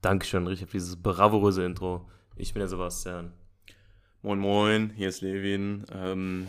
Dankeschön, 0.00 0.46
Richard, 0.46 0.70
für 0.70 0.76
dieses 0.76 0.96
bravouröse 0.96 1.64
Intro. 1.64 2.08
Ich 2.36 2.52
bin 2.54 2.60
der 2.60 2.68
Sebastian. 2.68 3.32
Moin 4.22 4.38
Moin, 4.38 4.90
hier 4.94 5.08
ist 5.08 5.22
Levin. 5.22 5.84
Ähm, 5.92 6.46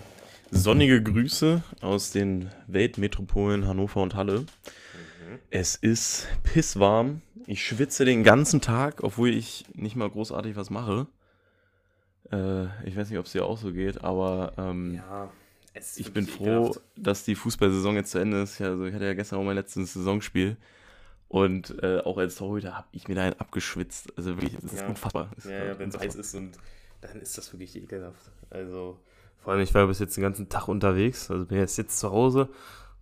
sonnige 0.51 1.01
Grüße 1.01 1.63
aus 1.81 2.11
den 2.11 2.51
Weltmetropolen 2.67 3.67
Hannover 3.67 4.01
und 4.01 4.15
Halle. 4.15 4.45
Es 5.49 5.75
ist 5.75 6.27
pisswarm. 6.43 7.21
Ich 7.47 7.65
schwitze 7.65 8.05
den 8.05 8.23
ganzen 8.23 8.61
Tag, 8.61 9.03
obwohl 9.03 9.29
ich 9.29 9.65
nicht 9.73 9.95
mal 9.95 10.09
großartig 10.09 10.55
was 10.55 10.69
mache. 10.69 11.07
Äh, 12.31 12.65
ich 12.87 12.95
weiß 12.95 13.09
nicht, 13.09 13.17
ob 13.17 13.25
es 13.25 13.31
dir 13.31 13.45
auch 13.45 13.57
so 13.57 13.73
geht, 13.73 14.03
aber 14.03 14.53
ähm, 14.57 14.95
Ja, 14.95 15.31
ich 15.95 16.13
bin 16.13 16.27
froh, 16.27 16.43
ekelhaft. 16.67 16.81
dass 16.95 17.23
die 17.25 17.33
Fußballsaison 17.35 17.95
jetzt 17.95 18.11
zu 18.11 18.19
Ende 18.19 18.43
ist. 18.43 18.61
Also 18.61 18.85
ich 18.85 18.93
hatte 18.93 19.05
ja 19.05 19.13
gestern 19.15 19.39
auch 19.39 19.43
mein 19.43 19.55
letztes 19.55 19.93
Saisonspiel. 19.93 20.57
Und 21.29 21.81
äh, 21.83 21.99
auch 21.99 22.17
als 22.17 22.35
Torhüter 22.35 22.75
habe 22.75 22.87
ich 22.91 23.07
mir 23.07 23.15
da 23.15 23.21
einen 23.21 23.39
abgeschwitzt. 23.39 24.11
Also 24.17 24.35
wirklich, 24.35 24.55
das 24.55 24.73
ist 24.73 24.81
Ja. 24.81 24.87
unfassbar. 24.87 25.29
Das 25.35 25.45
ist 25.45 25.51
Ja, 25.51 25.63
ja, 25.65 25.79
wenn 25.79 25.89
es 25.89 25.99
heiß 25.99 26.15
ist 26.15 26.35
und 26.35 26.57
dann 27.01 27.21
ist 27.21 27.37
das 27.37 27.53
wirklich 27.53 27.75
ekelhaft. 27.75 28.31
Also, 28.49 28.97
vor 29.43 29.53
allem, 29.53 29.61
ich 29.61 29.73
war 29.73 29.87
bis 29.87 29.99
jetzt 29.99 30.17
den 30.17 30.23
ganzen 30.23 30.49
Tag 30.49 30.67
unterwegs, 30.67 31.29
also 31.31 31.45
bin 31.45 31.59
jetzt 31.59 31.77
jetzt 31.77 31.99
zu 31.99 32.11
Hause. 32.11 32.49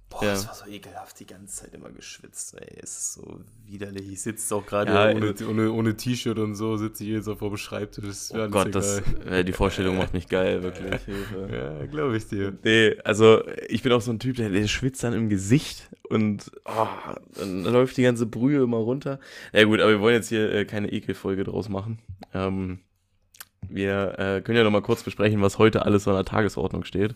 Boah, 0.09 0.23
Ja. 0.23 0.31
das 0.31 0.47
war 0.47 0.53
so 0.55 0.65
ekelhaft, 0.71 1.19
die 1.19 1.25
ganze 1.25 1.63
Zeit 1.63 1.73
immer 1.73 1.89
geschwitzt. 1.89 2.55
Ey, 2.57 2.77
es 2.81 2.91
ist 2.97 3.13
so 3.15 3.41
widerlich. 3.65 4.09
Ich 4.09 4.21
sitze 4.21 4.55
auch 4.55 4.65
gerade 4.65 4.89
Ja, 4.91 5.11
ohne, 5.13 5.33
ohne, 5.49 5.71
ohne 5.71 5.97
T-Shirt 5.97 6.39
und 6.39 6.55
so, 6.55 6.77
sitze 6.77 7.03
ich 7.03 7.09
jetzt 7.09 7.27
auf 7.27 7.39
dem 7.39 7.57
Schreibtisch. 7.57 8.05
Das 8.05 8.31
Oh 8.33 8.47
Gott, 8.47 8.73
das, 8.73 9.01
äh, 9.29 9.43
die 9.43 9.51
Vorstellung 9.51 9.97
macht 9.97 10.13
mich 10.13 10.29
geil, 10.29 10.63
wirklich. 10.63 11.01
Ja, 11.51 11.85
glaube 11.87 12.15
ich 12.15 12.27
dir. 12.27 12.57
Nee, 12.63 12.95
also 13.03 13.43
ich 13.67 13.83
bin 13.83 13.91
auch 13.91 14.01
so 14.01 14.11
ein 14.11 14.19
Typ, 14.19 14.37
der, 14.37 14.49
der 14.49 14.67
schwitzt 14.67 15.03
dann 15.03 15.13
im 15.13 15.27
Gesicht 15.27 15.89
und 16.09 16.51
oh, 16.63 16.87
dann 17.37 17.63
läuft 17.63 17.97
die 17.97 18.03
ganze 18.03 18.25
Brühe 18.25 18.63
immer 18.63 18.77
runter. 18.77 19.19
Ja 19.51 19.65
gut, 19.65 19.81
aber 19.81 19.91
wir 19.91 19.99
wollen 19.99 20.15
jetzt 20.15 20.29
hier 20.29 20.49
äh, 20.53 20.63
keine 20.63 20.89
Ekelfolge 20.91 21.43
draus 21.43 21.67
machen. 21.67 21.99
Ähm, 22.33 22.79
wir 23.69 24.17
äh, 24.17 24.41
können 24.41 24.57
ja 24.57 24.63
noch 24.63 24.71
mal 24.71 24.81
kurz 24.81 25.03
besprechen, 25.03 25.41
was 25.41 25.57
heute 25.57 25.85
alles 25.85 26.05
so 26.05 26.11
an 26.11 26.15
der 26.15 26.25
Tagesordnung 26.25 26.85
steht. 26.85 27.15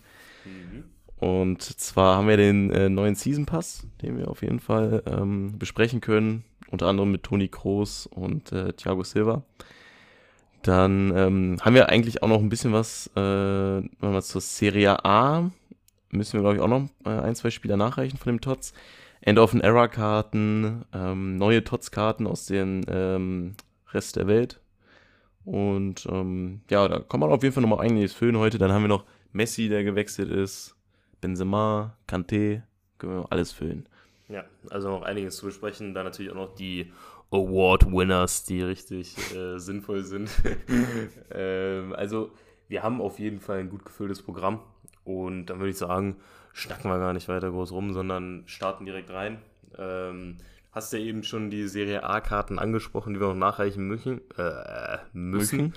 Und 1.21 1.61
zwar 1.61 2.15
haben 2.15 2.27
wir 2.27 2.35
den 2.35 2.71
äh, 2.71 2.89
neuen 2.89 3.13
Season 3.13 3.45
Pass, 3.45 3.85
den 4.01 4.17
wir 4.17 4.27
auf 4.27 4.41
jeden 4.41 4.59
Fall 4.59 5.03
ähm, 5.05 5.53
besprechen 5.59 6.01
können. 6.01 6.43
Unter 6.71 6.87
anderem 6.87 7.11
mit 7.11 7.21
Toni 7.21 7.47
Kroos 7.47 8.07
und 8.07 8.51
äh, 8.51 8.73
Thiago 8.73 9.03
Silva. 9.03 9.43
Dann 10.63 11.15
ähm, 11.15 11.57
haben 11.61 11.75
wir 11.75 11.89
eigentlich 11.89 12.23
auch 12.23 12.27
noch 12.27 12.39
ein 12.39 12.49
bisschen 12.49 12.73
was, 12.73 13.05
äh, 13.15 13.19
wenn 13.19 13.91
wir 13.99 14.21
zur 14.23 14.41
Serie 14.41 15.05
A, 15.05 15.51
müssen 16.09 16.33
wir 16.33 16.41
glaube 16.41 16.55
ich 16.55 16.61
auch 16.61 16.67
noch 16.67 16.89
äh, 17.05 17.09
ein, 17.09 17.35
zwei 17.35 17.51
Spieler 17.51 17.77
nachreichen 17.77 18.17
von 18.17 18.33
dem 18.33 18.41
TOTS. 18.41 18.73
End 19.21 19.37
of 19.37 19.53
an 19.53 19.61
Era 19.61 19.87
Karten, 19.89 20.85
ähm, 20.91 21.37
neue 21.37 21.63
TOTS-Karten 21.63 22.25
aus 22.25 22.47
dem 22.47 22.81
ähm, 22.87 23.53
Rest 23.91 24.15
der 24.15 24.25
Welt. 24.25 24.59
Und 25.45 26.07
ähm, 26.09 26.61
ja, 26.71 26.87
da 26.87 26.97
kann 26.97 27.19
man 27.19 27.29
auf 27.29 27.43
jeden 27.43 27.53
Fall 27.53 27.61
nochmal 27.61 27.85
einiges 27.85 28.13
füllen 28.13 28.37
heute. 28.37 28.57
Dann 28.57 28.71
haben 28.71 28.81
wir 28.81 28.87
noch 28.87 29.05
Messi, 29.33 29.69
der 29.69 29.83
gewechselt 29.83 30.31
ist, 30.31 30.75
Benzema, 31.21 31.97
Kanté, 32.07 32.63
können 32.97 33.21
wir 33.21 33.31
alles 33.31 33.51
füllen. 33.51 33.87
Ja, 34.27 34.45
also 34.69 34.89
noch 34.89 35.03
einiges 35.03 35.37
zu 35.37 35.45
besprechen. 35.45 35.93
Dann 35.93 36.05
natürlich 36.05 36.31
auch 36.31 36.35
noch 36.35 36.55
die 36.55 36.91
Award-Winners, 37.31 38.45
die 38.45 38.61
richtig 38.61 39.15
äh, 39.35 39.57
sinnvoll 39.57 40.03
sind. 40.03 40.29
ähm, 41.31 41.93
also, 41.93 42.31
wir 42.67 42.83
haben 42.83 43.01
auf 43.01 43.19
jeden 43.19 43.39
Fall 43.39 43.59
ein 43.59 43.69
gut 43.69 43.85
gefülltes 43.85 44.21
Programm. 44.21 44.61
Und 45.03 45.47
dann 45.47 45.59
würde 45.59 45.71
ich 45.71 45.77
sagen, 45.77 46.17
schnacken 46.53 46.89
wir 46.91 46.99
gar 46.99 47.13
nicht 47.13 47.27
weiter 47.27 47.51
groß 47.51 47.71
rum, 47.71 47.93
sondern 47.93 48.43
starten 48.45 48.85
direkt 48.85 49.09
rein. 49.09 49.41
Ähm, 49.77 50.37
hast 50.71 50.93
ja 50.93 50.99
eben 50.99 51.23
schon 51.23 51.49
die 51.49 51.67
Serie 51.67 52.03
A-Karten 52.03 52.59
angesprochen, 52.59 53.13
die 53.13 53.19
wir 53.19 53.27
noch 53.27 53.35
nachreichen 53.35 53.87
müssen. 53.87 54.21
Äh, 54.37 54.97
müssen. 55.13 55.73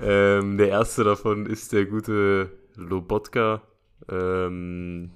Ähm, 0.00 0.58
der 0.58 0.68
erste 0.68 1.04
davon 1.04 1.46
ist 1.46 1.72
der 1.72 1.86
gute 1.86 2.50
Lobotka 2.74 3.62
ähm, 4.08 5.10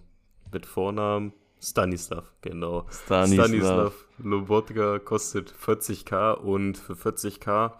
mit 0.53 0.67
Vornamen 0.67 1.33
Stanislav, 1.61 2.33
genau. 2.43 2.87
Stanislav. 2.91 3.95
Lobotka 4.19 4.99
kostet 4.99 5.53
40k 5.53 6.35
und 6.35 6.77
für 6.79 6.93
40k, 6.93 7.73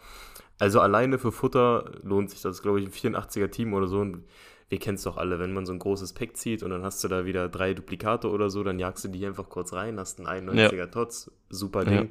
also 0.59 0.81
alleine 0.81 1.19
für 1.19 1.33
Futter 1.33 1.93
lohnt 2.03 2.31
sich 2.31 2.41
das, 2.41 2.63
glaube 2.63 2.81
ich, 2.81 2.87
ein 2.87 3.15
84er 3.15 3.51
Team 3.51 3.75
oder 3.75 3.87
so. 3.87 4.01
Und 4.01 4.25
wir 4.69 4.79
kennen 4.79 4.97
es 4.97 5.03
doch 5.03 5.17
alle, 5.17 5.39
wenn 5.39 5.53
man 5.53 5.67
so 5.67 5.73
ein 5.73 5.79
großes 5.79 6.15
Pack 6.15 6.37
zieht 6.37 6.63
und 6.63 6.71
dann 6.71 6.83
hast 6.83 7.05
du 7.05 7.09
da 7.09 7.25
wieder 7.25 7.49
drei 7.49 7.75
Duplikate 7.75 8.29
oder 8.29 8.51
so, 8.51 8.65
dann 8.65 8.79
jagst 8.79 9.05
du 9.05 9.09
die 9.09 9.25
einfach 9.27 9.49
kurz 9.49 9.73
rein, 9.73 10.01
hast 10.01 10.19
einen 10.19 10.49
91er 10.49 10.91
Tots, 10.91 11.31
super 11.51 11.85
Ding. 11.85 12.11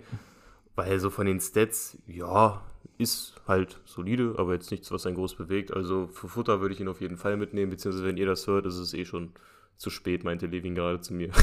Weil 0.76 1.00
so 1.00 1.10
von 1.10 1.26
den 1.26 1.40
Stats, 1.40 1.98
ja, 2.06 2.62
ist 2.98 3.36
halt 3.48 3.80
solide, 3.86 4.36
aber 4.38 4.54
jetzt 4.54 4.72
nichts, 4.72 4.92
was 4.92 5.06
einen 5.06 5.16
groß 5.16 5.36
bewegt. 5.36 5.74
Also 5.74 6.08
für 6.08 6.28
Futter 6.28 6.62
würde 6.62 6.74
ich 6.74 6.80
ihn 6.82 6.88
auf 6.88 7.02
jeden 7.02 7.18
Fall 7.18 7.38
mitnehmen, 7.38 7.70
beziehungsweise 7.72 8.06
wenn 8.06 8.18
ihr 8.18 8.26
das 8.26 8.48
hört, 8.48 8.66
ist 8.66 8.78
es 8.78 8.94
eh 8.94 9.06
schon 9.06 9.32
zu 9.78 9.90
spät, 9.90 10.24
meinte 10.24 10.48
Levin 10.48 10.76
gerade 10.76 11.02
zu 11.02 11.14
mir. 11.14 11.30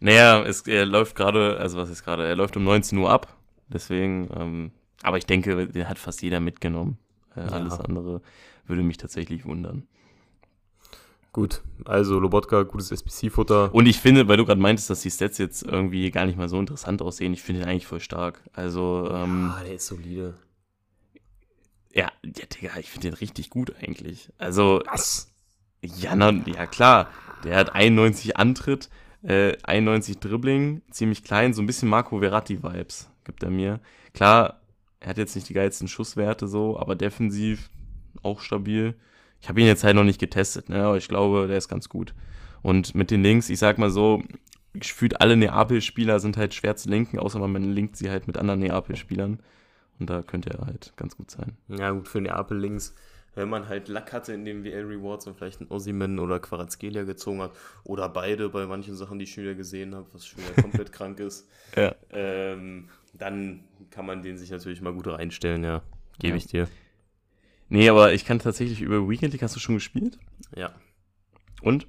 Naja, 0.00 0.42
es, 0.44 0.62
er 0.62 0.86
läuft 0.86 1.14
gerade, 1.14 1.58
also 1.58 1.76
was 1.76 1.90
ist 1.90 2.02
gerade, 2.04 2.24
er 2.26 2.36
läuft 2.36 2.56
um 2.56 2.64
19 2.64 2.96
Uhr 2.98 3.10
ab. 3.10 3.36
Deswegen, 3.68 4.30
ähm, 4.34 4.70
aber 5.02 5.18
ich 5.18 5.26
denke, 5.26 5.66
den 5.68 5.88
hat 5.88 5.98
fast 5.98 6.22
jeder 6.22 6.40
mitgenommen. 6.40 6.96
Äh, 7.36 7.40
Ja. 7.40 7.48
Alles 7.48 7.78
andere 7.78 8.22
würde 8.66 8.82
mich 8.82 8.96
tatsächlich 8.96 9.44
wundern. 9.44 9.86
Gut, 11.32 11.60
also 11.84 12.18
Lobotka, 12.18 12.62
gutes 12.62 12.90
SPC-Futter. 12.90 13.74
Und 13.74 13.86
ich 13.86 13.98
finde, 14.00 14.26
weil 14.26 14.38
du 14.38 14.46
gerade 14.46 14.60
meintest, 14.60 14.88
dass 14.88 15.02
die 15.02 15.10
Stats 15.10 15.36
jetzt 15.38 15.62
irgendwie 15.62 16.10
gar 16.10 16.24
nicht 16.24 16.38
mal 16.38 16.48
so 16.48 16.58
interessant 16.58 17.02
aussehen, 17.02 17.34
ich 17.34 17.42
finde 17.42 17.62
ihn 17.62 17.68
eigentlich 17.68 17.86
voll 17.86 18.00
stark. 18.00 18.42
Also, 18.54 19.08
ähm, 19.12 19.52
Ah, 19.54 19.62
der 19.62 19.74
ist 19.74 19.86
solide. 19.86 20.34
Ja, 21.98 22.12
ja, 22.24 22.46
Digga, 22.46 22.78
ich 22.78 22.90
finde 22.90 23.08
den 23.08 23.14
richtig 23.14 23.50
gut 23.50 23.74
eigentlich. 23.82 24.30
Also, 24.38 24.80
Was? 24.86 25.34
ja, 25.82 26.14
na, 26.14 26.30
ja 26.46 26.66
klar, 26.66 27.08
der 27.42 27.56
hat 27.56 27.74
91 27.74 28.36
Antritt, 28.36 28.88
äh, 29.24 29.56
91 29.64 30.20
Dribbling, 30.20 30.82
ziemlich 30.92 31.24
klein, 31.24 31.54
so 31.54 31.60
ein 31.60 31.66
bisschen 31.66 31.88
Marco 31.88 32.20
Verratti-Vibes 32.20 33.10
gibt 33.24 33.42
er 33.42 33.50
mir. 33.50 33.80
Klar, 34.14 34.60
er 35.00 35.08
hat 35.08 35.18
jetzt 35.18 35.34
nicht 35.34 35.48
die 35.48 35.54
geilsten 35.54 35.88
Schusswerte 35.88 36.46
so, 36.46 36.78
aber 36.78 36.94
defensiv 36.94 37.68
auch 38.22 38.42
stabil. 38.42 38.94
Ich 39.40 39.48
habe 39.48 39.60
ihn 39.60 39.66
jetzt 39.66 39.82
halt 39.82 39.96
noch 39.96 40.04
nicht 40.04 40.20
getestet, 40.20 40.68
ne, 40.68 40.84
aber 40.84 40.98
ich 40.98 41.08
glaube, 41.08 41.48
der 41.48 41.58
ist 41.58 41.68
ganz 41.68 41.88
gut. 41.88 42.14
Und 42.62 42.94
mit 42.94 43.10
den 43.10 43.24
Links, 43.24 43.50
ich 43.50 43.58
sag 43.58 43.78
mal 43.78 43.90
so, 43.90 44.22
gefühlt 44.72 45.20
alle 45.20 45.36
Neapel-Spieler 45.36 46.20
sind 46.20 46.36
halt 46.36 46.54
schwer 46.54 46.76
zu 46.76 46.88
lenken, 46.88 47.18
außer 47.18 47.40
man 47.40 47.72
linkt 47.72 47.96
sie 47.96 48.08
halt 48.08 48.28
mit 48.28 48.36
anderen 48.36 48.60
Neapel-Spielern. 48.60 49.40
Und 50.00 50.08
da 50.10 50.22
könnte 50.22 50.50
er 50.50 50.66
halt 50.66 50.92
ganz 50.96 51.16
gut 51.16 51.30
sein. 51.30 51.56
Ja, 51.68 51.90
gut, 51.90 52.08
für 52.08 52.20
Neapel 52.20 52.58
links. 52.58 52.94
Wenn 53.34 53.48
man 53.48 53.68
halt 53.68 53.88
Lack 53.88 54.12
hatte 54.12 54.32
in 54.32 54.44
den 54.44 54.64
WL 54.64 54.84
Rewards 54.86 55.26
und 55.26 55.36
vielleicht 55.36 55.60
einen 55.60 55.70
Osimen 55.70 56.18
oder 56.18 56.40
Quarazgelia 56.40 57.04
gezogen 57.04 57.40
hat 57.42 57.52
oder 57.84 58.08
beide 58.08 58.48
bei 58.48 58.66
manchen 58.66 58.96
Sachen, 58.96 59.18
die 59.18 59.24
ich 59.24 59.32
schon 59.32 59.44
wieder 59.44 59.54
gesehen 59.54 59.94
habe, 59.94 60.06
was 60.12 60.26
schon 60.26 60.42
wieder 60.42 60.54
komplett 60.62 60.92
krank 60.92 61.20
ist, 61.20 61.48
Ja. 61.76 61.94
ähm, 62.10 62.88
dann 63.14 63.64
kann 63.90 64.06
man 64.06 64.22
den 64.22 64.36
sich 64.38 64.50
natürlich 64.50 64.80
mal 64.80 64.92
gut 64.92 65.06
reinstellen, 65.06 65.62
ja. 65.62 65.82
Gebe 66.18 66.32
Ja. 66.32 66.36
ich 66.36 66.46
dir. 66.46 66.68
Nee, 67.68 67.88
aber 67.88 68.12
ich 68.12 68.24
kann 68.24 68.38
tatsächlich 68.38 68.80
über 68.80 69.08
Weekend 69.08 69.32
League, 69.32 69.42
hast 69.42 69.54
du 69.54 69.60
schon 69.60 69.74
gespielt? 69.76 70.18
Ja. 70.56 70.72
Und? 71.62 71.86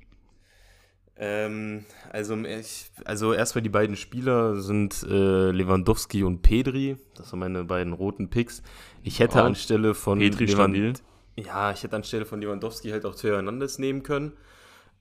Ähm, 1.22 1.84
also, 2.12 2.36
ich, 2.38 2.92
also 3.04 3.34
erstmal 3.34 3.62
die 3.62 3.70
beiden 3.70 3.98
Spieler 3.98 4.62
sind 4.62 5.04
äh, 5.04 5.52
Lewandowski 5.52 6.24
und 6.24 6.42
Pedri. 6.42 6.98
Das 7.16 7.30
sind 7.32 7.40
meine 7.40 7.66
beiden 7.66 7.92
roten 7.94 8.30
Picks. 8.30 8.64
Ich 9.04 9.20
hätte 9.20 9.40
Oh. 9.40 9.44
anstelle 9.44 9.94
von 9.96 10.20
Petri 10.20 10.48
stabil. 10.48 10.94
Ja, 11.38 11.72
ich 11.72 11.84
hätte 11.84 11.96
anstelle 11.98 12.26
von 12.26 12.42
Lewandowski 12.42 12.90
halt 12.92 13.06
auch 13.06 13.16
Theo 13.16 13.36
Hernandez 13.36 13.80
nehmen 13.80 14.04
können. 14.04 14.34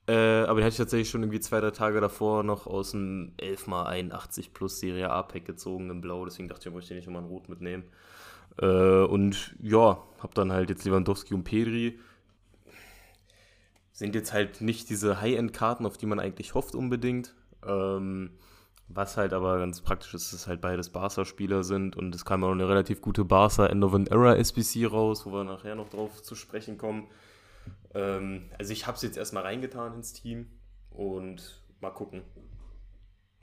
Äh, 0.07 0.41
aber 0.43 0.55
den 0.59 0.63
hätte 0.63 0.73
ich 0.73 0.77
tatsächlich 0.77 1.09
schon 1.09 1.21
irgendwie 1.23 1.39
zwei, 1.39 1.61
drei 1.61 1.71
Tage 1.71 2.01
davor 2.01 2.43
noch 2.43 2.67
aus 2.67 2.91
dem 2.91 3.33
11x81 3.37 4.49
plus 4.53 4.79
Serie 4.79 5.09
A-Pack 5.11 5.45
gezogen 5.45 5.89
in 5.89 6.01
Blau. 6.01 6.25
Deswegen 6.25 6.49
dachte 6.49 6.61
ich, 6.61 6.67
ich 6.67 6.73
möchte 6.73 6.93
nicht 6.95 7.05
nochmal 7.07 7.21
ein 7.23 7.27
Rot 7.29 7.47
mitnehmen. 7.47 7.83
Äh, 8.61 8.65
und 9.03 9.55
ja, 9.61 10.03
hab 10.19 10.33
dann 10.35 10.51
halt 10.51 10.69
jetzt 10.69 10.83
Lewandowski 10.83 11.33
und 11.33 11.43
Pedri. 11.43 11.99
Sind 13.99 14.15
jetzt 14.15 14.31
halt 14.31 14.61
nicht 14.61 14.89
diese 14.89 15.19
High-End-Karten, 15.19 15.85
auf 15.85 15.97
die 15.97 16.05
man 16.05 16.21
eigentlich 16.21 16.53
hofft 16.53 16.73
unbedingt. 16.73 17.35
Ähm, 17.67 18.29
Was 18.87 19.17
halt 19.17 19.33
aber 19.33 19.59
ganz 19.59 19.81
praktisch 19.81 20.13
ist, 20.13 20.31
dass 20.31 20.47
halt 20.47 20.61
beides 20.61 20.89
Barca-Spieler 20.89 21.65
sind 21.65 21.97
und 21.97 22.15
es 22.15 22.23
kam 22.23 22.45
auch 22.45 22.53
eine 22.53 22.69
relativ 22.69 23.01
gute 23.01 23.25
Barca 23.25 23.65
End 23.65 23.83
of 23.83 23.93
an 23.93 24.07
Era 24.07 24.37
SBC 24.37 24.85
raus, 24.89 25.25
wo 25.25 25.33
wir 25.33 25.43
nachher 25.43 25.75
noch 25.75 25.89
drauf 25.89 26.23
zu 26.23 26.35
sprechen 26.35 26.77
kommen. 26.77 27.07
Ähm, 27.93 28.45
also 28.57 28.71
ich 28.71 28.87
habe 28.87 28.95
es 28.95 29.01
jetzt 29.01 29.17
erstmal 29.17 29.43
reingetan 29.43 29.93
ins 29.93 30.13
Team 30.13 30.47
und 30.91 31.61
mal 31.81 31.91
gucken. 31.91 32.21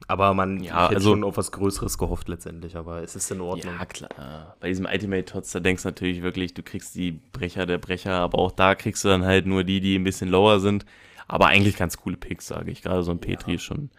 Aber 0.08 0.34
man 0.34 0.62
Ja, 0.62 0.84
hätte 0.84 0.96
also- 0.96 1.10
schon 1.10 1.24
auf 1.24 1.36
was 1.36 1.50
Größeres 1.52 1.98
gehofft 1.98 2.28
letztendlich, 2.28 2.76
aber 2.76 3.02
es 3.02 3.16
ist 3.16 3.30
in 3.30 3.40
Ordnung. 3.40 3.74
Ja, 3.78 3.84
klar. 3.86 4.56
Bei 4.60 4.68
diesem 4.68 4.86
Ultimate 4.86 5.24
Tots, 5.24 5.50
da 5.52 5.60
denkst 5.60 5.82
du 5.82 5.88
natürlich 5.88 6.22
wirklich, 6.22 6.54
du 6.54 6.62
kriegst 6.62 6.94
die 6.94 7.12
Brecher 7.12 7.66
der 7.66 7.78
Brecher, 7.78 8.12
aber 8.14 8.38
auch 8.38 8.52
da 8.52 8.74
kriegst 8.74 9.04
du 9.04 9.08
dann 9.08 9.24
halt 9.24 9.46
nur 9.46 9.64
die, 9.64 9.80
die 9.80 9.96
ein 9.98 10.04
bisschen 10.04 10.28
lower 10.28 10.60
sind. 10.60 10.84
Aber 11.28 11.46
eigentlich 11.46 11.76
ganz 11.76 11.96
coole 11.96 12.16
Picks, 12.16 12.46
sage 12.46 12.70
ich. 12.70 12.82
Gerade 12.82 13.02
so 13.02 13.10
ein 13.10 13.18
Petri 13.20 13.54
ist 13.54 13.62
schon 13.62 13.90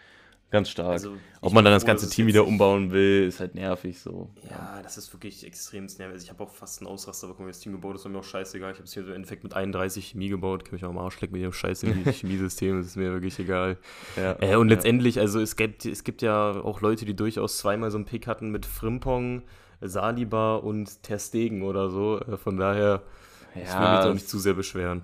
ganz 0.49 0.69
stark. 0.69 0.93
Also, 0.93 1.17
Ob 1.41 1.53
man 1.53 1.63
dann 1.63 1.73
das 1.73 1.85
ganze 1.85 2.09
Team 2.09 2.27
wieder 2.27 2.47
umbauen 2.47 2.91
will, 2.91 3.27
ist 3.27 3.39
halt 3.39 3.55
nervig 3.55 3.99
so. 3.99 4.29
Ja, 4.49 4.79
das 4.81 4.97
ist 4.97 5.13
wirklich 5.13 5.45
extrem 5.45 5.85
nervig. 5.85 6.13
Also 6.13 6.23
ich 6.23 6.29
habe 6.29 6.43
auch 6.43 6.51
fast 6.51 6.81
einen 6.81 6.87
Ausraster 6.87 7.27
bekommen, 7.27 7.49
das 7.49 7.59
Team 7.59 7.73
gebaut, 7.73 7.95
das 7.95 8.05
war 8.05 8.11
mir 8.11 8.19
auch 8.19 8.23
scheißegal. 8.23 8.71
Ich 8.71 8.77
habe 8.77 8.85
es 8.85 8.93
hier 8.93 9.03
so 9.03 9.09
im 9.09 9.15
Endeffekt 9.15 9.43
mit 9.43 9.53
31 9.53 10.07
Chemie 10.07 10.29
gebaut. 10.29 10.65
Kann 10.65 10.73
mich 10.73 10.85
auch 10.85 10.89
am 10.89 10.97
Arsch 10.97 11.19
lecken 11.19 11.33
mit 11.33 11.43
dem 11.43 11.53
scheiß 11.53 11.81
Chemiesystem, 12.11 12.77
das 12.77 12.87
ist 12.87 12.95
mir 12.95 13.11
wirklich 13.11 13.37
egal. 13.39 13.77
Ja. 14.15 14.37
Äh, 14.39 14.55
und 14.55 14.69
letztendlich, 14.69 15.19
also 15.19 15.39
es 15.39 15.55
gibt, 15.55 15.85
es 15.85 16.03
gibt 16.03 16.21
ja 16.21 16.51
auch 16.51 16.81
Leute, 16.81 17.05
die 17.05 17.15
durchaus 17.15 17.57
zweimal 17.57 17.91
so 17.91 17.97
einen 17.97 18.05
Pick 18.05 18.27
hatten 18.27 18.49
mit 18.49 18.65
Frimpong, 18.65 19.43
Saliba 19.81 20.55
und 20.55 21.03
Ter 21.03 21.19
Stegen 21.19 21.61
oder 21.61 21.89
so. 21.89 22.19
Äh, 22.19 22.37
von 22.37 22.57
daher, 22.57 23.03
ich 23.51 23.55
will 23.55 23.61
mich 23.63 23.71
Ja, 23.71 24.01
da 24.01 24.09
auch 24.09 24.13
nicht 24.13 24.29
zu 24.29 24.39
sehr 24.39 24.53
beschweren. 24.53 25.01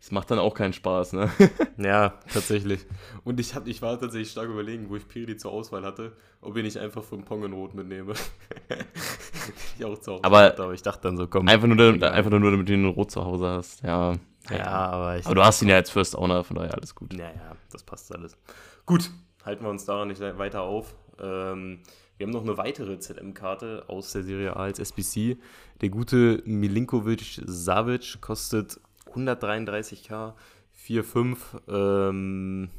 Das 0.00 0.10
macht 0.12 0.30
dann 0.30 0.38
auch 0.38 0.54
keinen 0.54 0.72
Spaß, 0.72 1.14
ne? 1.14 1.30
Ja, 1.78 2.14
tatsächlich. 2.32 2.86
Und 3.24 3.40
ich, 3.40 3.54
hab, 3.54 3.66
ich 3.66 3.82
war 3.82 3.98
tatsächlich 3.98 4.30
stark 4.30 4.48
überlegen, 4.48 4.88
wo 4.88 4.96
ich 4.96 5.06
Piri 5.08 5.36
zur 5.36 5.52
Auswahl 5.52 5.84
hatte, 5.84 6.12
ob 6.40 6.56
ich 6.56 6.62
nicht 6.62 6.78
einfach 6.78 7.02
Frimpong 7.02 7.44
in 7.44 7.52
Rot 7.52 7.74
mitnehme. 7.74 8.14
ich 9.78 9.84
auch 9.84 9.98
zu 9.98 10.12
Hause 10.12 10.24
Aber- 10.24 10.38
hatte, 10.42 10.62
aber 10.62 10.72
ich 10.74 10.82
dachte 10.82 11.02
dann 11.02 11.16
so, 11.16 11.26
komm. 11.26 11.48
Einfach 11.48 11.66
nur, 11.66 11.76
damit, 11.76 12.02
einfach 12.02 12.30
nur, 12.30 12.50
damit 12.50 12.68
du 12.68 12.72
ihn 12.74 12.86
rot 12.86 13.10
zu 13.10 13.24
Hause 13.24 13.46
hast. 13.46 13.82
Ja. 13.82 14.14
Ja, 14.50 14.64
aber 14.66 15.18
ich. 15.18 15.26
Aber 15.26 15.34
du 15.34 15.44
hast 15.44 15.60
ihn 15.62 15.68
ja 15.68 15.74
als 15.76 15.90
First 15.90 16.16
Owner, 16.16 16.44
von 16.44 16.56
daher 16.56 16.74
alles 16.74 16.94
gut. 16.94 17.12
Ja, 17.12 17.26
ja, 17.26 17.56
das 17.72 17.82
passt 17.82 18.14
alles. 18.14 18.36
Gut, 18.84 19.10
halten 19.44 19.64
wir 19.64 19.70
uns 19.70 19.84
daran 19.84 20.08
nicht 20.08 20.20
weiter 20.20 20.62
auf. 20.62 20.94
Ähm, 21.20 21.80
wir 22.16 22.26
haben 22.26 22.32
noch 22.32 22.42
eine 22.42 22.56
weitere 22.56 22.98
ZM-Karte 22.98 23.84
aus 23.88 24.12
der 24.12 24.22
Serie 24.22 24.54
A 24.56 24.60
als 24.60 24.78
SBC. 24.78 25.36
Der 25.80 25.88
gute 25.88 26.42
Milinkovic 26.46 27.40
Savic 27.44 28.20
kostet 28.20 28.80
133k, 29.16 30.34
4,5. 30.74 31.60
Ähm, 31.68 32.70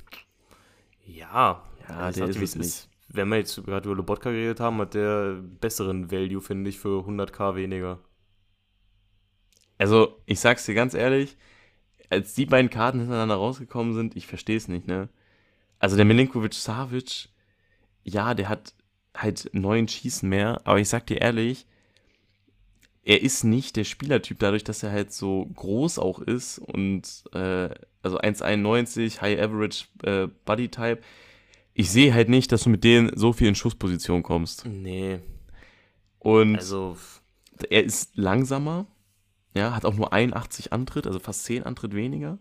ja, 1.06 1.64
Ja, 1.90 2.10
ich 2.10 2.16
der 2.16 2.28
ist 2.28 2.38
es 2.42 2.56
ist. 2.56 2.90
Wenn 3.10 3.30
wir 3.30 3.38
jetzt 3.38 3.56
gerade 3.64 3.88
über 3.88 3.96
Lobotka 3.96 4.32
geredet 4.32 4.60
haben, 4.60 4.80
hat 4.80 4.94
der 4.94 5.42
besseren 5.62 6.12
Value, 6.12 6.42
finde 6.42 6.70
ich, 6.70 6.78
für 6.78 7.06
100k 7.06 7.56
weniger. 7.56 8.00
Also, 9.78 10.18
ich 10.26 10.40
sag's 10.40 10.66
dir 10.66 10.74
ganz 10.76 10.94
ehrlich, 10.94 11.38
als 12.10 12.34
die 12.34 12.46
beiden 12.46 12.70
Karten 12.70 13.00
hintereinander 13.00 13.36
rausgekommen 13.36 13.94
sind, 13.94 14.16
ich 14.16 14.28
verstehe 14.28 14.58
es 14.58 14.68
nicht, 14.68 14.88
ne? 14.88 15.10
Also 15.80 15.96
der 15.96 16.06
Milinkovic 16.06 16.54
Savic, 16.54 17.30
ja, 18.04 18.34
der 18.34 18.50
hat 18.50 18.74
halt 19.16 19.50
neun 19.54 19.88
Schießen 19.88 20.28
mehr, 20.28 20.62
aber 20.66 20.80
ich 20.80 20.90
sag 20.90 21.08
dir 21.08 21.22
ehrlich, 21.22 21.68
er 23.08 23.22
ist 23.22 23.46
nicht 23.46 23.78
der 23.78 23.86
Spielertyp, 23.86 24.38
dadurch, 24.38 24.66
dass 24.66 24.84
er 24.84 24.92
halt 24.92 25.14
so 25.14 25.46
groß 25.56 25.98
auch 25.98 26.20
ist 26.20 26.60
und 26.60 27.24
äh, 27.32 27.70
also 28.04 28.20
1,91, 28.20 29.22
High 29.22 29.40
Average 29.40 29.86
äh, 30.04 30.28
Body 30.44 30.68
Type. 30.68 31.00
Ich 31.74 31.90
sehe 31.90 32.14
halt 32.14 32.28
nicht, 32.28 32.52
dass 32.52 32.64
du 32.64 32.70
mit 32.70 32.84
denen 32.84 33.18
so 33.18 33.32
viel 33.32 33.48
in 33.48 33.56
Schussposition 33.56 34.24
kommst. 34.24 34.66
Nee, 34.66 35.20
Und 36.20 36.58
also 36.58 36.98
er 37.70 37.86
ist 37.86 38.18
langsamer, 38.18 38.88
ja, 39.56 39.74
hat 39.74 39.86
auch 39.86 39.96
nur 39.96 40.12
81 40.12 40.74
Antritt, 40.74 41.08
also 41.08 41.20
fast 41.20 41.46
10 41.46 41.64
Antritt 41.64 41.96
weniger. 41.96 42.40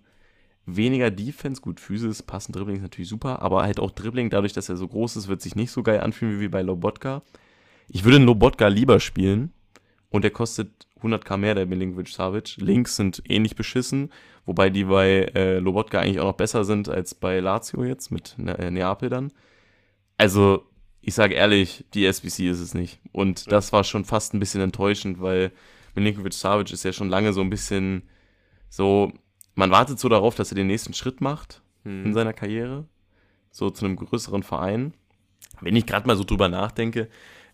Weniger 0.64 1.12
Defense, 1.12 1.60
gut, 1.60 1.78
Physis, 1.78 2.24
passen 2.24 2.52
Dribbling 2.52 2.78
ist 2.78 2.82
natürlich 2.82 3.08
super, 3.08 3.40
aber 3.40 3.62
halt 3.62 3.78
auch 3.78 3.92
Dribbling, 3.92 4.30
dadurch, 4.30 4.52
dass 4.52 4.68
er 4.68 4.76
so 4.76 4.88
groß 4.88 5.14
ist, 5.14 5.28
wird 5.28 5.42
sich 5.42 5.54
nicht 5.54 5.70
so 5.70 5.84
geil 5.84 6.00
anfühlen 6.00 6.40
wie 6.40 6.48
bei 6.48 6.62
Lobotka. 6.62 7.22
Ich 7.86 8.02
würde 8.02 8.16
einen 8.16 8.26
Lobotka 8.26 8.66
lieber 8.66 8.98
spielen 8.98 9.52
und 10.10 10.22
der 10.22 10.30
kostet 10.30 10.86
100k 11.02 11.36
mehr, 11.36 11.54
der 11.54 11.66
Milinkovic 11.66 12.08
Savic. 12.08 12.56
Links 12.58 12.96
sind 12.96 13.22
ähnlich 13.28 13.56
beschissen, 13.56 14.10
wobei 14.44 14.70
die 14.70 14.84
bei 14.84 15.30
äh, 15.34 15.58
Lobotka 15.58 16.00
eigentlich 16.00 16.20
auch 16.20 16.26
noch 16.26 16.36
besser 16.36 16.64
sind 16.64 16.88
als 16.88 17.14
bei 17.14 17.40
Lazio 17.40 17.84
jetzt 17.84 18.10
mit 18.10 18.34
ne 18.38 18.58
äh, 18.58 18.70
Neapel 18.70 19.08
dann. 19.08 19.32
Also, 20.16 20.64
ich 21.00 21.14
sage 21.14 21.34
ehrlich, 21.34 21.84
die 21.94 22.06
SBC 22.06 22.48
ist 22.50 22.60
es 22.60 22.74
nicht. 22.74 23.00
Und 23.12 23.52
das 23.52 23.72
war 23.72 23.84
schon 23.84 24.04
fast 24.04 24.34
ein 24.34 24.40
bisschen 24.40 24.62
enttäuschend, 24.62 25.20
weil 25.20 25.52
Milinkovic 25.94 26.32
Savic 26.32 26.72
ist 26.72 26.84
ja 26.84 26.92
schon 26.92 27.08
lange 27.08 27.32
so 27.32 27.40
ein 27.40 27.50
bisschen 27.50 28.02
so, 28.68 29.12
man 29.54 29.70
wartet 29.70 29.98
so 29.98 30.08
darauf, 30.08 30.34
dass 30.34 30.50
er 30.50 30.56
den 30.56 30.66
nächsten 30.66 30.94
Schritt 30.94 31.20
macht 31.20 31.62
in 31.84 32.06
hm. 32.06 32.14
seiner 32.14 32.32
Karriere, 32.32 32.86
so 33.50 33.70
zu 33.70 33.84
einem 33.84 33.96
größeren 33.96 34.42
Verein. 34.42 34.94
Wenn 35.60 35.76
ich 35.76 35.86
gerade 35.86 36.06
mal 36.06 36.16
so 36.16 36.24
drüber 36.24 36.48
nachdenke, 36.48 37.08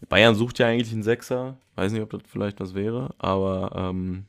Bayern 0.09 0.35
sucht 0.35 0.59
ja 0.59 0.67
eigentlich 0.67 0.93
einen 0.93 1.03
Sechser, 1.03 1.59
weiß 1.77 1.93
nicht, 1.93 2.03
ob 2.03 2.11
das 2.11 2.23
vielleicht 2.27 2.61
was 2.61 2.75
wäre, 2.75 3.15
aber 3.19 3.73
ähm, 3.75 4.27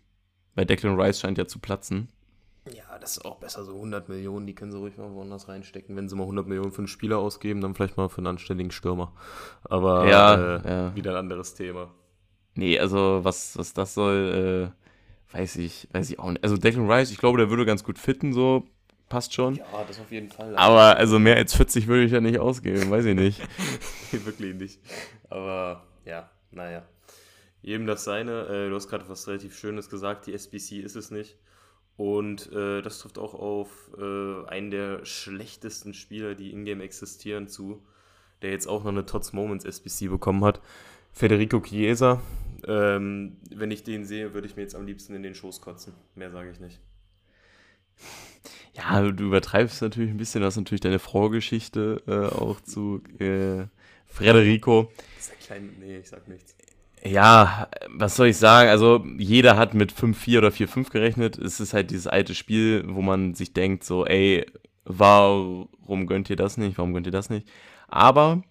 bei 0.55 0.65
Declan 0.65 0.99
Rice 0.99 1.19
scheint 1.19 1.37
ja 1.37 1.47
zu 1.47 1.59
platzen. 1.59 2.09
Ja, 2.73 2.97
das 2.99 3.17
ist 3.17 3.25
auch 3.25 3.37
besser, 3.39 3.65
so 3.65 3.73
100 3.75 4.07
Millionen, 4.07 4.47
die 4.47 4.55
können 4.55 4.71
sie 4.71 4.77
ruhig 4.77 4.97
mal 4.97 5.11
woanders 5.11 5.49
reinstecken. 5.49 5.97
Wenn 5.97 6.07
sie 6.07 6.15
mal 6.15 6.23
100 6.23 6.47
Millionen 6.47 6.71
für 6.71 6.77
einen 6.79 6.87
Spieler 6.87 7.17
ausgeben, 7.17 7.59
dann 7.59 7.75
vielleicht 7.75 7.97
mal 7.97 8.07
für 8.07 8.19
einen 8.19 8.27
anständigen 8.27 8.71
Stürmer. 8.71 9.11
Aber 9.63 10.07
Ja, 10.07 10.35
äh, 10.35 10.69
ja. 10.69 10.95
wieder 10.95 11.11
ein 11.11 11.17
anderes 11.17 11.55
Thema. 11.55 11.91
Nee, 12.55 12.79
also 12.79 13.19
was, 13.23 13.57
was 13.57 13.73
das 13.73 13.93
soll, 13.93 14.71
äh, 15.33 15.35
weiß 15.35 15.57
ich, 15.57 15.89
weiß 15.91 16.09
ich 16.11 16.19
auch 16.19 16.29
nicht. 16.31 16.43
Also 16.43 16.55
Declan 16.55 16.89
Rice, 16.89 17.11
ich 17.11 17.17
glaube, 17.17 17.37
der 17.39 17.49
würde 17.49 17.65
ganz 17.65 17.83
gut 17.83 17.99
fitten, 17.99 18.31
so 18.31 18.63
passt 19.13 19.31
schon. 19.31 19.57
Ja, 19.57 19.65
das 19.87 19.99
auf 19.99 20.11
jeden 20.11 20.31
Fall. 20.31 20.55
Aber 20.57 20.97
also 20.97 21.19
mehr 21.19 21.35
als 21.35 21.53
40 21.53 21.85
würde 21.85 22.03
ich 22.03 22.11
ja 22.11 22.19
nicht 22.19 22.39
ausgeben, 22.39 22.89
weiß 22.89 23.05
ich 23.05 23.15
nicht. 23.15 23.39
Wirklich 24.11 24.55
nicht. 24.55 24.79
Aber 25.29 25.85
ja, 26.03 26.31
naja. 26.49 26.83
Jedem 27.61 27.85
das 27.85 28.03
seine. 28.03 28.47
Äh, 28.47 28.69
du 28.69 28.75
hast 28.75 28.89
gerade 28.89 29.07
was 29.07 29.27
relativ 29.27 29.55
Schönes 29.55 29.91
gesagt, 29.91 30.25
die 30.25 30.33
SBC 30.33 30.79
ist 30.79 30.95
es 30.95 31.11
nicht. 31.11 31.37
Und 31.95 32.51
äh, 32.51 32.81
das 32.81 32.97
trifft 32.97 33.19
auch 33.19 33.35
auf 33.35 33.91
äh, 33.99 34.47
einen 34.47 34.71
der 34.71 35.05
schlechtesten 35.05 35.93
Spieler, 35.93 36.33
die 36.33 36.51
in-game 36.51 36.81
existieren, 36.81 37.47
zu, 37.47 37.85
der 38.41 38.49
jetzt 38.49 38.65
auch 38.67 38.83
noch 38.83 38.91
eine 38.91 39.05
Tots 39.05 39.31
Moments 39.31 39.63
SBC 39.63 40.09
bekommen 40.09 40.43
hat. 40.43 40.59
Federico 41.11 41.59
Chiesa. 41.59 42.19
Ähm, 42.65 43.37
wenn 43.51 43.69
ich 43.69 43.83
den 43.83 44.05
sehe, 44.05 44.33
würde 44.33 44.47
ich 44.47 44.55
mir 44.55 44.63
jetzt 44.63 44.73
am 44.73 44.87
liebsten 44.87 45.13
in 45.13 45.21
den 45.21 45.35
Schoß 45.35 45.61
kotzen. 45.61 45.93
Mehr 46.15 46.31
sage 46.31 46.49
ich 46.49 46.59
nicht. 46.59 46.79
Ja, 48.75 49.01
du 49.01 49.23
übertreibst 49.23 49.81
natürlich 49.81 50.09
ein 50.09 50.17
bisschen, 50.17 50.43
hast 50.43 50.57
natürlich 50.57 50.81
deine 50.81 50.99
Vorgeschichte 50.99 52.01
äh, 52.07 52.35
auch 52.35 52.59
zu 52.61 53.01
äh, 53.19 53.65
Federico. 54.05 54.91
Das 55.15 55.27
ist 55.27 55.31
ein 55.31 55.39
klein. 55.45 55.69
Nee, 55.79 55.97
ich 55.97 56.09
sag 56.09 56.27
nichts. 56.27 56.55
Ja, 57.05 57.67
was 57.89 58.15
soll 58.15 58.27
ich 58.27 58.37
sagen? 58.37 58.69
Also, 58.69 59.05
jeder 59.17 59.57
hat 59.57 59.73
mit 59.73 59.91
5-4 59.91 60.37
oder 60.37 60.49
4-5 60.49 60.89
gerechnet. 60.89 61.37
Es 61.37 61.59
ist 61.59 61.73
halt 61.73 61.91
dieses 61.91 62.07
alte 62.07 62.33
Spiel, 62.33 62.83
wo 62.87 63.01
man 63.01 63.33
sich 63.35 63.53
denkt, 63.53 63.83
so, 63.83 64.05
ey, 64.05 64.45
warum 64.85 66.07
gönnt 66.07 66.29
ihr 66.29 66.37
das 66.37 66.57
nicht? 66.57 66.77
Warum 66.77 66.93
gönnt 66.93 67.05
ihr 67.05 67.11
das 67.11 67.29
nicht? 67.29 67.47
Aber 67.89 68.43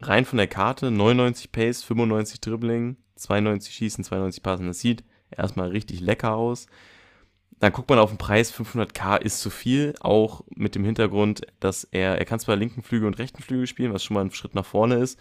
rein 0.00 0.24
von 0.24 0.36
der 0.36 0.48
Karte, 0.48 0.90
99 0.90 1.50
Pace, 1.50 1.82
95 1.82 2.40
Dribbling, 2.40 2.96
92 3.16 3.74
Schießen, 3.74 4.04
92 4.04 4.42
Passen. 4.42 4.66
Das 4.66 4.80
sieht 4.80 5.04
erstmal 5.30 5.70
richtig 5.70 6.00
lecker 6.00 6.34
aus. 6.34 6.66
Dann 7.58 7.72
guckt 7.72 7.88
man 7.88 7.98
auf 7.98 8.10
den 8.10 8.18
Preis, 8.18 8.52
500k 8.52 9.20
ist 9.20 9.40
zu 9.40 9.48
viel, 9.48 9.94
auch 10.00 10.44
mit 10.54 10.74
dem 10.74 10.84
Hintergrund, 10.84 11.42
dass 11.58 11.84
er, 11.84 12.18
er 12.18 12.24
kann 12.26 12.38
zwar 12.38 12.56
linken 12.56 12.82
Flügel 12.82 13.06
und 13.06 13.18
rechten 13.18 13.42
Flügel 13.42 13.66
spielen, 13.66 13.94
was 13.94 14.04
schon 14.04 14.14
mal 14.14 14.24
ein 14.24 14.30
Schritt 14.30 14.54
nach 14.54 14.66
vorne 14.66 14.96
ist, 14.96 15.18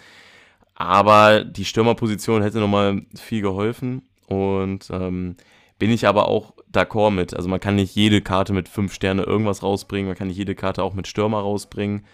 aber 0.73 1.45
die 1.45 1.63
Stürmerposition 1.63 2.41
hätte 2.41 2.59
nochmal 2.59 3.03
viel 3.15 3.41
geholfen 3.41 4.01
und 4.27 4.89
ähm, 4.91 5.37
bin 5.79 5.91
ich 5.91 6.07
aber 6.07 6.27
auch 6.27 6.53
d'accord 6.71 7.11
mit. 7.11 7.33
Also 7.33 7.47
man 7.47 7.61
kann 7.61 7.75
nicht 7.75 7.95
jede 7.95 8.21
Karte 8.21 8.51
mit 8.51 8.67
5 8.67 8.93
Sterne 8.93 9.23
irgendwas 9.23 9.63
rausbringen, 9.63 10.07
man 10.07 10.17
kann 10.17 10.27
nicht 10.27 10.37
jede 10.37 10.55
Karte 10.55 10.83
auch 10.83 10.93
mit 10.93 11.07
Stürmer 11.07 11.39
rausbringen. 11.39 12.05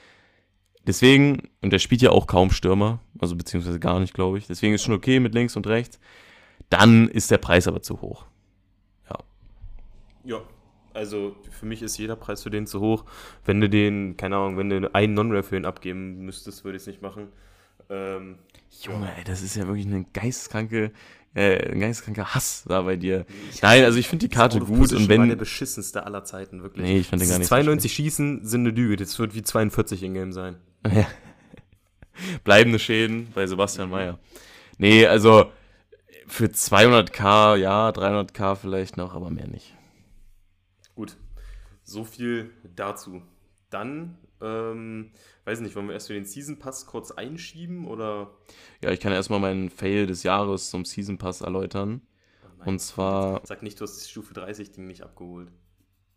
Deswegen, 0.85 1.49
und 1.61 1.71
der 1.71 1.79
spielt 1.79 2.01
ja 2.01 2.11
auch 2.11 2.27
kaum 2.27 2.51
Stürmer, 2.51 2.99
also 3.19 3.35
beziehungsweise 3.35 3.79
gar 3.79 3.99
nicht, 3.99 4.13
glaube 4.13 4.37
ich. 4.37 4.47
Deswegen 4.47 4.73
ist 4.73 4.83
schon 4.83 4.95
okay 4.95 5.19
mit 5.19 5.33
links 5.33 5.55
und 5.55 5.67
rechts. 5.67 5.99
Dann 6.69 7.07
ist 7.07 7.29
der 7.29 7.37
Preis 7.37 7.67
aber 7.67 7.81
zu 7.81 8.01
hoch. 8.01 8.25
Ja, 10.23 10.41
also 10.93 11.35
für 11.51 11.65
mich 11.65 11.81
ist 11.81 11.97
jeder 11.97 12.15
Preis 12.15 12.43
für 12.43 12.49
den 12.49 12.67
zu 12.67 12.79
hoch. 12.79 13.05
Wenn 13.45 13.61
du 13.61 13.69
den, 13.69 14.17
keine 14.17 14.37
Ahnung, 14.37 14.57
wenn 14.57 14.69
du 14.69 14.93
einen 14.93 15.13
Non-Rare 15.13 15.43
für 15.43 15.57
ihn 15.57 15.65
abgeben 15.65 16.25
müsstest, 16.25 16.63
würde 16.63 16.77
ich 16.77 16.83
es 16.83 16.87
nicht 16.87 17.01
machen. 17.01 17.27
Ähm, 17.89 18.37
Junge, 18.81 19.09
ey, 19.17 19.23
das 19.23 19.41
ist 19.41 19.55
ja 19.55 19.67
wirklich 19.67 19.85
eine 19.85 20.05
geisteskranke, 20.13 20.91
äh, 21.33 21.71
ein 21.71 21.79
geisteskranker 21.79 22.33
Hass 22.33 22.63
da 22.67 22.81
bei 22.81 22.95
dir. 22.95 23.25
Nein, 23.61 23.83
also 23.83 23.99
ich 23.99 24.07
finde 24.07 24.27
die 24.27 24.33
Karte 24.33 24.59
gut 24.59 24.93
und 24.93 25.09
wenn. 25.09 25.37
beschissenste 25.37 26.05
aller 26.05 26.23
Zeiten, 26.23 26.63
wirklich. 26.63 26.85
Nee, 26.85 26.99
ich 26.99 27.07
fand 27.07 27.21
den 27.21 27.29
gar 27.29 27.37
nicht 27.37 27.47
so 27.47 27.55
92 27.55 27.91
Schießen 27.91 28.45
sind 28.45 28.61
eine 28.61 28.69
Lüge, 28.69 28.95
das 28.95 29.17
wird 29.19 29.35
wie 29.35 29.43
42 29.43 30.03
in-game 30.03 30.31
sein. 30.31 30.57
Ja. 30.93 31.07
Bleibende 32.43 32.77
Schäden 32.77 33.29
bei 33.33 33.47
Sebastian 33.47 33.89
Mayer. 33.89 34.19
Nee, 34.77 35.07
also 35.07 35.51
für 36.27 36.45
200k, 36.45 37.55
ja, 37.55 37.89
300k 37.89 38.55
vielleicht 38.55 38.97
noch, 38.97 39.15
aber 39.15 39.29
mehr 39.31 39.47
nicht. 39.47 39.73
So 41.83 42.03
viel 42.03 42.51
dazu. 42.75 43.21
Dann, 43.69 44.17
ähm, 44.41 45.11
weiß 45.45 45.61
nicht, 45.61 45.75
wollen 45.75 45.87
wir 45.87 45.93
erst 45.93 46.07
für 46.07 46.13
den 46.13 46.25
Season 46.25 46.59
Pass 46.59 46.85
kurz 46.85 47.11
einschieben 47.11 47.87
oder? 47.87 48.31
Ja, 48.83 48.91
ich 48.91 48.99
kann 48.99 49.13
erstmal 49.13 49.39
meinen 49.39 49.69
Fail 49.69 50.07
des 50.07 50.23
Jahres 50.23 50.69
zum 50.69 50.83
Season 50.85 51.17
Pass 51.17 51.41
erläutern. 51.41 52.01
Oh 52.65 52.69
Und 52.69 52.79
zwar, 52.79 53.41
Sag 53.45 53.63
nicht, 53.63 53.79
du 53.79 53.83
hast 53.83 53.97
das 53.97 54.09
Stufe 54.09 54.33
30 54.33 54.71
Ding 54.71 54.87
nicht 54.87 55.03
abgeholt. 55.03 55.49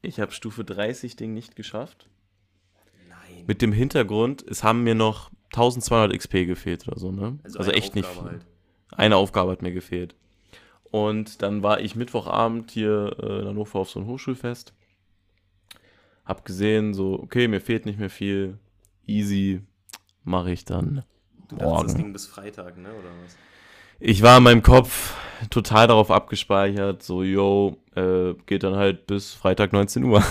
ich 0.03 0.19
habe 0.21 0.33
Stufe 0.33 0.65
30 0.65 1.17
Ding 1.17 1.33
nicht 1.33 1.55
geschafft. 1.57 2.09
Nein. 3.09 3.45
Mit 3.47 3.63
dem 3.63 3.73
Hintergrund, 3.73 4.45
es 4.49 4.65
haben 4.65 4.83
mir 4.83 4.95
noch 4.95 5.31
1200 5.53 6.13
XP 6.19 6.47
gefehlt 6.47 6.89
oder 6.89 6.99
so, 6.99 7.13
ne? 7.13 7.39
Also, 7.45 7.61
eine 7.61 7.73
echt 7.75 7.95
nicht 7.95 8.09
Aufgabe 8.09 8.29
viel. 8.29 8.39
halt. 8.39 8.47
Eine 8.97 9.17
Aufgabe 9.17 9.53
hat 9.53 9.63
mir 9.63 9.73
gefehlt. 9.73 10.17
Und 10.91 11.43
dann 11.43 11.63
war 11.63 11.81
ich 11.81 11.95
Mittwochabend 11.97 12.71
hier 12.71 13.17
äh, 13.21 13.41
in 13.41 13.47
Hannover 13.49 13.79
auf 13.81 13.91
so 13.91 14.01
ein 14.01 14.07
Hochschulfest. 14.07 14.73
Hab 16.25 16.45
gesehen, 16.45 16.95
so, 16.95 17.19
okay, 17.21 17.49
mir 17.49 17.61
fehlt 17.61 17.87
nicht 17.87 17.99
mehr 17.99 18.11
viel. 18.11 18.59
Easy, 19.07 19.61
mache 20.23 20.53
ich 20.53 20.65
dann. 20.65 21.05
Du 21.49 21.57
dachtest, 21.57 21.61
das 21.61 21.93
Morgen. 21.93 21.97
ging 21.97 22.13
bis 22.13 22.27
Freitag, 22.27 22.79
ne? 22.79 22.89
Oder 22.89 23.11
was? 23.25 23.37
Ich 24.01 24.23
war 24.23 24.39
in 24.39 24.45
meinem 24.45 24.63
Kopf 24.63 25.15
total 25.51 25.87
darauf 25.87 26.11
abgespeichert, 26.11 27.03
so, 27.03 27.23
yo, 27.23 27.77
äh, 27.95 28.35
geht 28.47 28.63
dann 28.63 28.77
halt 28.77 29.07
bis 29.07 29.35
Freitag 29.35 29.73
19 29.73 30.05
Uhr. 30.05 30.25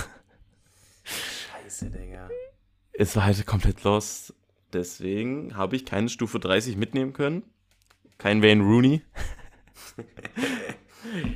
Scheiße, 1.04 1.90
Digga. 1.90 2.30
Es 2.94 3.16
war 3.16 3.26
halt 3.26 3.46
komplett 3.46 3.84
lost. 3.84 4.34
Deswegen 4.74 5.56
habe 5.56 5.76
ich 5.76 5.86
keine 5.86 6.10
Stufe 6.10 6.40
30 6.40 6.78
mitnehmen 6.78 7.14
können. 7.14 7.44
Kein 8.18 8.42
Wayne 8.42 8.64
Rooney. 8.64 9.02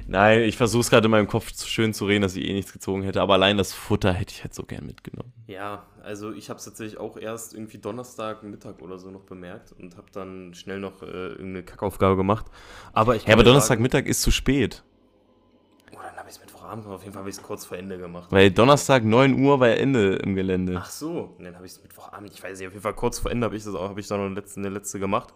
Nein, 0.07 0.41
ich 0.41 0.57
versuche 0.57 0.81
es 0.81 0.89
gerade 0.89 1.05
in 1.05 1.12
meinem 1.12 1.27
Kopf 1.27 1.51
zu 1.51 1.67
schön 1.67 1.93
zu 1.93 2.05
reden, 2.05 2.21
dass 2.21 2.36
ich 2.36 2.45
eh 2.45 2.53
nichts 2.53 2.74
gezogen 2.74 3.03
hätte. 3.03 3.21
Aber 3.21 3.33
allein 3.33 3.57
das 3.57 3.74
Futter 3.74 4.13
hätte 4.13 4.33
ich 4.33 4.43
halt 4.43 4.53
so 4.53 4.63
gern 4.63 4.86
mitgenommen. 4.86 5.33
Ja, 5.47 5.86
also 6.03 6.31
ich 6.31 6.50
habe 6.50 6.57
es 6.57 6.65
tatsächlich 6.65 7.00
auch 7.00 7.17
erst 7.17 7.53
irgendwie 7.53 7.77
Donnerstag 7.77 8.43
Mittag 8.43 8.81
oder 8.81 8.97
so 8.97 9.12
noch 9.12 9.24
bemerkt 9.24 9.74
und 9.77 9.97
habe 9.97 10.07
dann 10.12 10.53
schnell 10.53 10.79
noch 10.79 11.01
äh, 11.03 11.05
irgendeine 11.05 11.63
Kackaufgabe 11.63 12.15
gemacht. 12.15 12.45
Aber 12.93 13.15
ich 13.15 13.24
Ja, 13.24 13.29
aber 13.29 13.38
kann 13.38 13.39
dir 13.39 13.51
Donnerstagmittag 13.51 14.05
ist 14.05 14.21
zu 14.21 14.31
spät. 14.31 14.83
Oh, 15.91 15.97
dann 16.01 16.15
habe 16.17 16.29
ich 16.29 16.36
es 16.36 16.39
Mittwochabend 16.41 16.83
gemacht. 16.83 16.97
Auf 16.97 17.03
jeden 17.03 17.13
Fall 17.13 17.21
habe 17.21 17.29
ich 17.29 17.38
es 17.38 17.43
kurz 17.43 17.65
vor 17.65 17.77
Ende 17.77 17.97
gemacht. 17.97 18.31
Weil 18.31 18.51
Donnerstag 18.51 19.03
9 19.03 19.39
Uhr 19.39 19.59
war 19.59 19.69
Ende 19.69 20.15
im 20.15 20.36
Gelände. 20.36 20.75
Ach 20.77 20.89
so, 20.89 21.36
und 21.38 21.43
dann 21.43 21.55
habe 21.55 21.65
ich 21.65 21.74
es 21.74 21.83
Mittwochabend. 21.83 22.31
Ich 22.33 22.41
weiß 22.41 22.57
nicht, 22.57 22.67
auf 22.67 22.74
jeden 22.74 22.83
Fall 22.83 22.93
kurz 22.93 23.19
vor 23.19 23.31
Ende 23.31 23.45
habe 23.45 23.55
ich 23.55 23.63
das 23.63 23.75
auch, 23.75 23.89
habe 23.89 24.00
ich 24.00 24.07
dann 24.07 24.19
noch 24.19 24.25
eine 24.25 24.36
letzte, 24.36 24.59
eine 24.59 24.69
letzte 24.69 25.00
gemacht. 25.00 25.33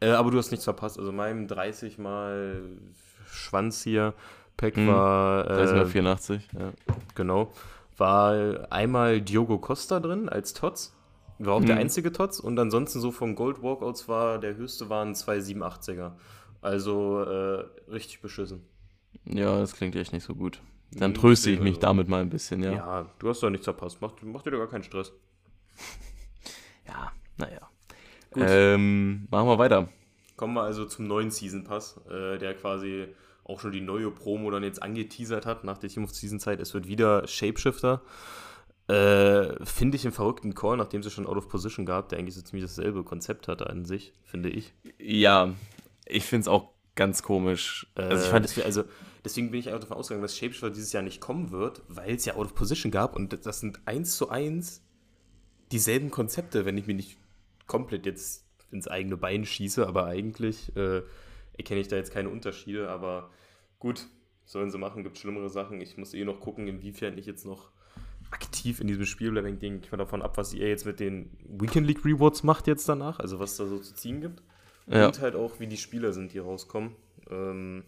Äh, 0.00 0.10
aber 0.10 0.30
du 0.30 0.38
hast 0.38 0.50
nichts 0.50 0.64
verpasst. 0.64 0.98
Also 0.98 1.12
meinem 1.12 1.48
30 1.48 1.98
mal 1.98 2.62
Schwanz 3.36 3.82
hier, 3.82 4.14
Pack 4.56 4.76
Hm, 4.76 4.88
war. 4.88 5.44
30 5.44 5.74
Äh, 5.74 5.78
mal 5.78 5.86
84. 5.86 6.48
Ja. 6.58 6.72
Genau. 7.14 7.52
War 7.98 8.66
einmal 8.72 9.20
Diogo 9.20 9.58
Costa 9.58 10.00
drin 10.00 10.28
als 10.28 10.52
Tots. 10.54 10.94
War 11.38 11.54
auch 11.54 11.64
der 11.64 11.74
Mhm. 11.76 11.82
einzige 11.82 12.12
Tots. 12.12 12.40
Und 12.40 12.58
ansonsten 12.58 13.00
so 13.00 13.10
von 13.10 13.34
Gold 13.34 13.62
Walkouts 13.62 14.08
war 14.08 14.38
der 14.38 14.56
höchste 14.56 14.88
waren 14.90 15.14
zwei 15.14 15.38
87er. 15.40 16.12
Also 16.62 17.22
äh, 17.22 17.64
richtig 17.90 18.20
beschissen. 18.22 18.62
ja, 19.24 19.58
das 19.58 19.74
klingt 19.74 19.94
echt 19.96 20.12
nicht 20.12 20.24
so 20.24 20.34
gut. 20.34 20.60
Dann 20.92 21.10
Mhm, 21.10 21.14
tröste 21.16 21.50
ich 21.50 21.60
mich 21.60 21.76
also- 21.76 21.80
damit 21.80 22.08
mal 22.08 22.20
ein 22.22 22.30
bisschen, 22.30 22.62
ja. 22.62 22.72
Ja, 22.72 23.06
du 23.18 23.28
hast 23.28 23.42
doch 23.42 23.50
nichts 23.50 23.64
verpasst. 23.66 23.98
Mach, 24.00 24.12
mach 24.22 24.42
dir 24.42 24.52
doch 24.52 24.58
gar 24.58 24.68
keinen 24.68 24.84
Stress. 24.84 25.12
Ja, 26.86 27.12
naja. 27.36 27.60
Gut. 28.30 28.44
Ähm, 28.46 29.26
machen 29.30 29.48
wir 29.48 29.58
weiter. 29.58 29.88
Kommen 30.36 30.54
wir 30.54 30.62
also 30.62 30.84
zum 30.84 31.06
neuen 31.06 31.30
Season 31.30 31.64
Pass, 31.64 32.00
äh, 32.10 32.38
der 32.38 32.54
quasi 32.54 33.08
auch 33.48 33.60
schon 33.60 33.72
die 33.72 33.80
neue 33.80 34.10
Promo 34.10 34.50
dann 34.50 34.62
jetzt 34.62 34.82
angeteasert 34.82 35.46
hat 35.46 35.64
nach 35.64 35.78
der 35.78 35.88
Team 35.88 36.04
of 36.04 36.14
Season 36.14 36.40
Zeit. 36.40 36.60
Es 36.60 36.74
wird 36.74 36.88
wieder 36.88 37.26
Shapeshifter. 37.26 38.02
Äh, 38.88 39.64
finde 39.64 39.96
ich 39.96 40.04
einen 40.04 40.12
verrückten 40.12 40.54
Call, 40.54 40.76
nachdem 40.76 41.00
es 41.00 41.12
schon 41.12 41.26
Out 41.26 41.36
of 41.36 41.48
Position 41.48 41.86
gab, 41.86 42.08
der 42.08 42.18
eigentlich 42.18 42.36
so 42.36 42.42
ziemlich 42.42 42.64
dasselbe 42.64 43.02
Konzept 43.02 43.48
hatte 43.48 43.68
an 43.68 43.84
sich, 43.84 44.12
finde 44.24 44.48
ich. 44.48 44.74
Ja, 44.98 45.54
ich 46.06 46.24
finde 46.24 46.42
es 46.42 46.48
auch 46.48 46.70
ganz 46.94 47.22
komisch. 47.22 47.88
Also, 47.94 48.10
Also 48.10 48.24
ich 48.24 48.30
fand, 48.30 48.44
das, 48.44 48.58
also 48.60 48.84
deswegen 49.24 49.50
bin 49.50 49.58
ich 49.60 49.72
auch 49.72 49.80
davon 49.80 49.96
ausgegangen, 49.96 50.22
dass 50.22 50.36
Shapeshifter 50.36 50.70
dieses 50.70 50.92
Jahr 50.92 51.02
nicht 51.02 51.20
kommen 51.20 51.50
wird, 51.50 51.82
weil 51.88 52.14
es 52.14 52.24
ja 52.24 52.34
Out 52.34 52.46
of 52.46 52.54
Position 52.54 52.92
gab 52.92 53.16
und 53.16 53.44
das 53.44 53.60
sind 53.60 53.80
eins 53.86 54.16
zu 54.16 54.28
eins 54.28 54.82
dieselben 55.72 56.12
Konzepte, 56.12 56.64
wenn 56.64 56.78
ich 56.78 56.86
mir 56.86 56.94
nicht 56.94 57.18
komplett 57.66 58.06
jetzt 58.06 58.44
ins 58.70 58.86
eigene 58.86 59.16
Bein 59.16 59.44
schieße, 59.44 59.86
aber 59.86 60.06
eigentlich 60.06 60.74
äh, 60.76 61.02
erkenne 61.56 61.80
ich 61.80 61.88
da 61.88 61.96
jetzt 61.96 62.12
keine 62.12 62.28
Unterschiede, 62.28 62.88
aber 62.88 63.30
gut, 63.78 64.06
sollen 64.44 64.70
sie 64.70 64.78
machen, 64.78 65.02
gibt 65.02 65.18
schlimmere 65.18 65.50
Sachen. 65.50 65.80
Ich 65.80 65.96
muss 65.96 66.14
eh 66.14 66.24
noch 66.24 66.40
gucken, 66.40 66.68
inwiefern 66.68 67.18
ich 67.18 67.26
jetzt 67.26 67.44
noch 67.44 67.70
aktiv 68.30 68.80
in 68.80 68.86
diesem 68.86 69.06
Spiel 69.06 69.30
bleibe. 69.30 69.50
Ich 69.50 69.58
denke 69.58 69.88
mal 69.90 69.96
davon 69.98 70.22
ab, 70.22 70.36
was 70.36 70.52
ihr 70.54 70.68
jetzt 70.68 70.86
mit 70.86 71.00
den 71.00 71.30
Weekend 71.44 71.86
League 71.86 72.04
Rewards 72.04 72.42
macht 72.42 72.66
jetzt 72.66 72.88
danach, 72.88 73.18
also 73.18 73.38
was 73.38 73.56
da 73.56 73.66
so 73.66 73.78
zu 73.78 73.94
ziehen 73.94 74.20
gibt. 74.20 74.42
Ja. 74.86 75.06
Und 75.06 75.20
halt 75.20 75.34
auch, 75.34 75.58
wie 75.58 75.66
die 75.66 75.76
Spieler 75.76 76.12
sind, 76.12 76.32
die 76.32 76.38
rauskommen. 76.38 76.94
Ähm, 77.28 77.84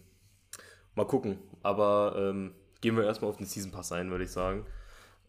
mal 0.95 1.05
gucken. 1.05 1.39
Aber 1.63 2.15
ähm, 2.17 2.51
gehen 2.81 2.95
wir 2.97 3.05
erstmal 3.05 3.29
auf 3.29 3.37
den 3.37 3.45
Season 3.45 3.71
Pass 3.71 3.91
ein, 3.91 4.11
würde 4.11 4.25
ich 4.25 4.31
sagen. 4.31 4.65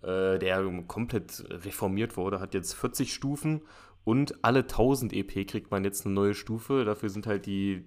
Äh, 0.02 0.38
der 0.38 0.64
komplett 0.88 1.44
reformiert 1.49 2.16
wurde, 2.16 2.40
hat 2.40 2.54
jetzt 2.54 2.75
40 2.75 3.12
Stufen 3.12 3.62
und 4.04 4.44
alle 4.44 4.61
1000 4.61 5.12
EP 5.12 5.47
kriegt 5.47 5.70
man 5.70 5.85
jetzt 5.85 6.06
eine 6.06 6.14
neue 6.14 6.35
Stufe. 6.35 6.85
Dafür 6.85 7.11
sind 7.11 7.26
halt 7.26 7.47
die 7.47 7.85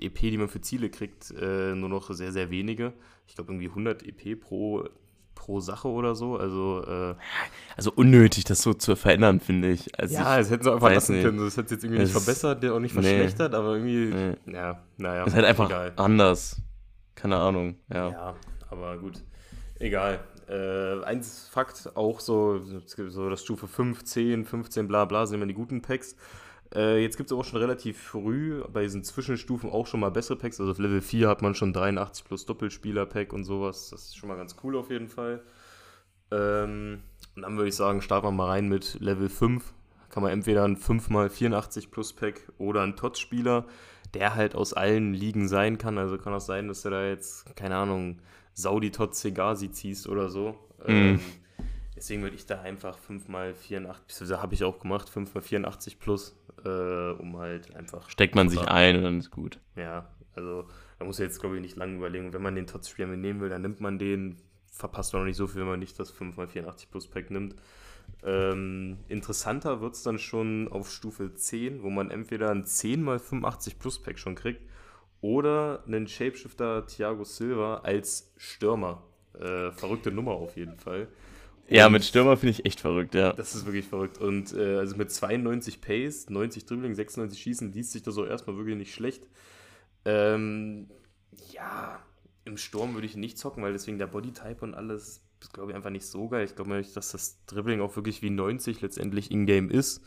EP, 0.00 0.18
die 0.20 0.36
man 0.38 0.48
für 0.48 0.60
Ziele 0.60 0.90
kriegt, 0.90 1.30
äh, 1.30 1.74
nur 1.74 1.88
noch 1.88 2.10
sehr, 2.12 2.32
sehr 2.32 2.50
wenige. 2.50 2.92
Ich 3.26 3.34
glaube 3.36 3.52
irgendwie 3.52 3.68
100 3.68 4.02
EP 4.02 4.38
pro, 4.40 4.88
pro 5.34 5.60
Sache 5.60 5.88
oder 5.88 6.14
so. 6.14 6.36
Also 6.36 6.82
äh, 6.86 7.14
also 7.76 7.92
unnötig, 7.94 8.44
das 8.44 8.62
so 8.62 8.74
zu 8.74 8.96
verändern, 8.96 9.40
finde 9.40 9.70
ich. 9.70 9.98
Also 9.98 10.14
ja, 10.14 10.34
ich, 10.34 10.42
es 10.46 10.50
hätten 10.50 10.64
sie 10.64 10.72
einfach 10.72 10.92
lassen 10.92 11.14
nicht. 11.16 11.24
können. 11.24 11.38
Das 11.38 11.56
hätte 11.56 11.74
jetzt 11.74 11.84
irgendwie 11.84 12.02
nicht 12.02 12.14
Es- 12.14 12.22
verbessert, 12.24 12.62
der 12.62 12.74
auch 12.74 12.80
nicht 12.80 12.94
nee. 12.94 13.02
verschlechtert, 13.02 13.54
aber 13.54 13.76
irgendwie, 13.76 14.14
Nee. 14.46 14.52
ja, 14.54 14.82
naja. 14.96 15.24
ist 15.24 15.34
halt 15.34 15.44
einfach 15.44 15.66
Egal. 15.70 15.92
anders. 15.96 16.60
Keine 17.14 17.36
Ahnung, 17.36 17.76
ja. 17.92 18.10
Ja, 18.10 18.34
aber 18.70 18.98
gut. 18.98 19.22
Egal. 19.78 20.20
Äh, 20.48 21.02
eins 21.04 21.48
Fakt 21.48 21.92
auch 21.96 22.20
so, 22.20 22.56
es 22.84 22.96
gibt 22.96 23.10
so 23.12 23.30
das 23.30 23.42
Stufe 23.42 23.66
5, 23.66 24.04
10, 24.04 24.44
15, 24.44 24.86
bla 24.88 25.04
bla, 25.06 25.24
sind 25.26 25.36
immer 25.36 25.46
die 25.46 25.54
guten 25.54 25.80
Packs. 25.80 26.16
Äh, 26.74 27.02
jetzt 27.02 27.16
gibt 27.16 27.30
es 27.30 27.36
auch 27.36 27.44
schon 27.44 27.60
relativ 27.60 27.98
früh 27.98 28.62
bei 28.72 28.82
diesen 28.82 29.04
Zwischenstufen 29.04 29.70
auch 29.70 29.86
schon 29.86 30.00
mal 30.00 30.10
bessere 30.10 30.36
Packs. 30.36 30.60
Also 30.60 30.72
auf 30.72 30.78
Level 30.78 31.00
4 31.00 31.28
hat 31.28 31.42
man 31.42 31.54
schon 31.54 31.72
83 31.72 32.24
plus 32.24 32.46
Doppelspieler-Pack 32.46 33.32
und 33.32 33.44
sowas. 33.44 33.90
Das 33.90 34.06
ist 34.06 34.16
schon 34.16 34.28
mal 34.28 34.36
ganz 34.36 34.56
cool 34.62 34.76
auf 34.76 34.90
jeden 34.90 35.08
Fall. 35.08 35.42
Ähm, 36.30 37.00
und 37.36 37.42
dann 37.42 37.56
würde 37.56 37.68
ich 37.68 37.76
sagen, 37.76 38.02
starten 38.02 38.26
wir 38.26 38.32
mal 38.32 38.48
rein 38.48 38.68
mit 38.68 38.98
Level 39.00 39.28
5. 39.28 39.72
Kann 40.10 40.22
man 40.22 40.32
entweder 40.32 40.64
ein 40.64 40.76
5x84 40.76 41.90
plus 41.90 42.12
Pack 42.12 42.52
oder 42.58 42.82
ein 42.82 42.96
TOTS-Spieler, 42.96 43.66
der 44.14 44.34
halt 44.34 44.54
aus 44.54 44.72
allen 44.72 45.12
Ligen 45.12 45.48
sein 45.48 45.78
kann. 45.78 45.98
Also 45.98 46.18
kann 46.18 46.34
auch 46.34 46.40
sein, 46.40 46.68
dass 46.68 46.82
du 46.82 46.90
da 46.90 47.04
jetzt, 47.06 47.54
keine 47.56 47.76
Ahnung, 47.76 48.20
Saudi 48.52 48.90
Tots 48.90 49.20
Segasi 49.20 49.72
ziehst 49.72 50.08
oder 50.08 50.28
so. 50.28 50.56
Ähm, 50.86 51.18
deswegen 51.96 52.22
würde 52.22 52.36
ich 52.36 52.46
da 52.46 52.60
einfach 52.60 52.96
5x84, 52.98 53.96
beziehungsweise 54.06 54.42
habe 54.42 54.54
ich 54.54 54.62
auch 54.62 54.78
gemacht, 54.78 55.10
5x84 55.10 55.98
plus, 55.98 56.36
äh, 56.64 57.10
um 57.12 57.38
halt 57.38 57.74
einfach 57.76 58.08
Steckt 58.10 58.34
man 58.34 58.48
sich 58.48 58.60
ein 58.60 58.96
und 58.96 59.02
dann 59.04 59.18
ist 59.18 59.30
gut. 59.30 59.58
ja, 59.76 60.08
also 60.34 60.66
da 60.98 61.04
muss 61.04 61.18
ich 61.18 61.24
jetzt, 61.24 61.40
glaube 61.40 61.56
ich, 61.56 61.62
nicht 61.62 61.76
lange 61.76 61.96
überlegen. 61.96 62.32
Wenn 62.32 62.42
man 62.42 62.54
den 62.54 62.66
Tots-Spieler 62.66 63.08
mitnehmen 63.08 63.40
will, 63.40 63.48
dann 63.48 63.62
nimmt 63.62 63.80
man 63.80 63.98
den. 63.98 64.36
Verpasst 64.70 65.12
man 65.12 65.22
noch 65.22 65.26
nicht 65.26 65.36
so 65.36 65.46
viel, 65.46 65.60
wenn 65.60 65.68
man 65.68 65.78
nicht 65.78 65.98
das 66.00 66.12
5x84 66.12 66.90
Plus 66.90 67.06
Pack 67.06 67.30
nimmt. 67.30 67.54
Ähm, 68.24 68.98
interessanter 69.08 69.80
wird 69.80 69.94
es 69.94 70.02
dann 70.02 70.18
schon 70.18 70.68
auf 70.68 70.90
Stufe 70.90 71.32
10, 71.34 71.82
wo 71.82 71.90
man 71.90 72.10
entweder 72.10 72.50
ein 72.50 72.64
10x85 72.64 73.78
Plus 73.78 74.02
Pack 74.02 74.18
schon 74.18 74.34
kriegt 74.34 74.62
oder 75.20 75.84
einen 75.86 76.08
Shapeshifter 76.08 76.86
Thiago 76.86 77.24
Silva 77.24 77.76
als 77.78 78.32
Stürmer. 78.36 79.02
Äh, 79.38 79.70
verrückte 79.72 80.10
Nummer 80.10 80.32
auf 80.32 80.56
jeden 80.56 80.76
Fall. 80.76 81.08
Ja, 81.68 81.88
mit 81.88 82.04
Stürmer 82.04 82.36
finde 82.36 82.50
ich 82.52 82.66
echt 82.66 82.80
verrückt, 82.80 83.14
ja. 83.14 83.32
das 83.32 83.54
ist 83.54 83.64
wirklich 83.64 83.86
verrückt. 83.86 84.18
Und 84.18 84.52
äh, 84.52 84.76
also 84.76 84.96
mit 84.96 85.10
92 85.10 85.80
Pace, 85.80 86.28
90 86.28 86.66
Dribbling, 86.66 86.94
96 86.94 87.40
Schießen 87.40 87.72
liest 87.72 87.92
sich 87.92 88.02
das 88.02 88.18
auch 88.18 88.26
erstmal 88.26 88.56
wirklich 88.56 88.76
nicht 88.76 88.92
schlecht. 88.94 89.26
Ähm, 90.04 90.90
ja, 91.52 91.98
im 92.44 92.58
Sturm 92.58 92.94
würde 92.94 93.06
ich 93.06 93.14
ihn 93.14 93.20
nicht 93.20 93.38
zocken, 93.38 93.62
weil 93.62 93.72
deswegen 93.72 93.98
der 93.98 94.06
Bodytype 94.06 94.62
und 94.62 94.74
alles 94.74 95.24
ist, 95.40 95.54
glaube 95.54 95.70
ich, 95.70 95.76
einfach 95.76 95.90
nicht 95.90 96.06
so 96.06 96.28
geil. 96.28 96.44
Ich 96.44 96.54
glaube 96.54 96.74
nicht, 96.74 96.96
dass 96.96 97.12
das 97.12 97.44
Dribbling 97.46 97.80
auch 97.80 97.96
wirklich 97.96 98.22
wie 98.22 98.30
90 98.30 98.80
letztendlich 98.82 99.30
in-game 99.30 99.70
ist. 99.70 100.04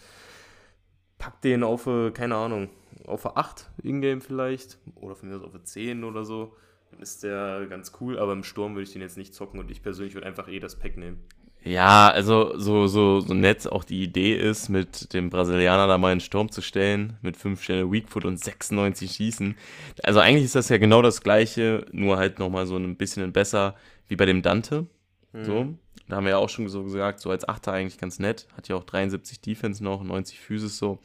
Pack 1.18 1.42
den 1.42 1.64
auf, 1.64 1.90
keine 2.14 2.36
Ahnung, 2.36 2.70
auf 3.06 3.26
eine 3.26 3.38
8 3.38 3.72
in-game 3.82 4.22
vielleicht. 4.22 4.78
Oder 4.96 5.16
von 5.16 5.30
mir 5.30 5.36
aus 5.36 5.44
auf 5.44 5.56
eine 5.56 5.64
10 5.64 6.04
oder 6.04 6.24
so. 6.24 6.56
Dann 6.92 7.00
ist 7.02 7.24
der 7.24 7.66
ganz 7.68 7.92
cool, 8.00 8.20
aber 8.20 8.34
im 8.34 8.44
Sturm 8.44 8.74
würde 8.74 8.84
ich 8.84 8.94
den 8.94 9.02
jetzt 9.02 9.18
nicht 9.18 9.34
zocken 9.34 9.60
und 9.60 9.72
ich 9.72 9.82
persönlich 9.82 10.14
würde 10.14 10.28
einfach 10.28 10.48
eh 10.48 10.60
das 10.60 10.78
Pack 10.78 10.98
nehmen. 10.98 11.24
Ja, 11.64 12.10
also 12.10 12.58
so, 12.58 12.88
so, 12.88 13.20
so 13.20 13.34
nett 13.34 13.70
auch 13.70 13.84
die 13.84 14.02
Idee 14.02 14.36
ist, 14.36 14.70
mit 14.70 15.14
dem 15.14 15.30
Brasilianer 15.30 15.88
da 15.88 15.98
mal 15.98 16.14
in 16.14 16.20
den 16.20 16.24
Sturm 16.24 16.50
zu 16.50 16.62
stellen, 16.62 17.18
mit 17.22 17.36
5 17.36 17.62
Sterne 17.62 17.92
Weakfoot 17.92 18.24
und 18.24 18.40
96 18.40 19.12
Schießen. 19.12 19.56
Also 20.04 20.20
eigentlich 20.22 20.46
ist 20.46 20.56
das 20.56 20.70
ja 20.70 20.78
genau 20.78 21.02
das 21.02 21.22
gleiche, 21.22 21.86
nur 21.92 22.18
halt 22.18 22.40
nochmal 22.40 22.68
so 22.68 22.78
ein 22.78 22.96
bisschen 22.96 23.34
besser 23.34 23.76
wie 24.08 24.16
bei 24.16 24.26
dem 24.26 24.42
Dante. 24.42 24.88
Mhm. 25.34 25.44
So. 25.44 25.68
Da 26.08 26.16
haben 26.16 26.24
wir 26.24 26.32
ja 26.32 26.38
auch 26.38 26.50
schon 26.50 26.70
so 26.70 26.84
gesagt, 26.84 27.20
so 27.20 27.32
als 27.32 27.48
Achter 27.48 27.74
eigentlich 27.74 27.98
ganz 27.98 28.18
nett. 28.18 28.48
Hat 28.56 28.70
ja 28.70 28.78
auch 28.78 28.86
73 28.86 29.42
Defense 29.42 29.84
noch, 29.84 30.04
90 30.04 30.40
Physis 30.40 30.78
so. 30.78 31.00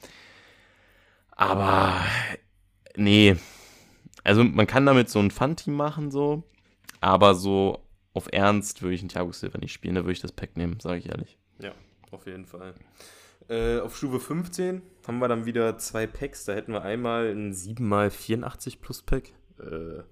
Aber 1.32 1.96
nee. 2.94 3.34
Also 4.22 4.44
man 4.44 4.68
kann 4.68 4.86
damit 4.86 5.10
so 5.10 5.18
ein 5.18 5.32
Fun-Team 5.32 5.74
machen, 5.74 6.12
so. 6.12 6.44
Aber 7.00 7.34
so 7.34 7.80
auf 8.14 8.28
Ernst 8.32 8.82
würde 8.82 8.94
ich 8.94 9.00
einen 9.00 9.08
Thiago 9.08 9.32
Silva 9.32 9.58
nicht 9.58 9.72
spielen, 9.72 9.94
da 9.94 10.02
würde 10.02 10.12
ich 10.12 10.20
das 10.20 10.32
Pack 10.32 10.56
nehmen, 10.56 10.80
sage 10.80 10.98
ich 10.98 11.08
ehrlich. 11.08 11.38
Ja, 11.58 11.72
auf 12.10 12.26
jeden 12.26 12.46
Fall. 12.46 12.74
Äh, 13.48 13.80
auf 13.80 13.96
Stufe 13.96 14.20
15 14.20 14.82
haben 15.06 15.18
wir 15.18 15.28
dann 15.28 15.46
wieder 15.46 15.76
zwei 15.78 16.06
Packs. 16.06 16.44
Da 16.44 16.54
hätten 16.54 16.72
wir 16.72 16.82
einmal 16.82 17.30
ein 17.30 17.52
7x84 17.52 18.80
Plus 18.80 19.02
Pack. 19.02 19.30
Äh, 19.58 20.02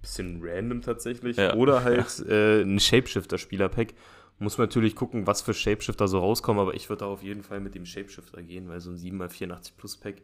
bisschen 0.00 0.40
random 0.42 0.82
tatsächlich. 0.82 1.36
Ja. 1.36 1.54
Oder 1.54 1.84
halt 1.84 2.20
äh, 2.28 2.62
ein 2.62 2.78
Shapeshifter-Spieler-Pack. 2.78 3.94
Muss 4.38 4.58
man 4.58 4.66
natürlich 4.68 4.94
gucken, 4.94 5.26
was 5.26 5.40
für 5.40 5.54
Shapeshifter 5.54 6.08
so 6.08 6.18
rauskommen, 6.18 6.60
aber 6.60 6.74
ich 6.74 6.88
würde 6.90 7.00
da 7.00 7.06
auf 7.06 7.22
jeden 7.22 7.42
Fall 7.42 7.60
mit 7.60 7.74
dem 7.74 7.86
Shapeshifter 7.86 8.42
gehen, 8.42 8.68
weil 8.68 8.80
so 8.80 8.90
ein 8.90 8.96
7x84 8.96 9.72
Plus 9.76 9.96
Pack, 9.96 10.16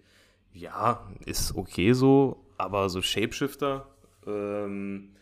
ja, 0.52 1.10
ist 1.24 1.56
okay 1.56 1.94
so, 1.94 2.44
aber 2.58 2.90
so 2.90 3.00
Shapeshifter, 3.00 3.88
ähm, 4.26 5.14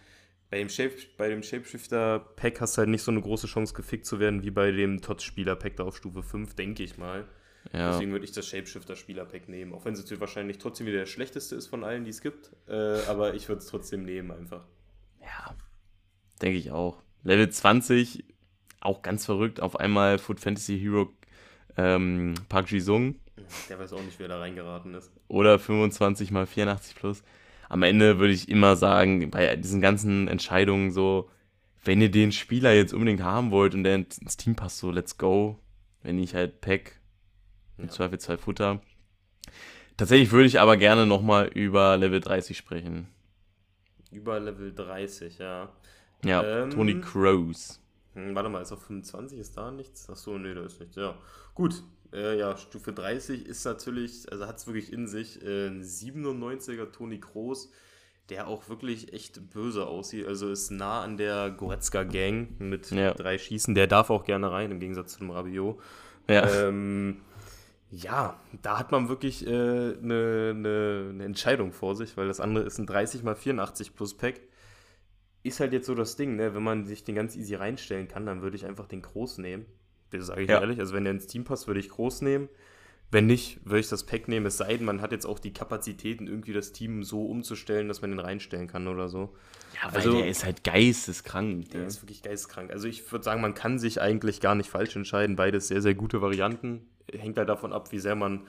bei 0.51 0.59
dem, 0.59 0.69
Shape, 0.69 0.95
bei 1.17 1.29
dem 1.29 1.43
Shapeshifter-Pack 1.43 2.61
hast 2.61 2.77
du 2.77 2.81
halt 2.81 2.89
nicht 2.89 3.03
so 3.03 3.13
eine 3.13 3.21
große 3.21 3.47
Chance 3.47 3.73
gefickt 3.75 4.05
zu 4.05 4.19
werden 4.19 4.43
wie 4.43 4.51
bei 4.51 4.73
dem 4.73 5.01
TOTS-Spieler-Pack 5.01 5.77
da 5.77 5.85
auf 5.85 5.97
Stufe 5.97 6.23
5, 6.23 6.55
denke 6.55 6.83
ich 6.83 6.99
mal. 6.99 7.25
Ja. 7.73 7.93
Deswegen 7.93 8.11
würde 8.11 8.25
ich 8.25 8.33
das 8.33 8.49
Shapeshifter-Spieler-Pack 8.49 9.49
nehmen. 9.49 9.73
Auch 9.73 9.85
wenn 9.85 9.93
es 9.93 10.01
natürlich 10.01 10.21
wahrscheinlich 10.21 10.59
trotzdem 10.59 10.87
wieder 10.87 10.99
der 10.99 11.07
schlechteste 11.07 11.55
ist 11.55 11.69
von 11.69 11.85
allen, 11.85 12.05
die 12.05 12.11
es 12.11 12.21
gibt. 12.21 12.51
Äh, 12.69 12.73
aber 13.07 13.35
ich 13.35 13.49
würde 13.49 13.61
es 13.61 13.67
trotzdem 13.67 14.05
nehmen 14.05 14.33
einfach. 14.33 14.67
Ja, 15.21 15.55
denke 16.43 16.59
ich 16.59 16.73
auch. 16.73 17.01
Level 17.23 17.49
20, 17.49 18.25
auch 18.81 19.03
ganz 19.03 19.27
verrückt. 19.27 19.61
Auf 19.61 19.79
einmal 19.79 20.19
Food 20.19 20.41
Fantasy 20.41 20.79
Hero 20.81 21.13
ähm, 21.77 22.35
Park 22.49 22.73
Ji-sung 22.73 23.15
Der 23.69 23.79
weiß 23.79 23.93
auch 23.93 24.03
nicht, 24.03 24.19
wer 24.19 24.29
da 24.29 24.39
reingeraten 24.41 24.95
ist. 24.95 25.13
oder 25.29 25.59
25 25.59 26.31
mal 26.33 26.47
84 26.47 26.97
plus. 26.97 27.23
Am 27.71 27.85
Ende 27.85 28.19
würde 28.19 28.33
ich 28.33 28.49
immer 28.49 28.75
sagen, 28.75 29.31
bei 29.31 29.55
diesen 29.55 29.81
ganzen 29.81 30.27
Entscheidungen 30.27 30.91
so, 30.91 31.31
wenn 31.85 32.03
ihr 32.03 32.11
den 32.11 32.33
Spieler 32.33 32.73
jetzt 32.75 32.93
unbedingt 32.93 33.23
haben 33.23 33.53
wollt 33.53 33.75
und 33.75 33.85
der 33.85 33.95
ins 33.95 34.37
Team 34.37 34.57
passt, 34.57 34.79
so 34.79 34.91
let's 34.91 35.17
go. 35.17 35.57
Wenn 36.03 36.17
nicht 36.17 36.35
halt 36.35 36.61
Pack, 36.61 36.99
im 37.79 37.85
Ja. 37.85 37.91
Zweifelsfall 37.91 38.39
Futter. 38.39 38.81
Tatsächlich 39.97 40.33
würde 40.33 40.47
ich 40.47 40.59
aber 40.59 40.77
gerne 40.77 41.07
nochmal 41.07 41.47
über 41.47 41.97
Level 41.97 42.21
30 42.21 42.57
sprechen. 42.57 43.07
Über 44.11 44.41
Level 44.41 44.75
30, 44.75 45.39
ja. 45.39 45.69
Ja, 46.25 46.43
Ähm, 46.43 46.71
Tony 46.71 47.01
Crows. 47.01 47.81
Hm, 48.15 48.35
warte 48.35 48.49
mal, 48.49 48.63
ist 48.63 48.73
auf 48.73 48.83
25? 48.83 49.39
Ist 49.39 49.57
da 49.57 49.71
nichts? 49.71 50.11
Achso, 50.11 50.37
nee, 50.39 50.55
da 50.55 50.63
ist 50.65 50.81
nichts. 50.81 50.97
Ja. 50.97 51.17
Gut. 51.55 51.85
Äh, 52.13 52.39
ja, 52.39 52.57
Stufe 52.57 52.93
30 52.93 53.47
ist 53.47 53.65
natürlich, 53.65 54.31
also 54.31 54.47
hat 54.47 54.59
es 54.59 54.67
wirklich 54.67 54.93
in 54.93 55.07
sich, 55.07 55.43
äh, 55.45 55.69
ein 55.69 55.83
97er 55.83 56.91
Toni 56.91 57.21
Kroos, 57.21 57.71
der 58.31 58.47
auch 58.49 58.69
wirklich 58.69 59.13
echt 59.13 59.51
böse 59.51 59.87
aussieht. 59.87 60.27
Also 60.27 60.51
ist 60.51 60.71
nah 60.71 61.03
an 61.03 61.17
der 61.17 61.51
Goretzka 61.51 62.05
Gang 62.05 62.59
mit 62.59 62.91
Ja. 62.91 63.13
drei 63.15 63.39
Schießen. 63.39 63.75
Der 63.75 63.87
darf 63.87 64.11
auch 64.11 64.25
gerne 64.25 64.51
rein, 64.51 64.71
im 64.71 64.81
Gegensatz 64.81 65.13
zu 65.15 65.19
dem 65.21 65.31
Rabiot. 65.31 65.81
Ja. 66.29 66.49
Ähm, 66.49 67.21
ja, 67.91 68.39
da 68.63 68.79
hat 68.79 68.93
man 68.93 69.09
wirklich 69.09 69.47
eine 69.47 69.95
äh, 70.01 70.05
ne, 70.05 70.55
ne, 70.55 71.13
ne 71.13 71.25
Entscheidung 71.25 71.73
vor 71.73 71.97
sich, 71.97 72.17
weil 72.17 72.29
das 72.29 72.39
andere 72.39 72.65
ist 72.65 72.79
ein 72.79 72.87
30 72.87 73.25
x 73.25 73.41
84 73.41 73.95
plus 73.97 74.17
Pack. 74.17 74.41
Ist 75.43 75.59
halt 75.59 75.73
jetzt 75.73 75.87
so 75.87 75.95
das 75.95 76.17
Ding, 76.17 76.37
ne? 76.37 76.55
wenn 76.55 76.63
man 76.63 76.85
sich 76.85 77.03
den 77.03 77.15
ganz 77.15 77.35
easy 77.35 77.55
reinstellen 77.55 78.07
kann, 78.09 78.27
dann 78.27 78.43
würde 78.43 78.57
ich 78.57 78.67
einfach 78.67 78.87
den 78.87 79.03
Groß 79.03 79.39
nehmen. 79.39 79.65
Das 80.11 80.27
sage 80.27 80.43
ich 80.43 80.49
Ja. 80.49 80.61
ehrlich. 80.61 80.79
Also 80.81 80.95
wenn 80.95 81.05
der 81.05 81.13
ins 81.13 81.27
Team 81.27 81.45
passt, 81.45 81.67
würde 81.67 81.81
ich 81.81 81.89
Groß 81.89 82.23
nehmen. 82.23 82.49
Wenn 83.13 83.27
nicht, 83.27 83.59
würde 83.65 83.81
ich 83.81 83.89
das 83.89 84.05
Pack 84.07 84.29
nehmen. 84.29 84.47
Es 84.47 84.57
sei 84.59 84.77
denn, 84.77 84.87
man 84.87 85.01
hat 85.01 85.11
jetzt 85.11 85.27
auch 85.27 85.41
die 85.41 85.53
Kapazitäten, 85.53 86.29
irgendwie 86.29 86.53
das 86.53 86.71
Team 86.73 87.03
so 87.03 87.27
umzustellen, 87.27 87.89
dass 87.89 88.03
man 88.03 88.11
den 88.11 88.21
reinstellen 88.21 88.69
kann 88.69 88.87
oder 88.87 89.09
so. 89.09 89.35
Ja, 89.75 89.89
weil 89.93 89.97
Also- 89.97 90.13
der 90.19 90.29
ist 90.29 90.45
halt 90.45 90.63
geisteskrank. 90.63 91.71
Der 91.71 91.81
Der 91.81 91.89
ist 91.89 92.03
wirklich 92.03 92.23
geisteskrank. 92.23 92.71
Also 92.71 92.87
ich 92.87 93.11
würde 93.11 93.25
sagen, 93.25 93.41
man 93.41 93.55
kann 93.55 93.79
sich 93.81 94.01
eigentlich 94.01 94.41
gar 94.41 94.55
nicht 94.55 94.71
falsch 94.71 94.95
entscheiden. 94.95 95.35
Beides 95.35 95.67
sehr, 95.69 95.83
sehr 95.83 95.95
gute 95.95 96.23
Varianten. 96.23 96.87
Hängt 97.13 97.37
halt 97.37 97.49
davon 97.49 97.73
ab, 97.73 97.91
wie 97.91 97.99
sehr 97.99 98.15
man 98.15 98.47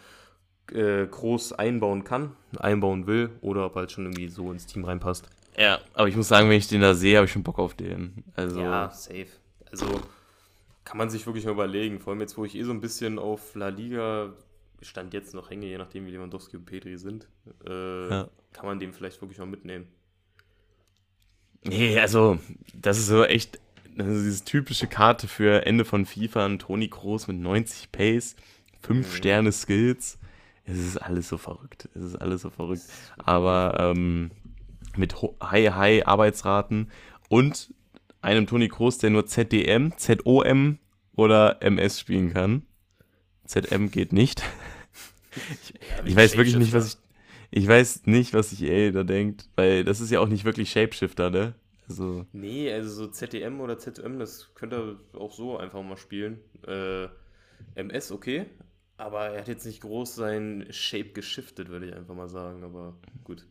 äh, 0.71 1.06
groß 1.08 1.54
einbauen 1.54 2.04
kann, 2.04 2.34
einbauen 2.58 3.06
will 3.08 3.32
oder 3.41 3.65
ob 3.65 3.76
halt 3.76 3.91
schon 3.91 4.06
irgendwie 4.06 4.30
so 4.30 4.52
ins 4.52 4.67
Team 4.67 4.86
reinpasst. 4.86 5.28
ja, 5.58 5.80
aber 5.95 6.08
ich 6.08 6.15
muss 6.15 6.28
sagen, 6.30 6.47
wenn 6.50 6.58
ich 6.58 6.67
den 6.67 6.80
da 6.82 6.93
sehe, 6.93 7.17
habe 7.17 7.26
ich 7.26 7.32
schon 7.32 7.43
Bock 7.43 7.60
auf 7.60 7.74
den. 7.74 8.24
Also, 8.36 8.62
Ja, 8.62 8.89
safe. 8.91 9.28
Also 9.71 10.00
kann 10.92 10.98
man 10.98 11.10
sich 11.10 11.26
wirklich 11.26 11.46
mal 11.46 11.52
überlegen. 11.54 12.00
Vor 12.02 12.12
allem 12.12 12.20
jetzt, 12.20 12.38
wo 12.38 12.44
ich 12.44 12.54
eh 12.56 12.64
so 12.64 12.72
ein 12.72 12.82
bisschen 12.82 13.18
auf 13.18 13.56
La 13.56 13.70
Liga 13.70 14.34
Stand 14.82 15.14
jetzt 15.14 15.34
noch 15.34 15.50
hänge, 15.50 15.68
je 15.68 15.78
nachdem 15.78 16.06
wie 16.06 16.12
Lewandowski 16.12 16.58
und 16.58 16.66
Petri 16.66 16.98
sind, 16.98 17.30
äh, 17.66 18.10
Ja. 18.10 18.30
kann 18.52 18.66
man 18.66 18.80
den 18.80 18.92
vielleicht 18.94 19.22
wirklich 19.22 19.38
mal 19.40 19.46
mitnehmen. 19.46 19.88
nee, 21.64 21.98
also, 22.00 22.40
das 22.74 22.98
ist 22.98 23.08
so 23.08 23.24
echt, 23.24 23.60
das 23.96 24.08
ist 24.08 24.26
diese 24.26 24.44
typische 24.46 24.88
Karte 24.88 25.28
für 25.28 25.66
Ende 25.66 25.86
von 25.86 26.06
FIFA, 26.06 26.46
ein 26.46 26.60
Toni 26.60 26.88
Kroos 26.90 27.28
mit 27.28 27.38
90 27.38 27.92
Pace, 27.92 28.36
5 28.82 29.08
Mhm. 29.08 29.12
Sterne 29.16 29.52
Skills. 29.52 30.18
Es 30.66 30.78
ist 30.78 30.98
alles 30.98 31.28
so 31.30 31.38
verrückt. 31.38 31.90
Es 31.96 32.04
ist 32.04 32.16
alles 32.16 32.42
so 32.42 32.50
verrückt. 32.50 32.84
Aber 33.18 33.76
ähm, 33.80 34.32
mit 34.98 35.16
high, 35.42 35.74
high 35.74 36.06
Arbeitsraten 36.08 36.90
und 37.30 37.74
einem 38.22 38.48
Toni 38.48 38.70
Kroos, 38.70 38.98
der 38.98 39.10
nur 39.10 39.26
ZDM, 39.26 39.92
ZOM 39.98 40.80
oder 41.16 41.62
MS 41.62 42.00
spielen 42.00 42.34
kann. 42.34 42.64
ZM 43.46 43.92
geht 43.92 44.14
nicht. 44.14 44.44
Ich 46.06 46.16
weiß 46.16 46.36
wirklich 46.38 46.58
nicht, 46.58 46.74
was 46.74 46.94
ich. 46.94 46.98
Ich 47.54 47.68
weiß 47.68 48.06
nicht, 48.06 48.34
was 48.34 48.52
sich 48.52 48.64
EA 48.64 48.92
da 48.92 49.04
denkt, 49.04 49.50
weil 49.58 49.84
das 49.84 50.00
ist 50.00 50.10
ja 50.10 50.22
auch 50.22 50.28
nicht 50.30 50.46
wirklich 50.46 50.72
Shapeshifter, 50.72 51.30
ne? 51.30 51.54
Also, 51.90 52.26
Nee, 52.32 52.72
also 52.72 52.90
so 52.90 53.08
ZDM 53.08 53.60
oder 53.60 53.78
ZM, 53.78 54.20
das 54.20 54.54
könnt 54.56 54.74
ihr 54.74 54.98
auch 55.12 55.34
so 55.34 55.58
einfach 55.58 55.84
mal 55.84 55.98
spielen. 55.98 56.40
Äh, 56.66 57.08
MS, 57.76 58.14
okay. 58.14 58.46
Aber 58.96 59.32
er 59.32 59.42
hat 59.42 59.50
jetzt 59.50 59.66
nicht 59.66 59.82
groß 59.82 60.16
sein 60.16 60.68
Shape 60.70 61.10
geschiftet, 61.10 61.68
würde 61.68 61.88
ich 61.88 61.94
einfach 61.94 62.16
mal 62.16 62.30
sagen. 62.30 62.64
Aber 62.64 62.96
gut. 63.26 63.46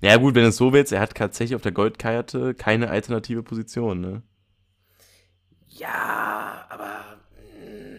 Naja, 0.00 0.16
gut, 0.18 0.34
wenn 0.34 0.44
es 0.44 0.56
so 0.56 0.72
willst, 0.72 0.92
er 0.92 1.00
hat 1.00 1.14
tatsächlich 1.14 1.54
auf 1.56 1.62
der 1.62 1.72
Goldkarte 1.72 2.54
keine 2.54 2.90
alternative 2.90 3.42
Position, 3.42 4.00
ne? 4.00 4.22
Ja, 5.68 6.66
aber. 6.68 7.18
mh, 7.64 7.98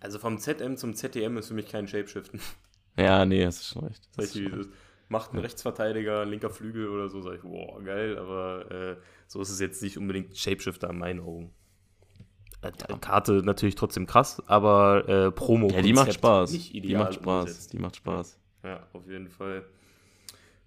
Also 0.00 0.18
vom 0.18 0.38
ZM 0.38 0.76
zum 0.76 0.94
ZDM 0.94 1.36
ist 1.38 1.48
für 1.48 1.54
mich 1.54 1.68
kein 1.68 1.88
Shapeshiften. 1.88 2.40
Ja, 2.98 3.24
nee, 3.24 3.44
hast 3.46 3.60
du 3.60 3.64
schon 3.78 3.88
recht. 3.88 4.02
Das 4.16 4.26
ist 4.26 4.34
wie 4.36 4.44
schon 4.48 4.60
es 4.60 4.66
ist. 4.66 4.72
Macht 5.08 5.32
ein 5.32 5.38
Rechtsverteidiger, 5.38 6.20
ein 6.22 6.28
linker 6.28 6.50
Flügel 6.50 6.88
oder 6.88 7.08
so, 7.08 7.20
sag 7.22 7.34
ich, 7.36 7.42
boah, 7.42 7.82
geil, 7.82 8.16
aber 8.16 8.70
äh, 8.70 8.96
so 9.26 9.40
ist 9.40 9.50
es 9.50 9.58
jetzt 9.58 9.82
nicht 9.82 9.98
unbedingt 9.98 10.36
Shapeshifter 10.36 10.90
in 10.90 10.98
meinen 10.98 11.20
Augen. 11.20 11.52
Äh, 12.62 12.70
Karte 13.00 13.42
natürlich 13.44 13.74
trotzdem 13.74 14.06
krass, 14.06 14.40
aber 14.46 15.08
äh, 15.08 15.30
Promo. 15.32 15.68
ja, 15.70 15.82
die 15.82 15.94
macht 15.94 16.12
Spaß. 16.12 16.52
Nicht 16.52 16.74
Die 16.74 16.94
macht 16.94 17.14
Spaß. 17.14 17.40
umgesetzt. 17.40 17.72
Die 17.72 17.78
macht 17.78 17.96
Spaß. 17.96 18.38
Ja, 18.62 18.86
auf 18.92 19.06
jeden 19.08 19.28
Fall. 19.28 19.64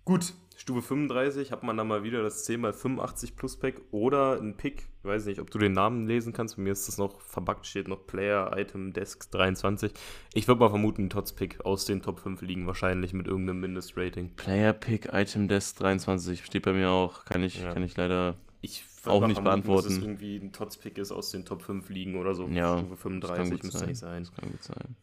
Gut, 0.06 0.34
Stufe 0.58 0.82
35 0.82 1.52
hat 1.52 1.64
man 1.64 1.78
dann 1.78 1.88
mal 1.88 2.04
wieder 2.04 2.22
das 2.24 2.48
10x85 2.48 3.36
Plus 3.36 3.58
Pack 3.58 3.82
oder 3.92 4.40
ein 4.40 4.56
Pick. 4.58 4.88
Ich 5.00 5.06
weiß 5.06 5.26
nicht, 5.26 5.40
ob 5.40 5.50
du 5.50 5.58
den 5.58 5.74
Namen 5.74 6.08
lesen 6.08 6.34
kannst. 6.34 6.58
Bei 6.58 6.62
mir 6.62 6.72
ist 6.74 6.88
das 6.88 6.98
noch 6.98 7.20
verbuggt, 7.22 7.66
steht 7.66 7.88
noch 7.88 8.06
Player, 8.06 8.52
Item, 8.58 8.94
Desk 8.94 9.30
23. 9.32 9.92
Ich 10.34 10.48
würde 10.48 10.60
mal 10.60 10.70
vermuten, 10.70 11.06
ein 11.06 11.10
Tots-Pick 11.10 11.66
aus 11.66 11.86
den 11.86 12.02
Top 12.02 12.20
5 12.20 12.42
liegen, 12.42 12.68
wahrscheinlich 12.68 13.14
mit 13.14 13.28
irgendeinem 13.28 13.62
Mindestrating. 13.62 14.32
Player 14.36 14.74
Pick 14.74 15.10
Item 15.14 15.48
Desk 15.48 15.78
23 15.80 16.44
steht 16.46 16.64
bei 16.64 16.74
mir 16.74 16.90
auch. 16.90 17.26
Kann 17.26 17.44
ich, 17.44 17.62
Ja. 17.62 17.74
kann 17.74 17.84
ich 17.84 17.96
leider. 17.98 18.36
Ich 18.62 18.86
Auch 19.06 19.20
nicht 19.28 19.36
vermuten, 19.36 19.44
beantworten. 19.44 19.88
Dass 19.90 19.98
es 19.98 20.04
irgendwie 20.04 20.38
ein 20.38 20.54
Tots-Pick 20.54 20.98
ist 20.98 21.12
aus 21.12 21.32
den 21.32 21.44
Top 21.44 21.62
5 21.62 21.90
liegen 21.90 22.16
oder 22.18 22.34
so. 22.36 22.48
Ja, 22.48 22.78
Stufe 22.78 22.90
Das 22.92 23.02
kann 23.32 23.48
35 23.48 23.52
gut 23.52 23.64
müsste 23.64 23.80
sein. 23.80 23.88
nicht 23.90 23.98
sein. 24.00 24.24
Das 24.24 24.34
kann 24.34 24.50
gut 24.52 24.64
sein. 24.64 24.96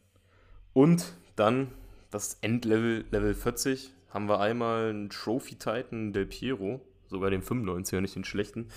Und 0.73 1.13
dann 1.35 1.67
das 2.09 2.37
Endlevel, 2.41 3.05
Level 3.11 3.35
40, 3.35 3.91
haben 4.13 4.27
wir 4.27 4.39
einmal 4.39 4.89
einen 4.89 5.09
Trophy 5.09 5.55
Titan 5.55 6.13
Del 6.13 6.25
Piero, 6.25 6.81
sogar 7.07 7.29
den 7.29 7.41
95er, 7.41 8.01
nicht 8.01 8.15
den 8.15 8.23
schlechten. 8.23 8.67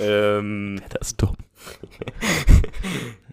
Ähm, 0.00 0.80
Das 0.90 1.08
ist 1.08 1.16
dumm. 1.22 1.36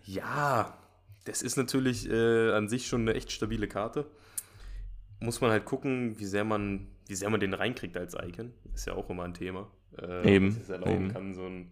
ja, 0.05 0.77
das 1.25 1.41
ist 1.41 1.57
natürlich 1.57 2.09
äh, 2.09 2.51
an 2.51 2.67
sich 2.69 2.87
schon 2.87 3.01
eine 3.01 3.13
echt 3.13 3.31
stabile 3.31 3.67
Karte. 3.67 4.05
Muss 5.19 5.41
man 5.41 5.51
halt 5.51 5.65
gucken, 5.65 6.17
wie 6.19 6.25
sehr 6.25 6.43
man, 6.45 6.87
wie 7.07 7.15
sehr 7.15 7.29
man 7.29 7.39
den 7.39 7.53
reinkriegt 7.53 7.97
als 7.97 8.15
Icon. 8.15 8.53
Ist 8.73 8.87
ja 8.87 8.93
auch 8.93 9.09
immer 9.09 9.23
ein 9.23 9.33
Thema. 9.33 9.67
Äh, 10.01 10.35
Eben, 10.35 10.57
es 10.61 10.69
erlauben 10.69 11.05
eben. 11.05 11.13
kann, 11.13 11.33
so 11.33 11.45
ein 11.45 11.71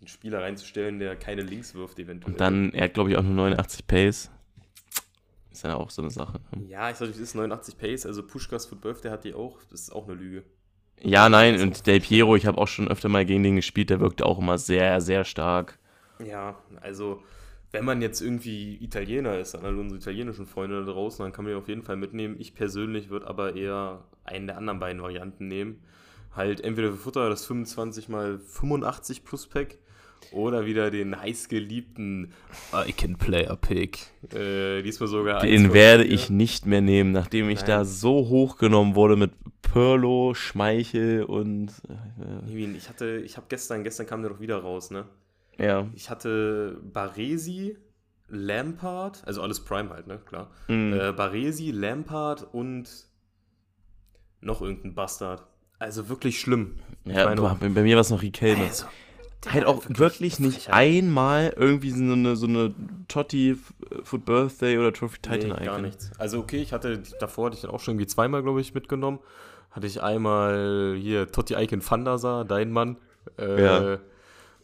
einen 0.00 0.06
Spieler 0.08 0.42
reinzustellen, 0.42 0.98
der 1.00 1.16
keine 1.16 1.42
Links 1.42 1.74
wirft, 1.74 1.98
eventuell. 1.98 2.32
Und 2.32 2.40
dann, 2.40 2.72
er 2.72 2.84
hat 2.84 2.94
glaube 2.94 3.10
ich 3.10 3.16
auch 3.16 3.22
nur 3.22 3.34
89 3.34 3.86
Pace. 3.86 4.30
Ist 5.58 5.64
ja 5.64 5.74
auch 5.74 5.90
so 5.90 6.02
eine 6.02 6.10
Sache. 6.12 6.38
ne? 6.54 6.68
Ja, 6.68 6.88
ich 6.88 6.94
sag, 6.98 7.08
es 7.08 7.18
ist 7.18 7.34
89 7.34 7.76
Pace, 7.76 8.06
also 8.06 8.22
Pushkas 8.22 8.66
Football, 8.66 8.94
der 9.02 9.10
hat 9.10 9.24
die 9.24 9.34
auch. 9.34 9.58
Das 9.72 9.80
ist 9.80 9.90
auch 9.92 10.06
eine 10.06 10.14
Lüge. 10.14 10.44
Ja, 11.02 11.28
nein, 11.28 11.60
und 11.60 11.84
Del 11.88 11.98
Piero, 11.98 12.36
ich 12.36 12.46
habe 12.46 12.58
auch 12.58 12.68
schon 12.68 12.86
öfter 12.86 13.08
mal 13.08 13.26
gegen 13.26 13.42
den 13.42 13.56
gespielt, 13.56 13.90
der 13.90 13.98
wirkte 13.98 14.24
auch 14.24 14.38
immer 14.38 14.56
sehr, 14.56 15.00
sehr 15.00 15.24
stark. 15.24 15.80
Ja, 16.24 16.54
also 16.80 17.24
wenn 17.72 17.84
man 17.84 18.00
jetzt 18.02 18.20
irgendwie 18.20 18.76
Italiener 18.80 19.36
ist, 19.36 19.56
an 19.56 19.64
alle 19.64 19.78
unsere 19.78 19.98
italienischen 19.98 20.46
Freunde 20.46 20.84
da 20.84 20.92
draußen, 20.92 21.24
dann 21.24 21.32
kann 21.32 21.44
man 21.44 21.54
ihn 21.54 21.58
auf 21.58 21.66
jeden 21.66 21.82
Fall 21.82 21.96
mitnehmen. 21.96 22.36
Ich 22.38 22.54
persönlich 22.54 23.10
würde 23.10 23.26
aber 23.26 23.56
eher 23.56 24.04
einen 24.22 24.46
der 24.46 24.58
anderen 24.58 24.78
beiden 24.78 25.02
Varianten 25.02 25.48
nehmen. 25.48 25.82
Halt 26.36 26.60
entweder 26.60 26.92
für 26.92 26.98
Futter 26.98 27.28
das 27.28 27.46
25 27.46 28.08
mal 28.08 28.38
85 28.38 29.24
Plus 29.24 29.48
Pack 29.48 29.78
oder 30.32 30.66
wieder 30.66 30.90
den 30.90 31.18
heißgeliebten 31.20 32.32
Icon 32.86 33.16
Player 33.16 33.56
Pick. 33.56 33.98
Äh, 34.34 34.82
diesmal 34.82 35.08
sogar 35.08 35.40
Den 35.40 35.72
werde 35.72 36.04
ich 36.04 36.30
nicht 36.30 36.66
mehr 36.66 36.80
nehmen, 36.80 37.12
nachdem 37.12 37.48
ich 37.48 37.60
Nein. 37.60 37.68
da 37.68 37.84
so 37.84 38.28
hochgenommen 38.28 38.94
wurde 38.94 39.16
mit 39.16 39.32
Pirlo, 39.62 40.34
Schmeichel 40.34 41.24
und 41.24 41.72
äh, 42.48 42.76
Ich 42.76 42.88
hatte, 42.88 43.22
ich 43.24 43.36
habe 43.36 43.46
gestern, 43.48 43.84
gestern 43.84 44.06
kam 44.06 44.22
der 44.22 44.30
doch 44.30 44.40
wieder 44.40 44.58
raus, 44.58 44.90
ne? 44.90 45.06
ja. 45.58 45.86
Ich 45.94 46.08
hatte 46.08 46.80
Baresi, 46.82 47.76
Lampard, 48.28 49.22
also 49.26 49.42
alles 49.42 49.64
Prime 49.64 49.90
halt, 49.90 50.06
ne? 50.06 50.20
Klar. 50.24 50.50
Mhm. 50.68 50.92
Äh, 50.92 51.12
Baresi, 51.12 51.70
Lampard 51.70 52.46
und 52.52 52.88
noch 54.40 54.62
irgendein 54.62 54.94
Bastard. 54.94 55.44
Also 55.78 56.08
wirklich 56.08 56.40
schlimm. 56.40 56.76
Ja 57.04 57.24
meine, 57.24 57.40
bei 57.40 57.82
mir 57.82 57.96
war 57.96 58.00
es 58.02 58.10
noch 58.10 58.22
Riquelme. 58.22 58.64
Also, 58.64 58.86
halt 59.46 59.66
auch 59.66 59.84
wirklich 59.88 60.40
nicht 60.40 60.64
Frechheit. 60.64 60.74
einmal 60.74 61.54
irgendwie 61.56 61.90
so 61.90 62.02
eine, 62.12 62.36
so 62.36 62.46
eine 62.46 62.74
Totti 63.06 63.56
Foot 64.02 64.24
Birthday 64.24 64.78
oder 64.78 64.92
Trophy 64.92 65.18
Titan 65.20 65.56
nee, 65.58 65.64
gar 65.64 65.78
nichts. 65.80 66.10
Also 66.18 66.38
okay, 66.40 66.60
ich 66.60 66.72
hatte, 66.72 67.02
davor 67.20 67.46
hatte 67.46 67.56
ich 67.56 67.62
dann 67.62 67.70
auch 67.70 67.80
schon 67.80 67.94
irgendwie 67.94 68.06
zweimal, 68.08 68.42
glaube 68.42 68.60
ich, 68.60 68.74
mitgenommen. 68.74 69.20
Hatte 69.70 69.86
ich 69.86 70.02
einmal 70.02 70.96
hier 70.98 71.30
Totti 71.30 71.54
Icon 71.54 71.80
Fandasa, 71.82 72.44
dein 72.44 72.72
Mann. 72.72 72.96
Äh, 73.38 73.62
Ja. 73.62 73.98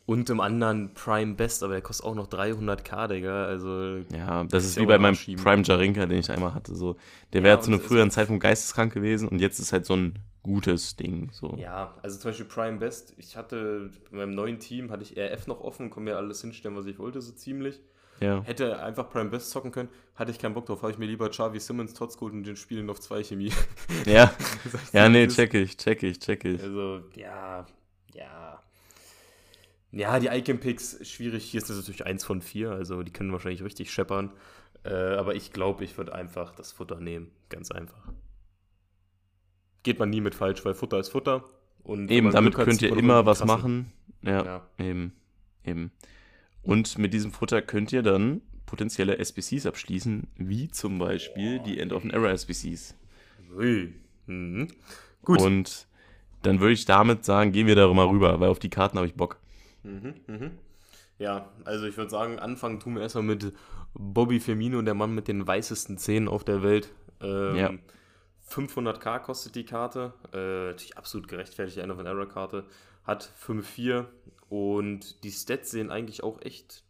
Und 0.06 0.28
im 0.28 0.40
anderen 0.40 0.92
Prime 0.92 1.34
Best, 1.34 1.62
aber 1.62 1.72
der 1.72 1.80
kostet 1.82 2.04
auch 2.04 2.14
noch 2.14 2.26
300k, 2.28 3.08
Digga. 3.08 3.46
Also 3.46 4.00
Ja, 4.14 4.44
das 4.44 4.64
ist 4.66 4.78
wie 4.78 4.84
bei 4.84 4.96
ein 4.96 5.00
meinem. 5.00 5.16
Prime 5.16 5.62
Jarinka, 5.62 6.04
den 6.04 6.18
ich 6.18 6.30
einmal 6.30 6.52
hatte. 6.54 6.74
So. 6.74 6.96
Der 7.32 7.40
Ja, 7.40 7.44
wäre 7.46 7.60
zu 7.60 7.70
einem 7.70 7.80
ist- 7.80 7.86
früheren 7.86 8.10
Zeitpunkt 8.10 8.42
geisteskrank 8.42 8.92
gewesen 8.92 9.28
und 9.28 9.40
jetzt 9.40 9.58
ist 9.60 9.72
halt 9.72 9.86
so 9.86 9.94
ein 9.96 10.18
gutes 10.42 10.96
Ding. 10.96 11.30
So. 11.32 11.56
Ja, 11.58 11.94
also 12.02 12.18
zum 12.18 12.30
Beispiel 12.30 12.44
Prime 12.44 12.76
Best. 12.78 13.14
Ich 13.16 13.34
hatte 13.34 13.88
bei 14.10 14.18
meinem 14.18 14.34
neuen 14.34 14.58
Team 14.58 14.90
hatte 14.90 15.02
ich 15.02 15.16
RF 15.16 15.46
noch 15.46 15.60
offen, 15.62 15.88
konnte 15.88 16.10
mir 16.10 16.18
alles 16.18 16.42
hinstellen, 16.42 16.76
was 16.76 16.84
ich 16.84 16.98
wollte, 16.98 17.22
so 17.22 17.32
ziemlich. 17.32 17.80
Ja. 18.20 18.42
Hätte 18.44 18.80
einfach 18.82 19.08
Prime 19.08 19.30
Best 19.30 19.50
zocken 19.50 19.72
können, 19.72 19.88
hatte 20.16 20.30
ich 20.30 20.38
keinen 20.38 20.52
Bock 20.52 20.66
drauf. 20.66 20.82
Habe 20.82 20.92
ich 20.92 20.98
mir 20.98 21.06
lieber 21.06 21.30
Xavi 21.30 21.58
Simmons 21.58 21.94
Tots 21.94 22.16
geholt 22.18 22.34
und 22.34 22.44
den 22.46 22.56
Spielen 22.56 22.90
auf 22.90 23.00
2 23.00 23.24
Chemie. 23.24 23.52
Ja, 24.04 24.30
ja 24.92 25.08
nee, 25.08 25.26
check 25.28 25.54
ich, 25.54 25.78
check 25.78 26.02
ich, 26.02 26.18
check 26.18 26.44
ich. 26.44 26.62
Also, 26.62 27.00
ja, 27.16 27.64
ja. 28.12 28.60
Ja, 29.94 30.18
die 30.18 30.26
Icon 30.26 30.58
Picks, 30.58 30.98
schwierig. 31.08 31.44
Hier 31.44 31.58
ist 31.58 31.70
das 31.70 31.76
natürlich 31.76 32.04
eins 32.04 32.24
von 32.24 32.42
vier, 32.42 32.72
also 32.72 33.02
die 33.02 33.12
können 33.12 33.32
wahrscheinlich 33.32 33.62
richtig 33.62 33.92
scheppern. 33.92 34.30
Äh, 34.84 34.90
aber 34.92 35.34
ich 35.34 35.52
glaube, 35.52 35.84
ich 35.84 35.96
würde 35.96 36.14
einfach 36.14 36.54
das 36.54 36.72
Futter 36.72 37.00
nehmen. 37.00 37.30
Ganz 37.48 37.70
einfach. 37.70 38.08
Geht 39.82 39.98
man 39.98 40.10
nie 40.10 40.20
mit 40.20 40.34
falsch, 40.34 40.64
weil 40.64 40.74
Futter 40.74 40.98
ist 40.98 41.10
Futter. 41.10 41.44
Und 41.82 42.10
Eben, 42.10 42.30
damit 42.32 42.54
könnt 42.54 42.82
ihr 42.82 42.96
immer 42.96 43.26
was 43.26 43.44
machen. 43.44 43.92
Ja, 44.22 44.44
Ja. 44.44 44.66
eben, 44.78 45.12
eben. 45.64 45.92
Und 46.62 46.96
mit 46.98 47.12
diesem 47.12 47.30
Futter 47.30 47.60
könnt 47.62 47.92
ihr 47.92 48.02
dann 48.02 48.40
potenzielle 48.64 49.18
SBCs 49.18 49.66
abschließen, 49.66 50.26
wie 50.36 50.68
zum 50.70 50.98
Beispiel 50.98 51.60
die 51.60 51.78
End 51.78 51.92
of 51.92 52.02
an 52.04 52.10
Era 52.10 52.30
SBCs. 52.30 52.94
Ui. 53.56 53.92
Mhm. 54.26 54.68
Gut. 55.22 55.40
Und 55.40 55.86
dann 56.42 56.60
würde 56.60 56.72
ich 56.72 56.86
damit 56.86 57.24
sagen, 57.24 57.52
gehen 57.52 57.66
wir 57.66 57.76
darüber 57.76 58.08
rüber, 58.10 58.40
weil 58.40 58.48
auf 58.48 58.58
die 58.58 58.70
Karten 58.70 58.96
habe 58.96 59.06
ich 59.06 59.14
Bock. 59.14 59.38
Mhm, 59.84 60.14
mhm. 60.26 60.50
Ja, 61.18 61.48
also 61.64 61.86
ich 61.86 61.96
würde 61.96 62.10
sagen, 62.10 62.38
anfangen 62.40 62.80
tun 62.80 62.96
wir 62.96 63.02
erstmal 63.02 63.24
mit 63.24 63.52
Bobby 63.94 64.40
Firmino, 64.40 64.82
der 64.82 64.94
Mann 64.94 65.14
mit 65.14 65.28
den 65.28 65.46
weißesten 65.46 65.96
Zähnen 65.98 66.28
auf 66.28 66.44
der 66.44 66.62
Welt. 66.62 66.92
Ähm, 67.20 67.56
Ja. 67.56 67.70
500k 68.50 69.20
kostet 69.20 69.54
die 69.54 69.64
Karte. 69.64 70.12
Äh, 70.32 70.66
natürlich 70.70 70.98
absolut 70.98 71.28
gerechtfertigt, 71.28 71.78
eine 71.78 71.94
von 71.94 72.06
Error 72.06 72.28
Karte. 72.28 72.64
Hat 73.04 73.30
5,4 73.46 74.06
und 74.48 75.22
die 75.24 75.30
Stats 75.30 75.70
sehen 75.70 75.90
eigentlich 75.90 76.22
auch 76.22 76.40
echt, 76.42 76.84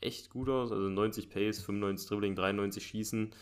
echt 0.00 0.30
gut 0.30 0.48
aus. 0.48 0.70
Also 0.70 0.88
90 0.88 1.30
Pace, 1.30 1.62
95 1.62 2.08
Dribbling, 2.08 2.34
93 2.36 2.84
Schießen. 2.86 3.34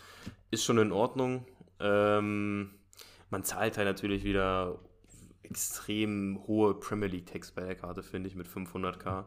Ist 0.51 0.65
schon 0.65 0.79
in 0.79 0.93
Ordnung. 0.93 1.47
Ähm, 1.81 2.71
man 3.31 3.45
zahlt 3.45 3.77
halt 3.77 3.89
natürlich 3.89 4.25
wieder 4.25 4.79
extrem 5.43 6.41
hohe 6.47 6.75
Premier 6.75 7.09
League 7.09 7.27
Tax 7.27 7.53
bei 7.53 7.63
der 7.63 7.75
Karte, 7.75 8.03
finde 8.03 8.29
ich, 8.29 8.37
mit 8.37 8.47
500k. 8.49 9.27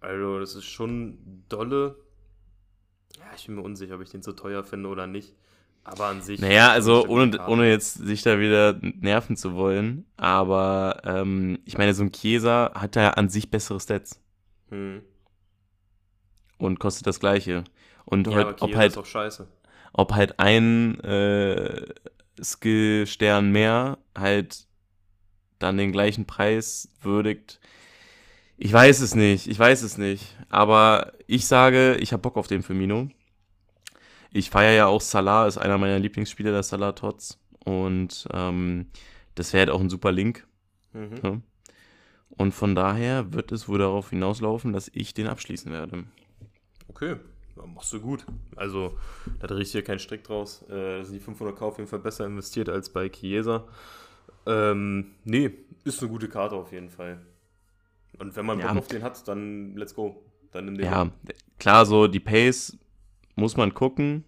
Also, 0.00 0.40
das 0.40 0.54
ist 0.54 0.64
schon 0.64 1.44
dolle. 1.48 1.96
Ja, 3.18 3.24
ich 3.36 3.46
bin 3.46 3.56
mir 3.56 3.62
unsicher, 3.62 3.94
ob 3.96 4.02
ich 4.02 4.10
den 4.10 4.22
so 4.22 4.32
teuer 4.32 4.64
finde 4.64 4.88
oder 4.88 5.06
nicht. 5.06 5.34
Aber 5.84 6.06
an 6.06 6.20
sich. 6.20 6.40
Naja, 6.40 6.70
also 6.70 7.06
ohne, 7.06 7.46
ohne 7.46 7.68
jetzt 7.70 7.94
sich 7.94 8.22
da 8.22 8.40
wieder 8.40 8.78
nerven 8.82 9.36
zu 9.36 9.54
wollen, 9.54 10.04
aber 10.16 11.00
ähm, 11.04 11.60
ich 11.64 11.78
meine, 11.78 11.94
so 11.94 12.02
ein 12.02 12.10
Chiesa 12.10 12.72
hat 12.74 12.96
ja 12.96 13.10
an 13.10 13.28
sich 13.28 13.50
bessere 13.50 13.78
Stats 13.78 14.20
Hm. 14.70 15.02
und 16.58 16.78
kostet 16.78 17.06
das 17.06 17.20
gleiche. 17.20 17.64
Und 18.04 18.26
Ja, 18.26 18.34
halt, 18.36 18.46
aber 18.46 18.62
ob, 18.62 18.74
halt, 18.74 18.92
ist 18.92 18.98
auch 18.98 19.06
scheiße. 19.06 19.46
ob 19.92 20.12
halt 20.12 20.38
ein 20.38 21.00
äh, 21.00 21.86
Skill-Stern 22.42 23.50
mehr 23.50 23.98
halt 24.16 24.66
dann 25.58 25.76
den 25.76 25.92
gleichen 25.92 26.26
Preis 26.26 26.88
würdigt. 27.00 27.60
Ich 28.56 28.72
weiß 28.72 29.00
es 29.00 29.14
nicht, 29.14 29.46
ich 29.48 29.58
weiß 29.58 29.82
es 29.82 29.98
nicht. 29.98 30.36
Aber 30.48 31.12
ich 31.26 31.46
sage, 31.46 31.96
ich 31.96 32.12
habe 32.12 32.22
Bock 32.22 32.36
auf 32.36 32.46
den 32.46 32.62
Firmino. 32.62 33.08
Ich 34.32 34.50
feiere 34.50 34.72
ja 34.72 34.86
auch 34.86 35.00
Salah, 35.00 35.46
ist 35.46 35.58
einer 35.58 35.78
meiner 35.78 35.98
Lieblingsspieler, 35.98 36.52
der 36.52 36.62
Salah 36.62 36.92
Tots. 36.92 37.38
Und 37.64 38.28
ähm, 38.32 38.86
das 39.34 39.52
wäre 39.52 39.60
halt 39.60 39.70
auch 39.70 39.80
ein 39.80 39.90
super 39.90 40.12
Link. 40.12 40.46
Mhm. 40.92 41.10
Ja. 41.22 41.40
Und 42.36 42.52
von 42.52 42.74
daher 42.74 43.32
wird 43.32 43.52
es 43.52 43.68
wohl 43.68 43.78
darauf 43.78 44.10
hinauslaufen, 44.10 44.72
dass 44.72 44.90
ich 44.92 45.14
den 45.14 45.26
abschließen 45.26 45.72
werde. 45.72 46.04
Okay, 46.88 47.16
machst 47.74 47.92
du 47.92 48.00
gut. 48.00 48.26
Also, 48.56 48.98
da 49.40 49.46
drehe 49.46 49.62
ich 49.62 49.72
hier 49.72 49.82
keinen 49.82 49.98
Strick 49.98 50.24
draus. 50.24 50.62
Äh, 50.68 51.02
sind 51.02 51.14
die 51.14 51.20
500k 51.20 51.60
auf 51.60 51.78
jeden 51.78 51.88
Fall 51.88 51.98
besser 51.98 52.26
investiert 52.26 52.68
als 52.68 52.90
bei 52.90 53.08
Chiesa. 53.08 53.66
Ähm, 54.46 55.14
nee, 55.24 55.50
ist 55.84 56.00
eine 56.02 56.10
gute 56.10 56.28
Karte 56.28 56.54
auf 56.56 56.72
jeden 56.72 56.90
Fall. 56.90 57.20
Und 58.18 58.34
wenn 58.36 58.46
man 58.46 58.58
Ja. 58.60 58.68
Bock 58.68 58.78
auf 58.78 58.88
den 58.88 59.02
hat, 59.02 59.26
dann 59.28 59.76
let's 59.76 59.94
go. 59.94 60.22
Dann 60.52 60.66
nimm 60.66 60.76
den. 60.78 60.86
Ja, 60.86 61.10
klar, 61.58 61.84
so 61.86 62.06
die 62.06 62.20
Pace 62.20 62.78
muss 63.34 63.56
man 63.56 63.74
gucken, 63.74 64.24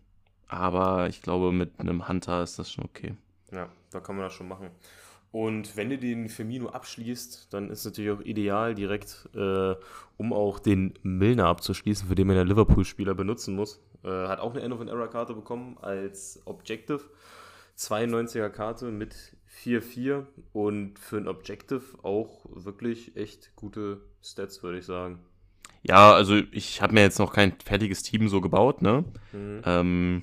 aber 0.46 1.08
ich 1.08 1.22
glaube, 1.22 1.52
mit 1.52 1.78
einem 1.78 2.08
Hunter 2.08 2.42
ist 2.42 2.58
das 2.58 2.70
schon 2.70 2.84
okay. 2.84 3.14
Ja, 3.52 3.68
da 3.90 4.00
kann 4.00 4.16
man 4.16 4.24
das 4.24 4.34
schon 4.34 4.48
machen. 4.48 4.68
Und 5.30 5.76
wenn 5.76 5.90
du 5.90 5.98
den 5.98 6.28
Firmino 6.28 6.68
abschließt, 6.70 7.52
dann 7.52 7.70
ist 7.70 7.80
es 7.80 7.84
natürlich 7.84 8.10
auch 8.10 8.20
ideal 8.22 8.74
direkt, 8.74 9.28
äh, 9.34 9.74
um 10.16 10.32
auch 10.32 10.58
den 10.58 10.94
Milner 11.02 11.46
abzuschließen, 11.46 12.08
für 12.08 12.14
den 12.14 12.26
man 12.26 12.36
ja 12.36 12.42
Liverpool-Spieler 12.42 13.14
benutzen 13.14 13.54
muss. 13.54 13.80
Äh, 14.04 14.08
hat 14.08 14.40
auch 14.40 14.52
eine 14.52 14.62
End 14.62 14.72
of 14.74 14.80
an 14.80 14.88
Error 14.88 15.08
Karte 15.08 15.34
bekommen 15.34 15.76
als 15.82 16.40
Objective. 16.46 17.02
92er 17.76 18.48
Karte 18.48 18.90
mit 18.90 19.36
4-4 19.64 20.26
und 20.52 20.98
für 20.98 21.16
ein 21.16 21.28
Objective 21.28 21.82
auch 22.02 22.46
wirklich 22.52 23.16
echt 23.16 23.54
gute 23.56 24.00
Stats, 24.22 24.62
würde 24.62 24.78
ich 24.78 24.86
sagen. 24.86 25.20
Ja, 25.82 26.12
also 26.12 26.36
ich 26.50 26.82
habe 26.82 26.94
mir 26.94 27.02
jetzt 27.02 27.18
noch 27.18 27.32
kein 27.32 27.54
fertiges 27.64 28.02
Team 28.02 28.28
so 28.28 28.40
gebaut, 28.40 28.82
ne? 28.82 29.04
Mhm. 29.32 29.62
Ähm, 29.64 30.22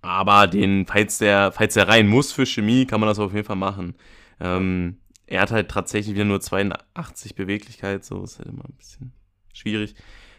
aber 0.00 0.46
den, 0.46 0.86
falls 0.86 1.18
der, 1.18 1.52
falls 1.52 1.74
der 1.74 1.88
rein 1.88 2.08
muss 2.08 2.32
für 2.32 2.46
Chemie, 2.46 2.86
kann 2.86 3.00
man 3.00 3.08
das 3.08 3.18
auf 3.18 3.32
jeden 3.32 3.46
Fall 3.46 3.56
machen. 3.56 3.94
Ähm, 4.40 4.98
er 5.26 5.42
hat 5.42 5.50
halt 5.50 5.70
tatsächlich 5.70 6.14
wieder 6.14 6.24
nur 6.24 6.40
82 6.40 7.34
Beweglichkeit, 7.34 8.04
so 8.04 8.22
ist 8.24 8.38
halt 8.38 8.48
immer 8.48 8.64
ein 8.64 8.74
bisschen 8.76 9.12
schwierig. 9.52 9.94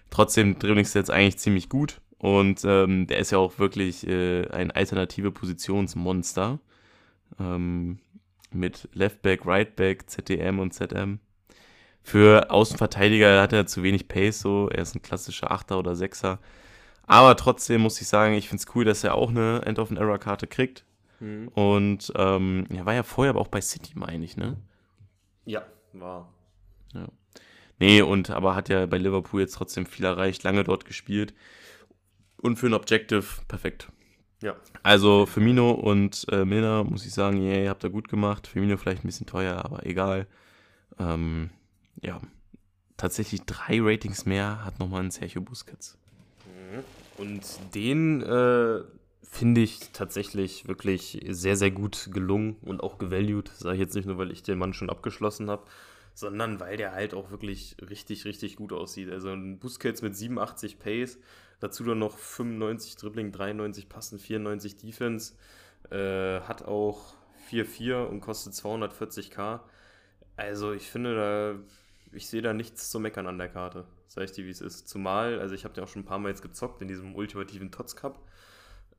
Trotzdem 0.09 0.59
Dribblingstats 0.59 1.09
eigentlich 1.09 1.37
ziemlich 1.37 1.69
gut 1.69 2.01
und 2.17 2.63
ähm, 2.65 3.07
der 3.07 3.19
ist 3.19 3.31
ja 3.31 3.37
auch 3.37 3.57
wirklich 3.57 4.05
äh, 4.05 4.47
ein 4.49 4.71
alternative 4.71 5.31
Positionsmonster 5.31 6.59
ähm, 7.39 7.99
mit 8.53 8.89
Leftback, 8.93 9.45
Rightback, 9.45 10.09
ZDM 10.09 10.59
und 10.59 10.73
ZM. 10.73 11.19
Für 12.01 12.51
Außenverteidiger 12.51 13.41
hat 13.41 13.53
er 13.53 13.65
zu 13.65 13.81
wenig 13.81 14.07
Pace, 14.07 14.39
so 14.39 14.69
er 14.69 14.81
ist 14.81 14.95
ein 14.95 15.01
klassischer 15.01 15.51
Achter 15.51 15.79
oder 15.79 15.95
Sechser. 15.95 16.39
Aber 17.05 17.35
trotzdem 17.35 17.81
muss 17.81 18.01
ich 18.01 18.07
sagen, 18.07 18.33
ich 18.33 18.49
finde 18.49 18.61
es 18.61 18.75
cool, 18.75 18.85
dass 18.85 19.03
er 19.03 19.15
auch 19.15 19.29
eine 19.29 19.61
End 19.65 19.79
of 19.79 19.91
an 19.91 19.97
Error 19.97 20.19
Karte 20.19 20.47
kriegt. 20.47 20.85
Mhm. 21.19 21.47
Und 21.49 22.11
ähm, 22.15 22.65
er 22.69 22.85
war 22.85 22.93
ja 22.93 23.03
vorher 23.03 23.31
aber 23.31 23.41
auch 23.41 23.47
bei 23.47 23.61
City, 23.61 23.93
meine 23.95 24.23
ich, 24.25 24.37
ne? 24.37 24.57
Ja, 25.45 25.65
war. 25.93 26.33
Nee, 27.79 28.01
und 28.01 28.29
aber 28.29 28.55
hat 28.55 28.69
ja 28.69 28.85
bei 28.85 28.97
Liverpool 28.97 29.41
jetzt 29.41 29.55
trotzdem 29.55 29.85
viel 29.85 30.05
erreicht, 30.05 30.43
lange 30.43 30.63
dort 30.63 30.85
gespielt. 30.85 31.33
Und 32.37 32.57
für 32.57 32.67
ein 32.67 32.73
Objective 32.73 33.25
perfekt. 33.47 33.89
Ja. 34.43 34.57
Also 34.83 35.25
Firmino 35.25 35.71
und 35.71 36.25
äh, 36.29 36.43
Milner, 36.43 36.83
muss 36.83 37.05
ich 37.05 37.13
sagen, 37.13 37.41
yeah, 37.41 37.69
habt 37.69 37.85
ihr 37.85 37.89
gut 37.89 38.09
gemacht. 38.09 38.45
Firmino 38.45 38.75
vielleicht 38.75 39.03
ein 39.03 39.07
bisschen 39.07 39.25
teuer, 39.25 39.63
aber 39.63 39.85
egal. 39.85 40.27
Ähm, 40.99 41.49
ja, 42.01 42.19
tatsächlich 42.97 43.43
drei 43.43 43.79
Ratings 43.81 44.25
mehr 44.25 44.65
hat 44.65 44.79
nochmal 44.79 45.01
ein 45.01 45.11
Sergio 45.11 45.41
Busquets. 45.41 45.97
Mhm. 46.45 46.83
Und 47.17 47.41
den 47.73 48.21
äh, 48.21 48.81
finde 49.21 49.61
ich 49.61 49.91
tatsächlich 49.93 50.67
wirklich 50.67 51.25
sehr, 51.29 51.55
sehr 51.55 51.71
gut 51.71 52.09
gelungen 52.11 52.57
und 52.63 52.83
auch 52.83 52.97
gevalued. 52.97 53.47
Sage 53.47 53.75
ich 53.75 53.81
jetzt 53.81 53.95
nicht 53.95 54.07
nur, 54.07 54.17
weil 54.17 54.31
ich 54.31 54.43
den 54.43 54.57
Mann 54.57 54.73
schon 54.73 54.89
abgeschlossen 54.89 55.49
habe, 55.49 55.63
sondern 56.13 56.59
weil 56.59 56.75
der 56.75 56.91
halt 56.91 57.13
auch 57.13 57.31
wirklich 57.31 57.77
richtig, 57.89 58.25
richtig 58.25 58.57
gut 58.57 58.73
aussieht. 58.73 59.09
Also 59.09 59.29
ein 59.29 59.57
Busquets 59.57 60.01
mit 60.01 60.17
87 60.17 60.79
Pace, 60.79 61.17
dazu 61.63 61.83
dann 61.85 61.99
noch 61.99 62.17
95 62.17 62.97
Dribbling, 62.97 63.31
93 63.31 63.87
Passen, 63.87 64.19
94 64.19 64.77
Defense, 64.77 65.33
äh, 65.89 66.41
hat 66.41 66.65
auch 66.65 67.13
4-4 67.49 68.05
und 68.05 68.19
kostet 68.19 68.53
240k. 68.53 69.61
Also 70.35 70.73
ich 70.73 70.89
finde 70.89 71.15
da, 71.15 71.55
ich 72.15 72.27
sehe 72.27 72.41
da 72.41 72.53
nichts 72.53 72.89
zu 72.89 72.99
meckern 72.99 73.27
an 73.27 73.37
der 73.37 73.47
Karte, 73.47 73.85
sag 74.07 74.25
ich 74.25 74.33
dir, 74.33 74.45
wie 74.45 74.49
es 74.49 74.59
ist. 74.59 74.89
Zumal, 74.89 75.39
also 75.39 75.55
ich 75.55 75.63
habe 75.63 75.73
den 75.73 75.85
auch 75.85 75.87
schon 75.87 76.01
ein 76.01 76.05
paar 76.05 76.19
Mal 76.19 76.29
jetzt 76.29 76.41
gezockt 76.41 76.81
in 76.81 76.89
diesem 76.89 77.15
ultimativen 77.15 77.71
Tots 77.71 77.95
Cup. 77.95 78.19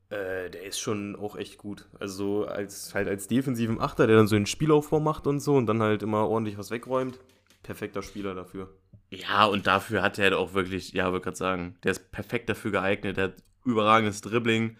Äh, 0.09 0.49
der 0.49 0.63
ist 0.63 0.79
schon 0.79 1.15
auch 1.15 1.35
echt 1.35 1.59
gut. 1.59 1.87
Also 1.99 2.45
als 2.45 2.95
halt 2.95 3.07
als 3.07 3.27
defensiven 3.27 3.79
Achter, 3.79 4.07
der 4.07 4.15
dann 4.15 4.27
so 4.27 4.35
einen 4.35 4.47
Spielaufbau 4.47 4.99
macht 4.99 5.27
und 5.27 5.39
so 5.39 5.55
und 5.55 5.67
dann 5.67 5.83
halt 5.83 6.01
immer 6.01 6.27
ordentlich 6.27 6.57
was 6.57 6.71
wegräumt. 6.71 7.19
Perfekter 7.61 8.01
Spieler 8.01 8.33
dafür. 8.33 8.69
Ja, 9.15 9.45
und 9.45 9.67
dafür 9.67 10.01
hat 10.01 10.17
er 10.17 10.25
halt 10.25 10.33
auch 10.33 10.53
wirklich, 10.53 10.93
ja, 10.93 11.11
würde 11.11 11.23
gerade 11.23 11.37
sagen, 11.37 11.77
der 11.83 11.91
ist 11.91 12.11
perfekt 12.11 12.49
dafür 12.49 12.71
geeignet. 12.71 13.17
Der 13.17 13.25
hat 13.25 13.35
überragendes 13.63 14.21
Dribbling. 14.21 14.77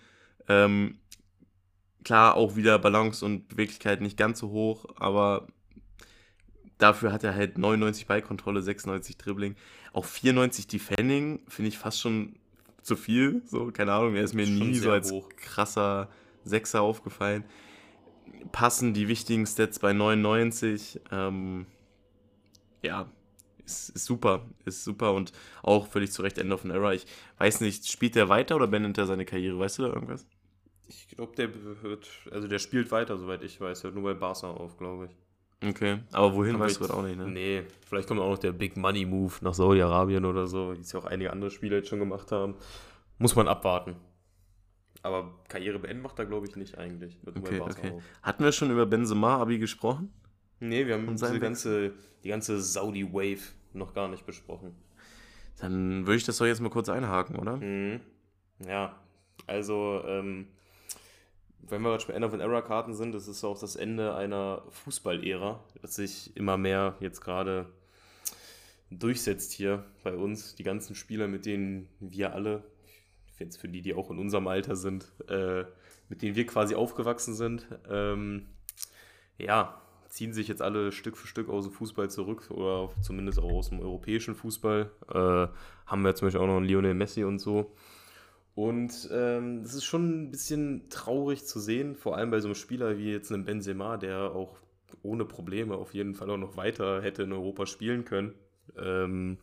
Ähm, 0.47 0.99
klar, 2.03 2.35
auch 2.35 2.55
wieder 2.55 2.79
Balance 2.79 3.23
und 3.25 3.47
Beweglichkeit 3.47 4.01
nicht 4.01 4.17
ganz 4.17 4.39
so 4.39 4.49
hoch, 4.49 4.85
aber 4.97 5.47
dafür 6.77 7.11
hat 7.11 7.23
er 7.23 7.35
halt 7.35 7.57
99 7.57 8.07
Ballkontrolle, 8.07 8.61
96 8.61 9.17
Dribbling. 9.17 9.55
Auch 9.93 10.05
94 10.05 10.67
Defending 10.67 11.41
finde 11.47 11.69
ich 11.69 11.77
fast 11.77 12.01
schon 12.01 12.35
zu 12.81 12.95
viel. 12.95 13.41
So, 13.45 13.71
keine 13.71 13.93
Ahnung, 13.93 14.15
er 14.15 14.23
ist 14.23 14.33
mir 14.33 14.43
ist 14.43 14.49
nie 14.49 14.75
so 14.75 14.91
als 14.91 15.11
hoch. 15.11 15.29
krasser 15.37 16.09
Sechser 16.43 16.81
aufgefallen. 16.81 17.43
Passen 18.51 18.93
die 18.93 19.07
wichtigen 19.07 19.45
Stats 19.45 19.79
bei 19.79 19.93
99. 19.93 20.99
Ähm, 21.11 21.65
ja, 22.83 23.09
ist, 23.65 23.89
ist, 23.89 24.05
super, 24.05 24.45
ist 24.65 24.83
super 24.83 25.13
und 25.13 25.31
auch 25.63 25.87
völlig 25.87 26.11
zu 26.11 26.21
Recht 26.21 26.37
End 26.37 26.51
of 26.51 26.63
an 26.63 26.71
Era. 26.71 26.93
Ich 26.93 27.05
weiß 27.37 27.61
nicht, 27.61 27.89
spielt 27.89 28.15
der 28.15 28.29
weiter 28.29 28.55
oder 28.55 28.67
beendet 28.67 28.97
er 28.97 29.05
seine 29.05 29.25
Karriere? 29.25 29.59
Weißt 29.59 29.79
du 29.79 29.83
da 29.83 29.89
irgendwas? 29.89 30.25
Ich 30.87 31.07
glaube, 31.07 31.35
der 31.35 31.49
wird, 31.81 32.07
also 32.31 32.47
der 32.47 32.59
spielt 32.59 32.91
weiter, 32.91 33.17
soweit 33.17 33.43
ich 33.43 33.59
weiß. 33.59 33.83
Hört 33.83 33.95
nur 33.95 34.03
bei 34.03 34.13
Barca 34.13 34.51
auf, 34.51 34.77
glaube 34.77 35.05
ich. 35.05 35.67
Okay, 35.67 35.99
aber 36.11 36.35
wohin 36.35 36.55
aber 36.55 36.65
weißt 36.65 36.81
du 36.81 36.93
auch 36.93 37.01
nicht, 37.01 37.17
ne? 37.17 37.27
Nee, 37.27 37.63
vielleicht 37.87 38.07
kommt 38.07 38.19
auch 38.19 38.29
noch 38.29 38.37
der 38.37 38.51
Big 38.51 38.77
Money 38.77 39.05
Move 39.05 39.33
nach 39.41 39.53
Saudi-Arabien 39.53 40.25
oder 40.25 40.45
so, 40.47 40.75
wie 40.75 40.81
es 40.81 40.91
ja 40.91 40.99
auch 40.99 41.05
einige 41.05 41.31
andere 41.31 41.49
Spieler 41.49 41.77
jetzt 41.77 41.89
schon 41.89 41.99
gemacht 41.99 42.31
haben. 42.31 42.55
Muss 43.17 43.35
man 43.35 43.47
abwarten. 43.47 43.95
Aber 45.01 45.39
Karriere 45.47 45.79
beenden 45.79 46.03
macht 46.03 46.19
er, 46.19 46.25
glaube 46.25 46.45
ich, 46.47 46.55
nicht 46.55 46.77
eigentlich. 46.77 47.19
Okay, 47.25 47.61
okay. 47.61 47.93
Hatten 48.21 48.43
wir 48.43 48.51
schon 48.51 48.69
über 48.69 48.85
Benzema, 48.85 49.37
Abi 49.37 49.57
gesprochen? 49.57 50.11
Nee, 50.59 50.87
wir 50.87 50.95
haben 50.95 51.07
diese 51.11 51.39
ganze, 51.39 51.93
die 52.23 52.29
ganze 52.29 52.61
Saudi-Wave 52.61 53.41
noch 53.73 53.93
gar 53.93 54.07
nicht 54.07 54.25
besprochen. 54.25 54.75
Dann 55.59 56.05
würde 56.05 56.17
ich 56.17 56.23
das 56.23 56.37
doch 56.37 56.45
jetzt 56.45 56.61
mal 56.61 56.69
kurz 56.69 56.89
einhaken, 56.89 57.37
oder? 57.37 57.57
Mhm. 57.57 58.01
Ja, 58.65 58.95
also 59.47 60.01
ähm, 60.05 60.47
wenn 61.61 61.81
wir 61.81 61.91
gerade 61.91 62.05
bei 62.07 62.13
End 62.13 62.25
of 62.25 62.33
an 62.33 62.39
Era 62.39 62.61
Karten 62.61 62.93
sind, 62.93 63.13
das 63.13 63.27
ist 63.27 63.43
auch 63.43 63.59
das 63.59 63.75
Ende 63.75 64.15
einer 64.15 64.63
Fußballära, 64.69 65.63
das 65.81 65.95
sich 65.95 66.35
immer 66.35 66.57
mehr 66.57 66.95
jetzt 66.99 67.21
gerade 67.21 67.67
durchsetzt 68.91 69.51
hier 69.51 69.85
bei 70.03 70.15
uns. 70.15 70.55
Die 70.55 70.63
ganzen 70.63 70.95
Spieler, 70.95 71.27
mit 71.27 71.45
denen 71.45 71.89
wir 71.99 72.33
alle, 72.33 72.63
jetzt 73.39 73.57
für 73.57 73.67
die, 73.67 73.81
die 73.81 73.93
auch 73.93 74.11
in 74.11 74.19
unserem 74.19 74.47
Alter 74.47 74.75
sind, 74.75 75.11
äh, 75.27 75.65
mit 76.07 76.21
denen 76.21 76.35
wir 76.35 76.45
quasi 76.45 76.75
aufgewachsen 76.75 77.33
sind, 77.33 77.67
ähm, 77.89 78.47
ja, 79.37 79.81
ziehen 80.15 80.31
sich 80.31 80.47
jetzt 80.47 80.61
alle 80.61 80.93
Stück 80.93 81.17
für 81.17 81.27
Stück 81.27 81.49
aus 81.49 81.65
dem 81.65 81.73
Fußball 81.73 82.09
zurück 82.09 82.49
oder 82.49 82.89
zumindest 83.01 83.37
auch 83.37 83.51
aus 83.51 83.67
dem 83.67 83.81
europäischen 83.81 84.33
Fußball. 84.33 84.89
Äh, 85.09 85.47
haben 85.85 86.01
wir 86.03 86.15
zum 86.15 86.27
Beispiel 86.27 86.39
auch 86.39 86.47
noch 86.47 86.55
einen 86.55 86.65
Lionel 86.65 86.93
Messi 86.93 87.25
und 87.25 87.39
so. 87.39 87.75
Und 88.55 89.09
ähm, 89.11 89.61
das 89.61 89.73
ist 89.73 89.83
schon 89.83 90.23
ein 90.23 90.31
bisschen 90.31 90.89
traurig 90.89 91.45
zu 91.45 91.59
sehen, 91.59 91.97
vor 91.97 92.15
allem 92.15 92.31
bei 92.31 92.39
so 92.39 92.47
einem 92.47 92.55
Spieler 92.55 92.97
wie 92.97 93.11
jetzt 93.11 93.29
einem 93.29 93.43
Benzema, 93.43 93.97
der 93.97 94.31
auch 94.31 94.55
ohne 95.01 95.25
Probleme 95.25 95.75
auf 95.75 95.93
jeden 95.93 96.15
Fall 96.15 96.29
auch 96.29 96.37
noch 96.37 96.55
weiter 96.55 97.01
hätte 97.01 97.23
in 97.23 97.33
Europa 97.33 97.65
spielen 97.65 98.05
können. 98.05 98.35
Ähm, 98.77 99.37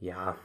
ja, 0.00 0.36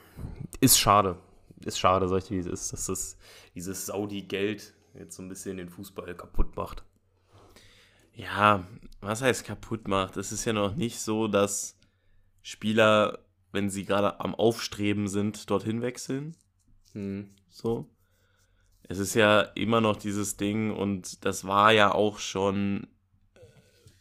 ist 0.60 0.78
schade. 0.78 1.16
Ist 1.64 1.80
schade, 1.80 2.10
sag 2.10 2.18
ich 2.18 2.26
dir, 2.26 2.36
wie 2.36 2.40
es 2.40 2.48
ist, 2.48 2.74
dass 2.74 2.88
das, 2.88 3.18
dieses 3.56 3.86
Saudi-Geld 3.86 4.74
jetzt 4.96 5.16
so 5.16 5.24
ein 5.24 5.30
bisschen 5.30 5.56
den 5.56 5.70
Fußball 5.70 6.14
kaputt 6.14 6.58
macht. 6.58 6.84
Ja, 8.16 8.64
was 9.02 9.22
heißt 9.22 9.46
kaputt 9.46 9.88
macht? 9.88 10.18
Es 10.18 10.32
ist 10.32 10.46
ja 10.46 10.54
noch 10.54 10.76
nicht 10.76 11.00
so, 11.00 11.28
dass 11.28 11.78
Spieler, 12.42 13.20
wenn 13.52 13.70
sie 13.70 13.86
gerade 13.86 14.20
am 14.20 14.36
Aufstreben 14.36 15.08
sind, 15.08 15.50
dorthin 15.50 15.82
wechseln. 15.82 16.36
Hm. 16.94 17.30
So. 17.50 17.88
Es 18.84 19.00
ist 19.00 19.14
ja 19.14 19.42
immer 19.42 19.82
noch 19.82 19.96
dieses 19.96 20.38
Ding 20.38 20.72
und 20.72 21.26
das 21.26 21.46
war 21.46 21.72
ja 21.72 21.94
auch 21.94 22.20
schon 22.20 22.88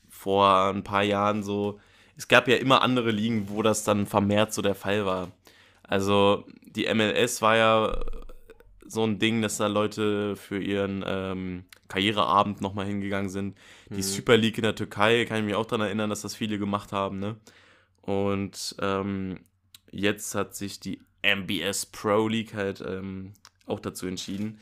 vor 0.09 0.72
ein 0.72 0.85
paar 0.85 1.03
Jahren 1.03 1.42
so. 1.42 1.81
Es 2.16 2.29
gab 2.29 2.48
ja 2.48 2.57
immer 2.57 2.83
andere 2.83 3.11
Ligen, 3.11 3.48
wo 3.48 3.62
das 3.62 3.85
dann 3.85 4.07
vermehrt 4.07 4.53
so 4.53 4.61
der 4.61 4.75
Fall 4.75 5.07
war. 5.07 5.31
Also 5.83 6.44
die 6.62 6.92
MLS 6.92 7.42
war 7.42 7.57
ja 7.57 8.01
so 8.87 9.05
ein 9.05 9.18
Ding, 9.18 9.40
dass 9.40 9.57
da 9.57 9.68
Leute 9.68 10.37
für 10.37 10.61
ihren 10.61 11.05
ähm, 11.07 11.64
Karriereabend 11.92 12.61
nochmal 12.62 12.87
hingegangen 12.87 13.28
sind. 13.28 13.59
Die 13.90 13.96
mhm. 13.96 14.02
Super 14.02 14.37
League 14.37 14.57
in 14.57 14.62
der 14.62 14.74
Türkei, 14.74 15.24
kann 15.26 15.38
ich 15.38 15.44
mich 15.44 15.55
auch 15.55 15.66
daran 15.66 15.87
erinnern, 15.87 16.09
dass 16.09 16.22
das 16.22 16.35
viele 16.35 16.59
gemacht 16.59 16.92
haben. 16.92 17.18
Ne? 17.18 17.37
Und 18.00 18.74
ähm, 18.81 19.40
jetzt 19.90 20.35
hat 20.35 20.55
sich 20.55 20.81
die 20.81 21.00
MBS 21.22 21.87
Pro 21.87 22.28
League 22.28 22.55
halt 22.55 22.83
ähm, 22.87 23.35
auch 23.66 23.78
dazu 23.78 24.07
entschieden. 24.07 24.59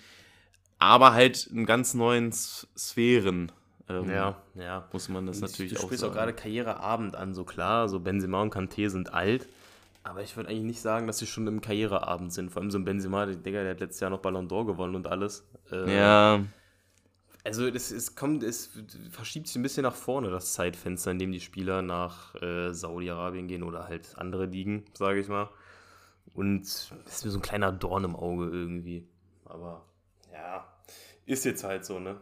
Aber 0.79 1.13
halt 1.13 1.47
in 1.47 1.67
ganz 1.67 1.95
neuen 1.95 2.33
Sphären. 2.33 3.53
Ähm, 3.89 4.11
ja, 4.11 4.43
ja. 4.55 4.89
Muss 4.93 5.09
man 5.09 5.27
das 5.27 5.37
und 5.37 5.43
natürlich 5.43 5.73
auch 5.73 5.83
sagen. 5.83 5.89
Du 5.91 5.97
sprichst 5.97 6.05
auch 6.05 6.13
gerade 6.13 6.33
Karriereabend 6.33 7.15
an, 7.15 7.35
so 7.35 7.45
klar. 7.45 7.89
So 7.89 8.01
Benzema 8.01 8.43
und 8.43 8.53
Kanté 8.53 8.89
sind 8.89 9.15
alt. 9.15 9.49
Aber 10.03 10.23
ich 10.23 10.37
würde 10.37 10.49
eigentlich 10.49 10.65
nicht 10.65 10.81
sagen, 10.81 11.07
dass 11.07 11.19
sie 11.19 11.27
schon 11.27 11.47
im 11.47 11.61
Karriereabend 11.61 12.33
sind. 12.33 12.51
Vor 12.51 12.63
allem 12.63 12.71
so 12.71 12.79
ein 12.79 12.85
Benzema, 12.85 13.27
der, 13.27 13.37
Digga, 13.37 13.63
der 13.63 13.73
hat 13.73 13.81
letztes 13.81 14.01
Jahr 14.01 14.11
noch 14.11 14.21
Ballon 14.21 14.49
d'Or 14.49 14.67
gewonnen 14.67 14.97
und 14.97 15.07
alles. 15.07 15.47
Äh, 15.71 15.95
ja. 15.95 16.41
Also 17.45 17.67
es, 17.67 17.91
es 17.91 18.15
kommt, 18.15 18.43
es 18.43 18.71
verschiebt 19.11 19.47
sich 19.47 19.57
ein 19.57 19.63
bisschen 19.63 19.85
nach 19.85 19.95
vorne, 19.95 20.31
das 20.31 20.53
Zeitfenster, 20.53 21.11
in 21.11 21.19
dem 21.19 21.33
die 21.33 21.41
Spieler 21.41 21.81
nach 21.81 22.35
äh, 22.43 22.73
Saudi-Arabien 22.73 23.49
gehen 23.49 23.63
oder 23.63 23.89
halt 23.89 24.19
andere 24.19 24.47
Ligen, 24.47 24.85
sage 24.93 25.21
ich 25.21 25.29
mal. 25.29 25.49
Und 26.35 26.63
das 27.05 27.17
ist 27.17 27.25
mir 27.25 27.31
so 27.31 27.39
ein 27.39 27.43
kleiner 27.43 27.73
Dorn 27.73 28.05
im 28.05 28.15
Auge 28.15 28.49
irgendwie. 28.51 29.07
Aber 29.45 29.85
ja, 30.33 30.67
ist 31.27 31.45
jetzt 31.45 31.65
halt 31.65 31.85
so, 31.85 31.99
ne? 31.99 32.21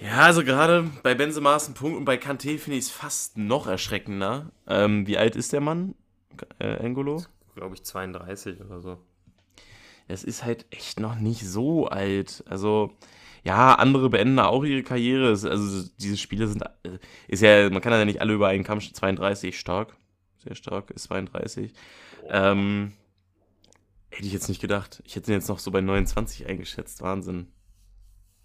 Ja, 0.00 0.20
also 0.20 0.44
gerade 0.44 0.88
bei 1.02 1.14
Benzema 1.14 1.56
ist 1.56 1.68
ein 1.68 1.74
Punkt 1.74 1.96
und 1.98 2.04
bei 2.04 2.16
Kanté 2.16 2.58
finde 2.58 2.78
ich 2.78 2.84
es 2.84 2.90
fast 2.90 3.36
noch 3.36 3.66
erschreckender. 3.66 4.50
Ähm, 4.66 5.06
wie 5.06 5.18
alt 5.18 5.34
ist 5.34 5.52
der 5.52 5.60
Mann, 5.60 5.94
äh, 6.60 6.74
Engolo? 6.76 7.24
Glaube 7.56 7.74
ich 7.74 7.82
32 7.82 8.60
oder 8.60 8.80
so. 8.80 8.98
Es 10.08 10.24
ist 10.24 10.44
halt 10.44 10.66
echt 10.70 11.00
noch 11.00 11.16
nicht 11.16 11.46
so 11.46 11.86
alt. 11.86 12.42
Also, 12.48 12.92
ja, 13.44 13.74
andere 13.74 14.10
beenden 14.10 14.38
auch 14.40 14.64
ihre 14.64 14.82
Karriere. 14.82 15.28
Also, 15.28 15.88
diese 15.98 16.16
Spiele 16.16 16.48
sind, 16.48 16.62
äh, 16.82 16.98
ist 17.28 17.42
ja, 17.42 17.70
man 17.70 17.82
kann 17.82 17.92
ja 17.92 18.04
nicht 18.04 18.20
alle 18.20 18.32
über 18.32 18.48
einen 18.48 18.64
Kampf 18.64 18.90
32 18.92 19.58
stark 19.58 19.98
sehr 20.48 20.54
stark, 20.54 20.90
ist 20.90 21.04
32. 21.04 21.72
Ähm, 22.28 22.92
hätte 24.10 24.26
ich 24.26 24.32
jetzt 24.32 24.48
nicht 24.48 24.60
gedacht. 24.60 25.02
Ich 25.04 25.16
hätte 25.16 25.30
ihn 25.30 25.34
jetzt 25.34 25.48
noch 25.48 25.58
so 25.58 25.70
bei 25.70 25.80
29 25.80 26.46
eingeschätzt. 26.46 27.02
Wahnsinn. 27.02 27.48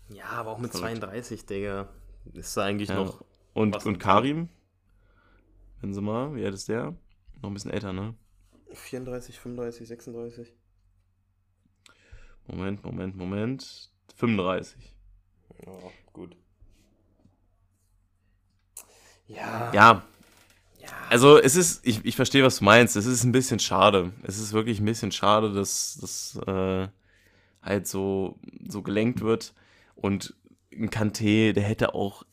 Ja, 0.10 0.26
aber 0.26 0.52
auch 0.52 0.60
mit 0.60 0.72
Verrückt. 0.72 0.98
32, 1.00 1.46
Digga. 1.46 1.90
Ist 2.34 2.56
da 2.58 2.64
eigentlich 2.64 2.90
ja. 2.90 2.96
noch. 2.96 3.24
Und, 3.54 3.86
und 3.86 4.00
Karim? 4.00 4.50
Wenn 5.82 5.94
Sie 5.94 6.02
mal, 6.02 6.36
wie 6.36 6.46
alt 6.46 6.54
ist 6.54 6.70
der? 6.70 6.96
Noch 7.42 7.50
ein 7.50 7.54
bisschen 7.54 7.72
älter, 7.72 7.94
ne? 7.94 8.16
34, 8.72 9.40
35, 9.40 9.88
36. 9.88 10.54
Moment, 12.48 12.84
Moment, 12.84 13.16
Moment. 13.16 13.90
35. 14.16 14.76
Ja, 15.66 15.72
gut. 16.12 16.36
Ja. 19.28 19.72
Ja, 19.74 20.04
also 21.10 21.38
es 21.40 21.56
ist, 21.56 21.86
ich, 21.86 22.04
ich 22.06 22.16
verstehe, 22.16 22.44
was 22.44 22.58
du 22.58 22.66
meinst. 22.66 22.96
Es 22.96 23.06
ist 23.06 23.24
ein 23.24 23.32
bisschen 23.32 23.60
schade. 23.60 24.12
Es 24.24 24.40
ist 24.40 24.54
wirklich 24.54 24.80
ein 24.80 24.86
bisschen 24.86 25.12
schade, 25.12 25.54
dass 25.54 25.98
das 26.02 26.40
äh, 26.48 26.88
halt 27.62 27.88
so, 27.88 28.40
so 28.68 28.82
gelenkt 28.82 29.22
wird. 29.22 29.54
Und 29.96 30.34
ein 30.72 30.90
Kanté, 30.90 31.54
der 31.54 31.64
hätte 31.64 31.94
auch, 31.94 32.24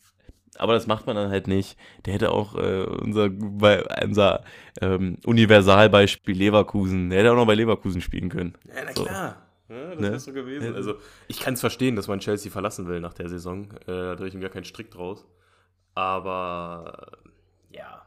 aber 0.57 0.73
das 0.73 0.87
macht 0.87 1.05
man 1.05 1.15
dann 1.15 1.29
halt 1.29 1.47
nicht, 1.47 1.77
der 2.05 2.13
hätte 2.13 2.31
auch 2.31 2.55
äh, 2.55 2.83
unser, 2.83 3.29
bei, 3.29 3.83
unser 4.03 4.43
ähm, 4.81 5.17
Universalbeispiel 5.25 6.35
Leverkusen, 6.35 7.09
der 7.11 7.19
hätte 7.19 7.31
auch 7.31 7.35
noch 7.35 7.45
bei 7.47 7.55
Leverkusen 7.55 8.01
spielen 8.01 8.29
können. 8.29 8.55
Ja, 8.67 8.83
na 8.85 8.93
So. 8.95 9.03
klar. 9.03 9.40
Ja, 9.71 9.89
das 9.91 9.99
Ne? 9.99 10.09
wäre 10.09 10.19
so 10.19 10.33
gewesen. 10.33 10.75
Also, 10.75 10.95
ich 11.27 11.39
kann 11.39 11.53
es 11.53 11.61
verstehen, 11.61 11.95
dass 11.95 12.07
man 12.07 12.19
Chelsea 12.19 12.51
verlassen 12.51 12.87
will 12.87 12.99
nach 12.99 13.13
der 13.13 13.29
Saison. 13.29 13.71
Äh, 13.83 13.85
da 13.87 14.15
drehe 14.15 14.27
ich 14.27 14.33
ihm 14.33 14.41
gar 14.41 14.49
keinen 14.49 14.65
Strick 14.65 14.91
draus. 14.91 15.25
Aber, 15.95 17.07
äh, 17.71 17.77
ja. 17.77 18.01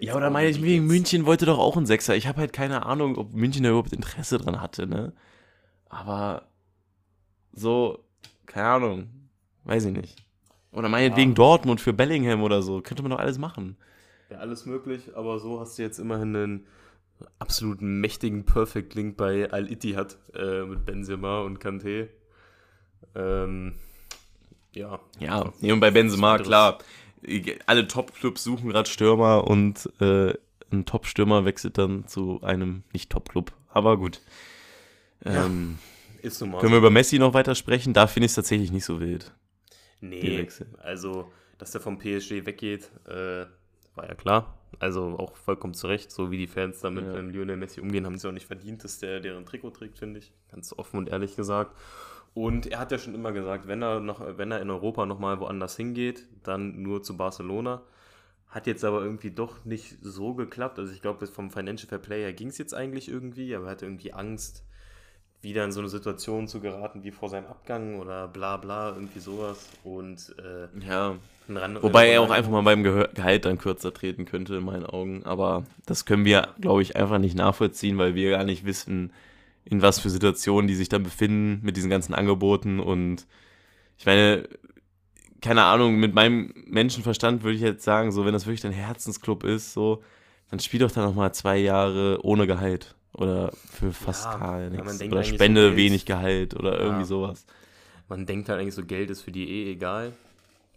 Ja, 0.00 0.12
ist 0.12 0.16
oder 0.16 0.30
meine 0.30 0.48
ich, 0.48 0.62
wegen 0.62 0.86
München 0.86 1.26
wollte 1.26 1.46
doch 1.46 1.58
auch 1.58 1.76
ein 1.76 1.86
Sechser. 1.86 2.16
Ich 2.16 2.26
habe 2.26 2.40
halt 2.40 2.52
keine 2.52 2.86
Ahnung, 2.86 3.16
ob 3.18 3.32
München 3.34 3.62
da 3.64 3.70
überhaupt 3.70 3.92
Interesse 3.92 4.38
dran 4.38 4.60
hatte, 4.60 4.86
ne? 4.86 5.12
Aber 5.88 6.46
so, 7.52 8.04
keine 8.46 8.68
Ahnung, 8.68 9.10
weiß 9.64 9.84
ich 9.86 9.92
nicht. 9.96 10.16
Oder 10.72 10.88
meinetwegen 10.88 11.30
Ja. 11.32 11.34
Dortmund 11.34 11.80
für 11.80 11.92
Bellingham 11.92 12.42
oder 12.42 12.62
so. 12.62 12.80
Könnte 12.80 13.02
man 13.02 13.10
doch 13.10 13.18
alles 13.18 13.38
machen. 13.38 13.76
Ja, 14.30 14.38
alles 14.38 14.64
möglich, 14.66 15.10
aber 15.16 15.40
so 15.40 15.60
hast 15.60 15.76
du 15.78 15.82
jetzt 15.82 15.98
immerhin 15.98 16.34
einen 16.36 16.66
absoluten 17.38 18.00
mächtigen 18.00 18.44
Perfect 18.44 18.94
Link 18.94 19.16
bei 19.16 19.50
Al-Ittihad 19.50 20.18
äh, 20.34 20.62
mit 20.62 20.84
Benzema 20.84 21.40
und 21.40 21.58
Kanté. 21.62 22.08
Ähm, 23.14 23.74
ja. 24.72 25.00
Ja, 25.18 25.52
nee, 25.60 25.72
und 25.72 25.80
bei 25.80 25.90
Benzema, 25.90 26.38
klar, 26.38 26.78
alle 27.66 27.88
Top-Clubs 27.88 28.44
suchen 28.44 28.70
gerade 28.70 28.88
Stürmer 28.88 29.46
und 29.46 29.90
äh, 30.00 30.34
ein 30.72 30.84
Top-Stürmer 30.86 31.44
wechselt 31.44 31.78
dann 31.78 32.06
zu 32.06 32.40
einem 32.42 32.84
Nicht-Top-Club. 32.92 33.52
Aber 33.68 33.96
gut. 33.96 34.20
Ähm, 35.24 35.78
Ist 36.22 36.40
nun 36.40 36.50
mal 36.50 36.60
Können 36.60 36.72
wir 36.72 36.78
über 36.78 36.90
Messi 36.90 37.18
noch 37.18 37.34
weiter 37.34 37.54
sprechen? 37.54 37.92
Da 37.92 38.06
finde 38.06 38.26
ich 38.26 38.30
es 38.30 38.36
tatsächlich 38.36 38.70
nicht 38.70 38.84
so 38.84 39.00
wild. 39.00 39.32
Nee, 40.00 40.48
also, 40.82 41.30
dass 41.58 41.72
der 41.72 41.80
vom 41.80 41.98
PSG 41.98 42.46
weggeht, 42.46 42.90
äh, 43.06 43.44
war 43.94 44.08
ja 44.08 44.14
klar. 44.14 44.59
Also 44.78 45.18
auch 45.18 45.36
vollkommen 45.36 45.74
zu 45.74 45.86
Recht, 45.88 46.10
so 46.12 46.30
wie 46.30 46.38
die 46.38 46.46
Fans 46.46 46.80
damit 46.80 47.04
Ja. 47.04 47.20
mit 47.20 47.34
Lionel 47.34 47.56
Messi 47.56 47.80
umgehen, 47.80 48.06
haben 48.06 48.16
sie 48.18 48.28
auch 48.28 48.32
nicht 48.32 48.46
verdient, 48.46 48.84
dass 48.84 48.98
der 48.98 49.20
deren 49.20 49.44
Trikot 49.44 49.70
trägt, 49.70 49.98
finde 49.98 50.20
ich. 50.20 50.32
Ganz 50.50 50.72
offen 50.72 50.98
und 50.98 51.08
ehrlich 51.08 51.36
gesagt. 51.36 51.76
Und 52.32 52.66
er 52.68 52.78
hat 52.78 52.92
ja 52.92 52.98
schon 52.98 53.14
immer 53.14 53.32
gesagt, 53.32 53.66
wenn 53.66 53.82
er, 53.82 53.98
noch, 54.00 54.20
wenn 54.38 54.52
er 54.52 54.60
in 54.60 54.70
Europa 54.70 55.04
nochmal 55.04 55.40
woanders 55.40 55.76
hingeht, 55.76 56.28
dann 56.44 56.80
nur 56.82 57.02
zu 57.02 57.16
Barcelona. 57.16 57.82
Hat 58.48 58.66
jetzt 58.66 58.84
aber 58.84 59.02
irgendwie 59.02 59.30
doch 59.32 59.64
nicht 59.64 59.98
so 60.00 60.34
geklappt. 60.34 60.78
Also 60.78 60.92
ich 60.92 61.02
glaube, 61.02 61.26
vom 61.26 61.50
Financial 61.50 61.88
Fair 61.88 61.98
Play 61.98 62.22
her 62.22 62.32
ging 62.32 62.48
es 62.48 62.58
jetzt 62.58 62.74
eigentlich 62.74 63.08
irgendwie, 63.08 63.54
aber 63.54 63.66
er 63.66 63.70
hatte 63.72 63.86
irgendwie 63.86 64.12
Angst, 64.12 64.64
wieder 65.42 65.64
in 65.64 65.72
so 65.72 65.80
eine 65.80 65.88
Situation 65.88 66.48
zu 66.48 66.60
geraten 66.60 67.02
wie 67.02 67.10
vor 67.10 67.28
seinem 67.28 67.46
Abgang 67.46 67.98
oder 67.98 68.28
bla 68.28 68.56
bla, 68.56 68.90
irgendwie 68.90 69.20
sowas. 69.20 69.68
Und 69.84 70.34
äh, 70.38 70.86
Ja. 70.86 71.16
Wobei 71.80 72.10
er 72.10 72.22
auch 72.22 72.30
einfach 72.30 72.50
mal 72.50 72.62
beim 72.62 72.84
Gehör 72.84 73.08
Gehalt 73.08 73.44
dann 73.44 73.58
kürzer 73.58 73.92
treten 73.92 74.24
könnte, 74.24 74.54
in 74.54 74.64
meinen 74.64 74.86
Augen. 74.86 75.24
Aber 75.24 75.64
das 75.84 76.04
können 76.04 76.24
wir, 76.24 76.48
glaube 76.60 76.82
ich, 76.82 76.94
einfach 76.94 77.18
nicht 77.18 77.36
nachvollziehen, 77.36 77.98
weil 77.98 78.14
wir 78.14 78.30
gar 78.30 78.44
nicht 78.44 78.64
wissen, 78.64 79.12
in 79.64 79.82
was 79.82 79.98
für 79.98 80.10
Situationen 80.10 80.68
die 80.68 80.76
sich 80.76 80.88
dann 80.88 81.02
befinden 81.02 81.60
mit 81.64 81.76
diesen 81.76 81.90
ganzen 81.90 82.14
Angeboten. 82.14 82.78
Und 82.78 83.26
ich 83.98 84.06
meine, 84.06 84.48
keine 85.40 85.64
Ahnung, 85.64 85.96
mit 85.96 86.14
meinem 86.14 86.52
Menschenverstand 86.66 87.42
würde 87.42 87.56
ich 87.56 87.62
jetzt 87.62 87.84
sagen, 87.84 88.12
so 88.12 88.24
wenn 88.24 88.32
das 88.32 88.46
wirklich 88.46 88.60
dein 88.60 88.72
Herzensclub 88.72 89.42
ist, 89.42 89.72
so, 89.72 90.02
dann 90.50 90.60
spiel 90.60 90.80
doch 90.80 90.90
dann 90.92 91.04
nochmal 91.04 91.32
zwei 91.34 91.58
Jahre 91.58 92.18
ohne 92.22 92.46
Gehalt. 92.46 92.94
Oder 93.12 93.50
für 93.52 93.92
fast 93.92 94.24
Ja, 94.26 94.38
gar 94.38 94.70
nichts. 94.70 95.02
Oder 95.02 95.24
so 95.24 95.34
Spende 95.34 95.62
Geld- 95.68 95.76
wenig 95.76 96.06
Gehalt 96.06 96.54
oder 96.54 96.78
irgendwie 96.78 97.00
Ja. 97.00 97.06
sowas. 97.06 97.44
Man 98.08 98.26
denkt 98.26 98.48
halt 98.48 98.60
eigentlich 98.60 98.74
so, 98.74 98.84
Geld 98.84 99.10
ist 99.10 99.22
für 99.22 99.32
die 99.32 99.48
eh 99.48 99.72
egal. 99.72 100.12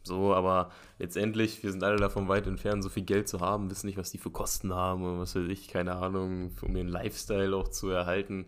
So, 0.04 0.34
aber 0.34 0.69
letztendlich, 1.00 1.63
wir 1.63 1.72
sind 1.72 1.84
alle 1.84 1.96
davon 1.98 2.28
weit 2.28 2.46
entfernt, 2.46 2.84
so 2.84 2.89
viel 2.89 3.04
Geld 3.04 3.28
zu 3.30 3.39
haben, 3.39 3.69
wissen 3.72 3.88
nicht, 3.88 3.98
was 3.98 4.12
die 4.12 4.17
für 4.17 4.32
Kosten 4.32 4.74
haben 4.74 5.04
oder 5.04 5.19
was 5.19 5.36
weiß 5.36 5.48
ich, 5.48 5.69
keine 5.69 5.96
Ahnung, 5.96 6.52
um 6.62 6.76
ihren 6.76 6.89
Lifestyle 6.89 7.56
auch 7.56 7.69
zu 7.69 7.89
erhalten. 7.89 8.46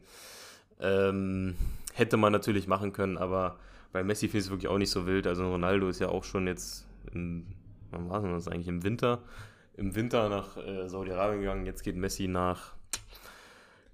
Ähm, 0.82 1.56
hätte 1.94 2.18
man 2.18 2.34
natürlich 2.34 2.68
machen 2.68 2.92
können, 2.92 3.18
aber 3.18 3.58
bei 3.94 4.04
Messi 4.04 4.28
finde 4.28 4.40
ich 4.40 4.46
es 4.46 4.50
wirklich 4.52 4.68
auch 4.68 4.78
nicht 4.78 4.90
so 4.92 5.06
wild. 5.06 5.28
Also 5.28 5.50
Ronaldo 5.50 5.88
ist 5.88 6.00
ja 6.00 6.10
auch 6.10 6.26
schon 6.26 6.48
jetzt, 6.48 6.86
in, 7.14 7.46
wann 7.92 8.10
war 8.10 8.20
denn 8.22 8.34
das 8.34 8.50
eigentlich, 8.50 8.68
im 8.68 8.84
Winter, 8.84 9.22
im 9.78 9.96
Winter 9.96 10.28
nach 10.28 10.58
äh, 10.58 10.90
Saudi-Arabien 10.90 11.40
gegangen. 11.40 11.66
Jetzt 11.66 11.84
geht 11.84 11.96
Messi 11.96 12.28
nach 12.28 12.74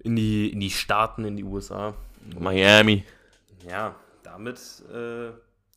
in 0.02 0.16
die, 0.16 0.50
in 0.50 0.60
die 0.60 0.70
Staaten, 0.70 1.24
in 1.24 1.36
die 1.36 1.44
USA. 1.44 1.94
Miami. 2.38 3.04
Ja, 3.68 3.96
damit 4.22 4.58
äh, 4.92 5.30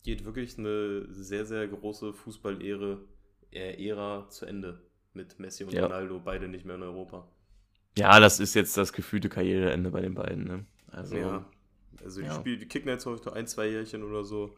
geht 0.03 0.25
wirklich 0.25 0.57
eine 0.57 1.05
sehr, 1.13 1.45
sehr 1.45 1.67
große 1.67 2.13
Fußball-Ära 2.13 2.97
äh, 3.51 3.87
Ära 3.87 4.27
zu 4.29 4.45
Ende. 4.45 4.81
Mit 5.13 5.39
Messi 5.39 5.63
und 5.63 5.71
Ja. 5.71 5.83
Ronaldo, 5.83 6.19
beide 6.23 6.47
nicht 6.47 6.65
mehr 6.65 6.75
in 6.75 6.83
Europa. 6.83 7.25
Ja, 7.97 8.19
das 8.19 8.41
ist 8.41 8.53
jetzt 8.53 8.75
das 8.75 8.91
gefühlte 8.91 9.29
Karriereende 9.29 9.89
bei 9.89 10.01
den 10.01 10.13
beiden. 10.13 10.43
Ne? 10.43 10.65
Also, 10.91 11.15
ja. 11.15 11.45
Also 12.03 12.19
die, 12.19 12.27
ja. 12.27 12.35
Spiel, 12.35 12.57
die 12.57 12.67
kicken 12.67 12.89
jetzt 12.89 13.05
heute 13.05 13.31
ein, 13.31 13.47
zwei 13.47 13.67
Jährchen 13.67 14.03
oder 14.03 14.25
so. 14.25 14.57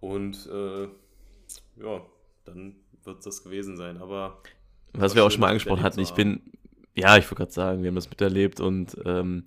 Und 0.00 0.48
äh, 0.50 0.84
ja, 1.76 2.02
dann 2.44 2.76
wird 3.04 3.26
das 3.26 3.44
gewesen 3.44 3.76
sein. 3.76 3.98
Aber 3.98 4.40
was 4.94 5.14
wir 5.14 5.24
auch 5.24 5.30
schon 5.30 5.40
mal 5.40 5.48
angesprochen 5.48 5.82
hatten, 5.82 6.00
ich 6.00 6.12
bin, 6.12 6.40
ja, 6.94 7.16
ich 7.16 7.24
wollte 7.24 7.36
gerade 7.36 7.52
sagen, 7.52 7.82
wir 7.82 7.88
haben 7.88 7.94
das 7.94 8.10
miterlebt 8.10 8.60
und 8.60 8.96
ähm, 9.04 9.44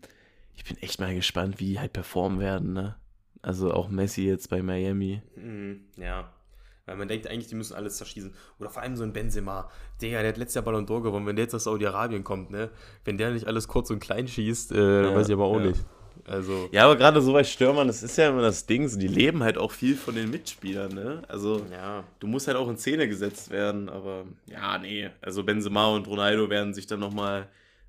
ich 0.55 0.63
bin 0.65 0.77
echt 0.77 0.99
mal 0.99 1.13
gespannt, 1.15 1.59
wie 1.59 1.65
die 1.65 1.79
halt 1.79 1.93
performen 1.93 2.39
werden. 2.39 2.73
Ne? 2.73 2.95
Also 3.41 3.71
auch 3.71 3.89
Messi 3.89 4.23
jetzt 4.23 4.49
bei 4.49 4.61
Miami. 4.61 5.21
Mhm, 5.35 5.81
ja. 5.97 6.31
Weil 6.85 6.95
man 6.95 7.07
denkt 7.09 7.27
eigentlich, 7.27 7.47
die 7.47 7.55
müssen 7.55 7.75
alles 7.75 7.97
zerschießen. 7.97 8.33
Oder 8.59 8.69
vor 8.69 8.81
allem 8.81 8.95
so 8.95 9.03
ein 9.03 9.11
Benzema. 9.11 9.69
Digga, 10.01 10.21
der 10.21 10.29
hat 10.29 10.37
letztes 10.37 10.55
Jahr 10.55 10.63
Ballon 10.63 10.87
d'Or 10.87 11.03
gewonnen. 11.03 11.25
Wenn 11.25 11.35
der 11.35 11.43
jetzt 11.43 11.53
aus 11.53 11.65
Saudi-Arabien 11.65 12.23
kommt, 12.23 12.49
ne? 12.49 12.69
Wenn 13.03 13.17
der 13.17 13.31
nicht 13.31 13.45
alles 13.45 13.67
kurz 13.67 13.89
und 13.89 13.99
klein 13.99 14.27
schießt, 14.27 14.71
äh, 14.71 15.03
Ja, 15.03 15.15
weiß 15.15 15.27
ich 15.27 15.33
aber 15.33 15.45
auch 15.45 15.59
ja. 15.59 15.67
nicht. 15.67 15.85
Also, 16.27 16.67
Ja, 16.73 16.83
aber 16.85 16.97
gerade 16.97 17.21
so 17.21 17.31
bei 17.31 17.45
Stürmern, 17.45 17.87
das 17.87 18.03
ist 18.03 18.17
ja 18.17 18.29
immer 18.29 18.41
das 18.41 18.65
Ding, 18.65 18.87
so, 18.89 18.99
die 18.99 19.07
leben 19.07 19.43
halt 19.43 19.57
auch 19.57 19.71
viel 19.71 19.95
von 19.95 20.13
den 20.13 20.29
Mitspielern. 20.29 20.93
Ne? 20.93 21.23
Also 21.29 21.65
ja. 21.71 22.03
du 22.19 22.27
musst 22.27 22.47
halt 22.47 22.57
auch 22.57 22.67
in 22.67 22.77
Szene 22.77 23.07
gesetzt 23.07 23.49
werden, 23.49 23.87
aber 23.87 24.25
ja, 24.45 24.77
nee. 24.77 25.09
Also 25.21 25.43
Benzema 25.43 25.87
und 25.87 26.05
Ronaldo 26.07 26.49
werden 26.49 26.73
sich 26.73 26.85
dann 26.85 26.99
nochmal 26.99 27.47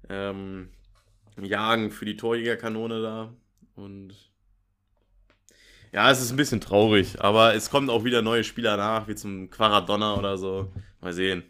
ähm, 0.09 0.69
jagen 1.37 1.91
für 1.91 2.05
die 2.05 2.17
Torjägerkanone 2.17 3.03
da. 3.03 3.33
Und 3.75 4.15
ja, 5.93 6.09
es 6.11 6.21
ist 6.21 6.31
ein 6.31 6.37
bisschen 6.37 6.61
traurig, 6.61 7.21
aber 7.21 7.55
es 7.55 7.71
kommen 7.71 7.91
auch 7.91 8.05
wieder 8.05 8.23
neue 8.23 8.45
Spieler 8.45 8.77
nach, 8.77 9.09
wie 9.09 9.17
zum 9.17 9.51
Quaradonna 9.51 10.15
oder 10.17 10.39
so. 10.39 10.71
Mal 11.01 11.13
sehen. 11.13 11.43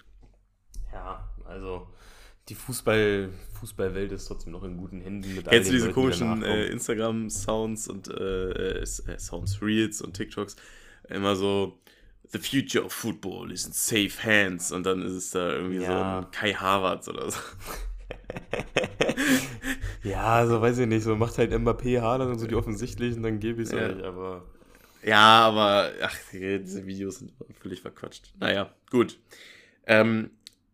Ja, 0.93 1.29
also 1.45 1.87
die 2.49 2.55
Fußball, 2.55 3.31
Fußballwelt 3.61 4.13
ist 4.13 4.27
trotzdem 4.27 4.53
noch 4.53 4.65
in 4.65 4.77
guten 4.77 5.01
Händen 5.01 5.35
mit 5.35 5.47
Kennst 5.49 5.69
du 5.69 5.75
diese 5.75 5.87
Leuten, 5.87 5.95
komischen 6.01 6.43
äh, 6.43 6.67
Instagram-Sounds 6.67 7.89
und 7.89 8.09
äh, 8.09 8.81
äh, 8.83 8.87
Sounds 9.19 9.61
Reels 9.63 10.01
und 10.01 10.15
TikToks? 10.15 10.57
Immer 11.09 11.37
so, 11.37 11.79
The 12.31 12.39
future 12.39 12.85
of 12.85 12.93
football 12.93 13.51
is 13.53 13.65
in 13.67 13.73
safe 13.73 14.23
hands 14.23 14.71
und 14.73 14.85
dann 14.85 15.01
ist 15.03 15.13
es 15.13 15.31
da 15.31 15.51
irgendwie 15.53 15.79
so 15.79 15.85
Ja. 15.85 16.21
ein 16.21 16.31
Kai 16.31 16.53
Havertz 16.53 17.09
oder 17.09 17.31
so. 17.31 17.39
Ja, 20.03 20.25
also 20.37 20.61
weiß 20.61 20.79
ich 20.79 20.87
nicht, 20.87 21.03
so 21.03 21.17
macht 21.17 21.39
halt 21.39 21.53
Mbappé, 21.53 22.01
Haaland 22.01 22.31
und 22.33 22.39
so 22.39 22.47
die 22.47 22.55
offensichtlichen, 22.55 23.23
dann 23.23 23.41
gebe 23.41 23.63
ich 23.63 23.69
es 23.69 23.75
Ja. 23.75 23.89
euch, 23.89 24.05
aber 24.05 24.45
Ja, 25.03 25.41
aber 25.49 25.91
ach, 26.03 26.17
diese 26.33 26.87
Videos 26.87 27.19
sind 27.19 27.33
völlig 27.61 27.81
verquatscht. 27.81 28.33
Naja, 28.39 28.73
gut. 28.91 29.19
Ähm, 29.87 30.31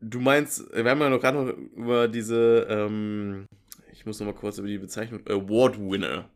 du 0.08 0.20
meinst, 0.20 0.64
wir 0.72 0.88
haben 0.88 1.00
ja 1.00 1.10
noch 1.10 1.20
gerade 1.20 1.44
noch 1.44 1.54
über 1.76 2.08
diese, 2.08 2.66
ähm, 2.68 3.46
ich 3.92 4.06
muss 4.06 4.20
noch 4.20 4.26
mal 4.26 4.34
kurz 4.34 4.58
über 4.58 4.68
die 4.68 4.78
Bezeichnung 4.78 5.20
Award-Winner 5.26 6.28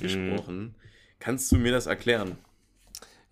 gesprochen. 0.00 0.74
Kannst 1.18 1.52
du 1.52 1.56
mir 1.56 1.72
das 1.72 1.86
erklären? 1.86 2.36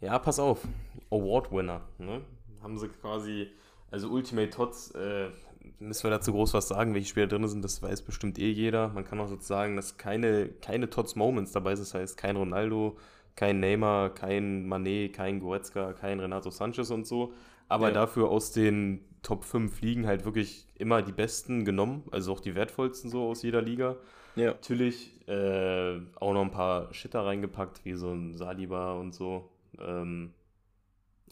Ja, 0.00 0.18
pass 0.18 0.38
auf. 0.38 0.66
Award-Winner. 1.10 1.82
Ne? 1.98 2.22
Haben 2.62 2.78
sie 2.78 2.88
quasi, 2.88 3.48
also 3.90 4.08
Ultimate 4.08 4.50
Tots, 4.50 4.92
äh, 4.92 5.30
müssen 5.78 6.04
wir 6.04 6.10
dazu 6.10 6.32
groß 6.32 6.54
was 6.54 6.68
sagen, 6.68 6.94
welche 6.94 7.08
Spieler 7.08 7.26
drin 7.26 7.46
sind, 7.48 7.64
das 7.64 7.82
weiß 7.82 8.02
bestimmt 8.02 8.38
eh 8.38 8.50
jeder. 8.50 8.88
Man 8.88 9.04
kann 9.04 9.20
auch 9.20 9.28
sozusagen, 9.28 9.76
dass 9.76 9.96
keine, 9.96 10.48
keine 10.48 10.88
Tots 10.88 11.16
Moments 11.16 11.52
dabei 11.52 11.74
sind, 11.74 11.86
das 11.86 11.94
heißt 11.94 12.16
kein 12.16 12.36
Ronaldo, 12.36 12.96
kein 13.34 13.60
Neymar, 13.60 14.14
kein 14.14 14.66
Mané, 14.66 15.10
kein 15.10 15.40
Goretzka, 15.40 15.92
kein 15.92 16.20
Renato 16.20 16.50
Sanchez 16.50 16.90
und 16.90 17.06
so. 17.06 17.32
Aber 17.70 17.88
Ja. 17.88 17.94
dafür 17.94 18.28
aus 18.28 18.52
den 18.52 19.00
Top 19.22 19.44
5 19.44 19.80
Ligen 19.80 20.06
halt 20.06 20.24
wirklich 20.24 20.66
immer 20.76 21.02
die 21.02 21.12
besten 21.12 21.64
genommen, 21.64 22.04
also 22.10 22.32
auch 22.32 22.40
die 22.40 22.54
wertvollsten 22.54 23.10
so 23.10 23.28
aus 23.28 23.42
jeder 23.42 23.62
Liga. 23.62 23.96
Ja. 24.36 24.52
Natürlich 24.52 25.26
äh, 25.28 26.00
auch 26.16 26.32
noch 26.32 26.42
ein 26.42 26.50
paar 26.50 26.92
Shitter 26.94 27.24
reingepackt, 27.24 27.84
wie 27.84 27.94
so 27.94 28.10
ein 28.12 28.34
Saliba 28.36 28.94
und 28.94 29.14
so. 29.14 29.50
Ähm, 29.78 30.32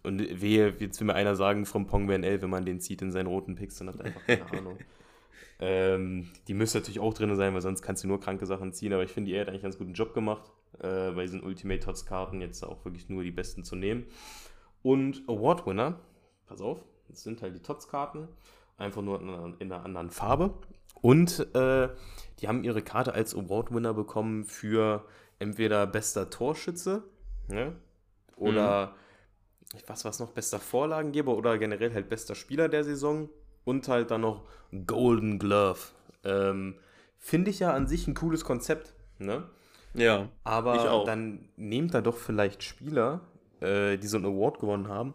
Und 0.05 0.21
wehe, 0.41 0.75
jetzt 0.79 1.01
will 1.01 1.07
mir 1.07 1.15
einer 1.15 1.35
sagen, 1.35 1.67
vom 1.67 1.87
Pong 1.87 2.09
L, 2.09 2.41
wenn 2.41 2.51
man 2.51 2.65
den 2.65 2.81
zieht 2.81 3.03
in 3.03 3.11
seinen 3.11 3.27
roten 3.27 3.57
Picks, 3.57 3.77
dann 3.79 3.89
hat 3.89 3.97
er 3.99 4.07
einfach 4.07 4.25
keine 4.27 4.51
Ahnung. 4.51 4.79
Ähm, 5.61 6.31
die 6.47 6.55
müsste 6.55 6.79
natürlich 6.79 7.01
auch 7.01 7.13
drin 7.15 7.35
sein, 7.35 7.53
weil 7.53 7.61
sonst 7.61 7.83
kannst 7.83 8.05
du 8.05 8.09
nur 8.09 8.21
kranke 8.21 8.47
Sachen 8.47 8.73
ziehen. 8.73 8.93
Aber 8.93 9.03
ich 9.03 9.11
finde, 9.11 9.33
er 9.33 9.41
hat 9.41 9.49
eigentlich 9.49 9.65
einen 9.65 9.73
ganz 9.73 9.79
guten 9.79 9.93
Job 9.93 10.15
gemacht, 10.15 10.53
äh, 10.79 11.11
bei 11.11 11.23
diesen 11.23 11.43
Ultimate 11.43 11.81
Tots 11.81 12.07
Karten 12.07 12.41
jetzt 12.41 12.63
auch 12.63 12.85
wirklich 12.85 13.09
nur 13.09 13.25
die 13.25 13.33
besten 13.33 13.65
zu 13.65 13.75
nehmen. 13.75 14.07
Und 14.83 15.23
Award 15.27 15.67
Winner, 15.67 15.99
pass 16.49 16.61
auf, 16.61 16.79
das 17.09 17.23
sind 17.23 17.43
halt 17.43 17.55
die 17.55 17.63
Tots 17.63 17.89
Karten, 17.89 18.29
einfach 18.77 19.03
nur 19.03 19.21
in 19.21 19.29
einer, 19.29 19.55
in 19.59 19.73
einer 19.73 19.85
anderen 19.85 20.11
Farbe. 20.11 20.55
Und 21.01 21.55
äh, 21.55 21.89
die 22.41 22.49
haben 22.49 22.65
ihre 22.65 22.83
Karte 22.83 23.13
als 23.13 23.35
Award 23.35 23.73
Winner 23.73 23.95
bekommen 23.95 24.45
für 24.45 25.05
entweder 25.39 25.87
bester 25.87 26.31
Torschütze 26.31 27.05
ne? 27.49 27.77
oder 28.37 28.95
mhm. 29.73 29.79
was 29.87 30.05
war 30.05 30.11
es 30.11 30.19
noch, 30.19 30.33
bester 30.33 30.59
Vorlagengeber 30.59 31.37
oder 31.37 31.59
generell 31.59 31.95
halt 31.95 32.09
bester 32.09 32.35
Spieler 32.35 32.69
der 32.69 32.85
Saison 32.85 33.29
und 33.65 33.87
halt 33.89 34.11
dann 34.11 34.23
noch 34.23 34.45
Golden 34.87 35.39
Glove. 35.39 35.79
Ähm, 36.25 36.77
Finde 37.19 37.51
ich 37.51 37.61
ja 37.61 37.73
an 37.73 37.87
sich 37.87 38.07
ein 38.07 38.15
cooles 38.15 38.45
Konzept, 38.45 38.95
ne? 39.19 39.49
Ja. 39.95 40.29
Aber 40.45 41.05
dann 41.07 41.49
nehmt 41.57 41.95
da 41.95 42.01
doch 42.01 42.17
vielleicht 42.17 42.63
Spieler, 42.63 43.21
äh, 43.61 43.97
die 43.97 44.07
so 44.07 44.17
einen 44.17 44.27
Award 44.27 44.61
gewonnen 44.61 44.89
haben, 44.89 45.15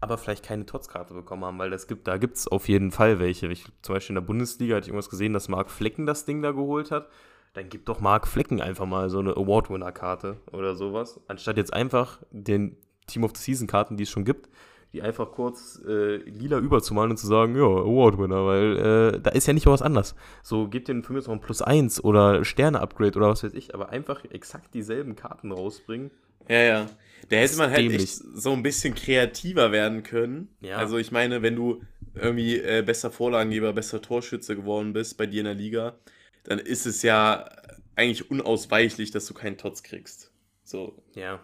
aber 0.00 0.18
vielleicht 0.18 0.44
keine 0.44 0.66
Tots-Karte 0.66 1.14
bekommen 1.14 1.44
haben, 1.44 1.58
weil 1.58 1.70
das 1.70 1.86
gibt, 1.86 2.06
da 2.06 2.18
gibt 2.18 2.36
es 2.36 2.48
auf 2.48 2.68
jeden 2.68 2.90
Fall 2.90 3.18
welche. 3.18 3.46
Ich, 3.48 3.64
zum 3.82 3.94
Beispiel 3.94 4.16
in 4.16 4.22
der 4.22 4.26
Bundesliga 4.26 4.76
hatte 4.76 4.84
ich 4.84 4.88
irgendwas 4.88 5.10
gesehen, 5.10 5.32
dass 5.32 5.48
Marc 5.48 5.70
Flecken 5.70 6.06
das 6.06 6.24
Ding 6.24 6.42
da 6.42 6.52
geholt 6.52 6.90
hat. 6.90 7.08
Dann 7.54 7.70
gibt 7.70 7.88
doch 7.88 8.00
Marc 8.00 8.28
Flecken 8.28 8.60
einfach 8.60 8.84
mal 8.84 9.08
so 9.08 9.18
eine 9.18 9.36
Award-Winner-Karte 9.36 10.36
oder 10.52 10.74
sowas, 10.74 11.20
anstatt 11.26 11.56
jetzt 11.56 11.72
einfach 11.72 12.18
den 12.30 12.76
Team 13.06 13.24
of 13.24 13.32
the 13.34 13.42
Season-Karten, 13.42 13.96
die 13.96 14.02
es 14.02 14.10
schon 14.10 14.26
gibt, 14.26 14.50
die 14.92 15.00
einfach 15.00 15.32
kurz 15.32 15.80
äh, 15.86 16.16
lila 16.16 16.58
überzumalen 16.58 17.12
und 17.12 17.16
zu 17.16 17.26
sagen, 17.26 17.56
ja, 17.56 17.64
Award-Winner, 17.64 18.46
weil 18.46 18.76
äh, 18.76 19.20
da 19.20 19.30
ist 19.30 19.46
ja 19.46 19.54
nicht 19.54 19.66
was 19.66 19.80
anders. 19.80 20.14
So, 20.42 20.68
gebt 20.68 20.88
den 20.88 21.02
für 21.02 21.14
mich 21.14 21.26
noch 21.26 21.32
ein 21.32 21.40
Plus 21.40 21.62
1 21.62 22.04
oder 22.04 22.44
Sterne-Upgrade 22.44 23.16
oder 23.16 23.28
was 23.28 23.42
weiß 23.42 23.54
ich, 23.54 23.74
aber 23.74 23.88
einfach 23.88 24.24
exakt 24.30 24.74
dieselben 24.74 25.16
Karten 25.16 25.50
rausbringen. 25.50 26.10
Ja, 26.48 26.62
ja. 26.62 26.86
Da 27.28 27.36
hätte 27.36 27.56
man 27.56 27.70
halt 27.70 27.92
echt 27.92 28.22
so 28.34 28.52
ein 28.52 28.62
bisschen 28.62 28.94
kreativer 28.94 29.72
werden 29.72 30.02
können. 30.02 30.48
Ja. 30.60 30.76
Also 30.76 30.96
ich 30.98 31.10
meine, 31.10 31.42
wenn 31.42 31.56
du 31.56 31.82
irgendwie 32.14 32.58
äh, 32.58 32.82
bester 32.86 33.10
Vorlagengeber, 33.10 33.72
bester 33.72 34.00
Torschütze 34.00 34.54
geworden 34.54 34.92
bist 34.92 35.18
bei 35.18 35.26
dir 35.26 35.40
in 35.40 35.46
der 35.46 35.54
Liga, 35.54 35.98
dann 36.44 36.58
ist 36.58 36.86
es 36.86 37.02
ja 37.02 37.48
eigentlich 37.96 38.30
unausweichlich, 38.30 39.10
dass 39.10 39.26
du 39.26 39.34
keinen 39.34 39.58
Tots 39.58 39.82
kriegst. 39.82 40.30
So. 40.62 41.02
Ja. 41.14 41.40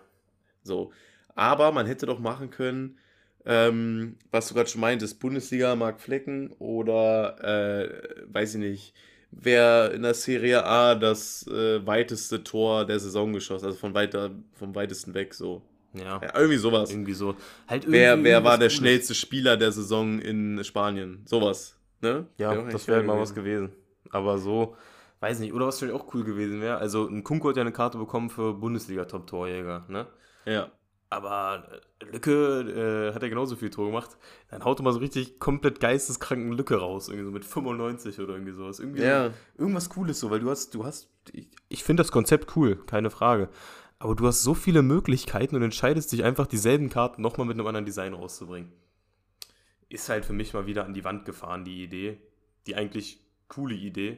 So. 0.63 0.93
Aber 1.35 1.73
man 1.73 1.87
hätte 1.87 2.07
doch 2.07 2.21
machen 2.21 2.51
können, 2.51 2.99
ähm, 3.45 4.17
was 4.31 4.49
du 4.49 4.55
gerade 4.55 4.69
schon 4.69 4.81
meintest, 4.81 5.19
Bundesliga, 5.19 5.75
Marc 5.75 6.01
Flecken 6.01 6.53
oder, 6.59 7.43
äh, 7.43 8.25
weiß 8.33 8.55
ich 8.55 8.61
nicht, 8.61 8.95
wer 9.33 9.93
in 9.93 10.03
der 10.03 10.15
Serie 10.15 10.65
A 10.65 10.95
das 10.95 11.47
äh, 11.49 11.85
weiteste 11.85 12.45
Tor 12.45 12.85
der 12.85 13.01
Saison 13.01 13.33
geschossen, 13.33 13.67
also 13.67 13.79
von 13.79 13.95
weiter, 13.95 14.31
vom 14.55 14.75
weitesten 14.75 15.15
weg 15.15 15.35
so. 15.35 15.63
Ja. 15.95 16.21
ja 16.23 16.35
irgendwie 16.35 16.59
sowas. 16.59 16.91
Irgendwie 16.91 17.13
so. 17.13 17.35
Halt 17.69 17.85
irgendwie 17.85 17.99
wer 17.99 18.25
wer 18.25 18.45
war 18.45 18.59
der 18.59 18.71
schnellste 18.71 19.15
Spieler 19.15 19.57
der 19.57 19.73
Saison 19.73 20.21
in 20.21 20.63
Spanien? 20.65 21.23
Sowas. 21.27 21.77
Ne? 22.01 22.27
Ja, 22.39 22.53
wär 22.53 22.73
das 22.73 22.89
wäre 22.89 23.03
mal 23.03 23.19
was 23.19 23.35
gewesen. 23.35 23.73
Aber 24.11 24.39
so, 24.39 24.77
weiß 25.21 25.39
nicht. 25.41 25.53
Oder 25.53 25.67
was 25.67 25.79
vielleicht 25.79 25.95
auch 25.95 26.13
cool 26.15 26.25
gewesen 26.25 26.61
wäre. 26.61 26.79
Also, 26.79 27.07
ein 27.07 27.25
Kunko 27.25 27.49
hat 27.51 27.57
ja 27.57 27.63
eine 27.63 27.73
Karte 27.73 27.99
bekommen 27.99 28.29
für 28.29 28.55
Bundesliga-Top-Torjäger, 28.55 29.85
ne? 29.89 30.07
Ja. 30.45 30.71
Aber 31.13 31.69
äh, 32.01 32.07
Lücke 32.07 33.11
äh, 33.11 33.15
hat 33.15 33.23
er 33.23 33.29
genauso 33.29 33.55
viel 33.55 33.69
Tor 33.69 33.89
gemacht. 33.89 34.17
Dann 34.51 34.65
haut 34.65 34.81
er 34.81 34.83
mal 34.83 34.95
so 34.95 34.99
richtig 34.99 35.39
komplett 35.39 35.79
geisteskranken 35.79 36.53
Lücke 36.53 36.77
raus, 36.77 37.09
irgendwie 37.09 37.27
so 37.27 37.31
mit 37.31 37.45
95 37.45 38.19
oder 38.19 38.33
irgendwie 38.33 38.53
sowas. 38.53 38.81
Irgendwie 38.81 39.03
ja. 39.03 39.29
so, 39.29 39.35
irgendwas 39.59 39.91
Cooles 39.91 40.19
so, 40.19 40.31
weil 40.31 40.41
du 40.41 40.49
hast, 40.49 40.73
du 40.73 40.87
hast, 40.87 41.11
ich, 41.31 41.49
ich 41.69 41.85
finde 41.85 42.03
das 42.03 42.13
Konzept 42.13 42.57
cool, 42.57 42.77
keine 42.87 43.11
Frage. 43.11 43.51
Aber 43.99 44.15
du 44.15 44.27
hast 44.27 44.43
so 44.43 44.55
viele 44.55 44.81
Möglichkeiten 44.81 45.55
und 45.55 45.63
entscheidest 45.63 46.11
dich 46.13 46.25
einfach, 46.25 46.47
dieselben 46.47 46.89
Karten 46.89 47.21
nochmal 47.21 47.47
mit 47.47 47.59
einem 47.59 47.67
anderen 47.67 47.85
Design 47.85 48.15
rauszubringen. 48.15 48.73
Ist 49.91 50.09
halt 50.09 50.25
für 50.25 50.33
mich 50.33 50.55
mal 50.55 50.65
wieder 50.65 50.87
an 50.87 50.95
die 50.95 51.05
Wand 51.05 51.27
gefahren, 51.27 51.67
die 51.67 51.85
Idee. 51.85 52.17
Die 52.67 52.75
eigentlich 52.75 53.21
coole 53.49 53.75
Idee. 53.75 54.17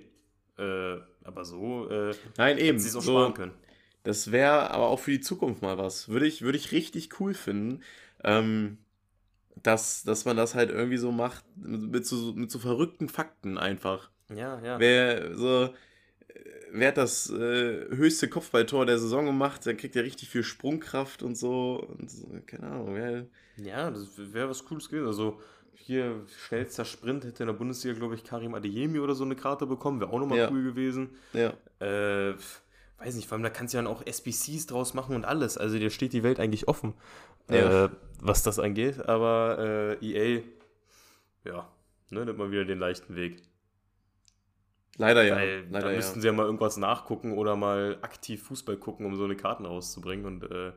Äh, 0.58 0.98
aber 1.24 1.44
so 1.44 1.88
äh, 1.90 2.14
Nein, 2.36 2.58
eben. 2.58 2.78
sie 2.78 2.88
es 2.88 2.94
auch 2.94 3.02
so, 3.02 3.18
sparen 3.18 3.34
können. 3.34 3.52
Das 4.04 4.30
wäre 4.30 4.70
aber 4.70 4.88
auch 4.88 5.00
für 5.00 5.10
die 5.10 5.20
Zukunft 5.20 5.62
mal 5.62 5.78
was. 5.78 6.08
Würde 6.08 6.26
ich, 6.26 6.42
würde 6.42 6.58
ich 6.58 6.72
richtig 6.72 7.20
cool 7.20 7.34
finden. 7.34 7.82
Ähm, 8.22 8.78
dass, 9.62 10.02
dass 10.02 10.24
man 10.24 10.36
das 10.36 10.54
halt 10.54 10.70
irgendwie 10.70 10.96
so 10.96 11.10
macht, 11.10 11.44
mit 11.56 12.06
so, 12.06 12.32
mit 12.34 12.50
so 12.50 12.58
verrückten 12.58 13.08
Fakten 13.08 13.58
einfach. 13.58 14.10
Ja, 14.34 14.60
ja. 14.60 14.78
Wer 14.78 15.36
so, 15.36 15.70
wer 16.72 16.88
hat 16.88 16.96
das 16.96 17.30
äh, 17.30 17.88
höchste 17.90 18.28
Kopfballtor 18.28 18.86
der 18.86 18.98
Saison 18.98 19.26
gemacht, 19.26 19.64
dann 19.66 19.76
kriegt 19.76 19.96
er 19.96 20.04
richtig 20.04 20.28
viel 20.28 20.42
Sprungkraft 20.42 21.22
und 21.22 21.36
so. 21.36 21.86
Und 21.98 22.10
so, 22.10 22.26
keine 22.46 22.66
Ahnung. 22.66 22.94
Wer, 22.94 23.26
ja, 23.56 23.90
das 23.90 24.08
wäre 24.16 24.48
was 24.48 24.64
Cooles 24.64 24.88
gewesen. 24.88 25.06
Also 25.06 25.40
hier 25.74 26.26
schnellster 26.46 26.84
Sprint 26.84 27.24
hätte 27.24 27.42
in 27.42 27.46
der 27.46 27.54
Bundesliga, 27.54 27.96
glaube 27.98 28.14
ich, 28.14 28.24
Karim 28.24 28.54
Adeyemi 28.54 28.98
oder 28.98 29.14
so 29.14 29.24
eine 29.24 29.36
Karte 29.36 29.66
bekommen. 29.66 30.00
Wäre 30.00 30.10
auch 30.10 30.18
nochmal 30.18 30.38
ja. 30.38 30.50
cool 30.50 30.62
gewesen. 30.62 31.10
Ja. 31.32 31.52
Äh, 31.80 32.34
weiß 32.98 33.14
nicht, 33.14 33.28
vor 33.28 33.36
allem 33.36 33.42
da 33.42 33.50
kannst 33.50 33.74
du 33.74 33.78
ja 33.78 33.82
dann 33.82 33.92
auch 33.92 34.04
SBCs 34.06 34.66
draus 34.66 34.94
machen 34.94 35.14
und 35.14 35.24
alles. 35.24 35.58
Also 35.58 35.78
dir 35.78 35.90
steht 35.90 36.12
die 36.12 36.22
Welt 36.22 36.40
eigentlich 36.40 36.68
offen, 36.68 36.94
ja. 37.50 37.86
äh, 37.86 37.88
was 38.20 38.42
das 38.42 38.58
angeht. 38.58 39.06
Aber 39.08 39.98
äh, 40.00 40.06
EA, 40.06 40.42
ja, 41.44 41.68
ne, 42.10 42.24
nimmt 42.24 42.38
mal 42.38 42.50
wieder 42.50 42.64
den 42.64 42.78
leichten 42.78 43.16
Weg. 43.16 43.42
Leider 44.96 45.24
ja. 45.24 45.36
Weil 45.36 45.66
Leider, 45.70 45.88
da 45.88 45.94
müssten 45.94 46.18
ja. 46.18 46.20
sie 46.22 46.26
ja 46.28 46.32
mal 46.32 46.46
irgendwas 46.46 46.76
nachgucken 46.76 47.32
oder 47.32 47.56
mal 47.56 47.98
aktiv 48.02 48.42
Fußball 48.44 48.76
gucken, 48.76 49.06
um 49.06 49.16
so 49.16 49.24
eine 49.24 49.36
Karten 49.36 49.66
rauszubringen. 49.66 50.24
Und 50.24 50.50
äh, 50.50 50.72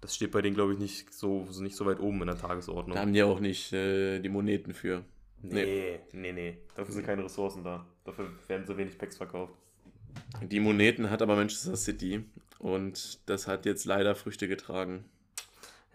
das 0.00 0.14
steht 0.14 0.32
bei 0.32 0.42
denen, 0.42 0.56
glaube 0.56 0.72
ich, 0.72 0.78
nicht 0.78 1.14
so, 1.14 1.46
so, 1.50 1.62
nicht 1.62 1.76
so 1.76 1.86
weit 1.86 2.00
oben 2.00 2.20
in 2.22 2.26
der 2.26 2.38
Tagesordnung. 2.38 2.96
Da 2.96 3.02
haben 3.02 3.12
die 3.12 3.22
auch 3.22 3.40
nicht 3.40 3.72
äh, 3.72 4.18
die 4.18 4.28
Moneten 4.28 4.74
für. 4.74 5.04
Nee, 5.42 6.00
nee, 6.12 6.32
nee. 6.32 6.58
Dafür 6.74 6.94
sind 6.94 7.06
keine 7.06 7.24
Ressourcen 7.24 7.62
da. 7.62 7.86
Dafür 8.04 8.30
werden 8.48 8.66
so 8.66 8.76
wenig 8.76 8.98
Packs 8.98 9.16
verkauft. 9.16 9.54
Die 10.42 10.60
Moneten 10.60 11.10
hat 11.10 11.22
aber 11.22 11.36
Manchester 11.36 11.76
City 11.76 12.24
und 12.58 13.18
das 13.28 13.46
hat 13.46 13.66
jetzt 13.66 13.84
leider 13.84 14.14
Früchte 14.14 14.48
getragen. 14.48 15.04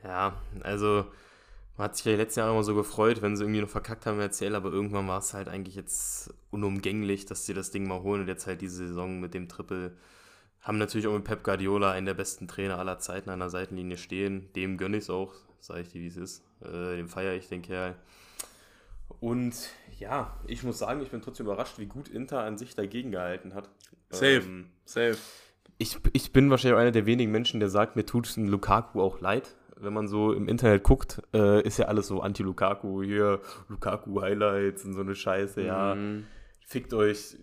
Ja, 0.04 0.42
also 0.62 1.06
man 1.78 1.86
hat 1.86 1.96
sich 1.96 2.06
ja 2.06 2.16
letztes 2.16 2.38
Jahr 2.38 2.52
immer 2.52 2.64
so 2.64 2.76
gefreut, 2.76 3.22
wenn 3.22 3.36
sie 3.36 3.44
irgendwie 3.44 3.62
noch 3.62 3.70
verkackt 3.70 4.06
haben, 4.06 4.20
erzählt, 4.20 4.56
aber 4.56 4.72
irgendwann 4.72 5.08
war 5.08 5.20
es 5.20 5.34
halt 5.34 5.48
eigentlich 5.48 5.76
jetzt 5.76 6.34
unumgänglich, 6.50 7.26
dass 7.26 7.46
sie 7.46 7.54
das 7.54 7.72
Ding 7.72 7.88
mal 7.88 8.02
holen 8.02 8.22
und 8.22 8.28
jetzt 8.28 8.48
halt 8.48 8.62
diese 8.62 8.88
Saison 8.88 9.20
mit 9.20 9.34
dem 9.34 9.48
Triple 9.48 9.96
haben 10.62 10.78
natürlich 10.78 11.08
auch 11.08 11.14
mit 11.14 11.24
Pep 11.24 11.44
Guardiola 11.44 11.92
einen 11.92 12.06
der 12.06 12.14
besten 12.14 12.48
Trainer 12.48 12.78
aller 12.78 13.00
Zeiten 13.00 13.30
an 13.30 13.40
der 13.40 13.50
Seitenlinie 13.50 13.98
stehen. 13.98 14.52
Dem 14.56 14.78
gönne 14.78 14.98
ich 14.98 15.04
es 15.04 15.10
auch, 15.10 15.34
sage 15.60 15.82
ich 15.82 15.90
dir, 15.90 16.02
wie 16.02 16.08
es 16.08 16.18
ist. 16.18 16.44
Äh, 16.62 16.98
dem 16.98 17.10
feiere 17.10 17.34
ich 17.34 17.48
den 17.48 17.64
Kerl. 17.64 17.96
Und 19.22 19.70
ja, 20.00 20.36
ich 20.48 20.64
muss 20.64 20.80
sagen, 20.80 21.00
ich 21.02 21.12
bin 21.12 21.22
trotzdem 21.22 21.46
überrascht, 21.46 21.78
wie 21.78 21.86
gut 21.86 22.10
Inter 22.10 22.44
an 22.44 22.58
sich 22.58 22.76
dagegen 22.76 23.12
gehalten 23.12 23.54
hat. 23.54 23.70
Safe, 24.10 24.42
ähm, 24.44 24.66
safe. 24.84 25.18
Ich, 25.78 25.98
ich 26.12 26.34
bin 26.34 26.50
wahrscheinlich 26.50 26.76
auch 26.76 26.82
einer 26.82 26.92
der 26.92 27.06
wenigen 27.06 27.32
Menschen, 27.32 27.60
der 27.60 27.70
sagt, 27.70 27.96
mir 27.96 28.06
tut 28.06 28.36
ein 28.36 28.48
Lukaku 28.48 29.00
auch 29.00 29.22
leid. 29.22 29.56
Wenn 29.78 29.94
man 29.94 30.08
so 30.08 30.34
im 30.34 30.48
Internet 30.48 30.84
guckt, 30.84 31.22
äh, 31.34 31.62
ist 31.62 31.78
ja 31.78 31.86
alles 31.86 32.08
so 32.08 32.22
anti-Lukaku, 32.22 33.04
hier 33.04 33.42
Lukaku-Highlights 33.70 34.86
und 34.86 34.94
so 34.94 35.02
eine 35.02 35.16
Scheiße, 35.16 35.62
ja. 35.62 35.96
Mhm. 35.96 36.26
Fickt 36.66 36.94
euch. 36.94 37.38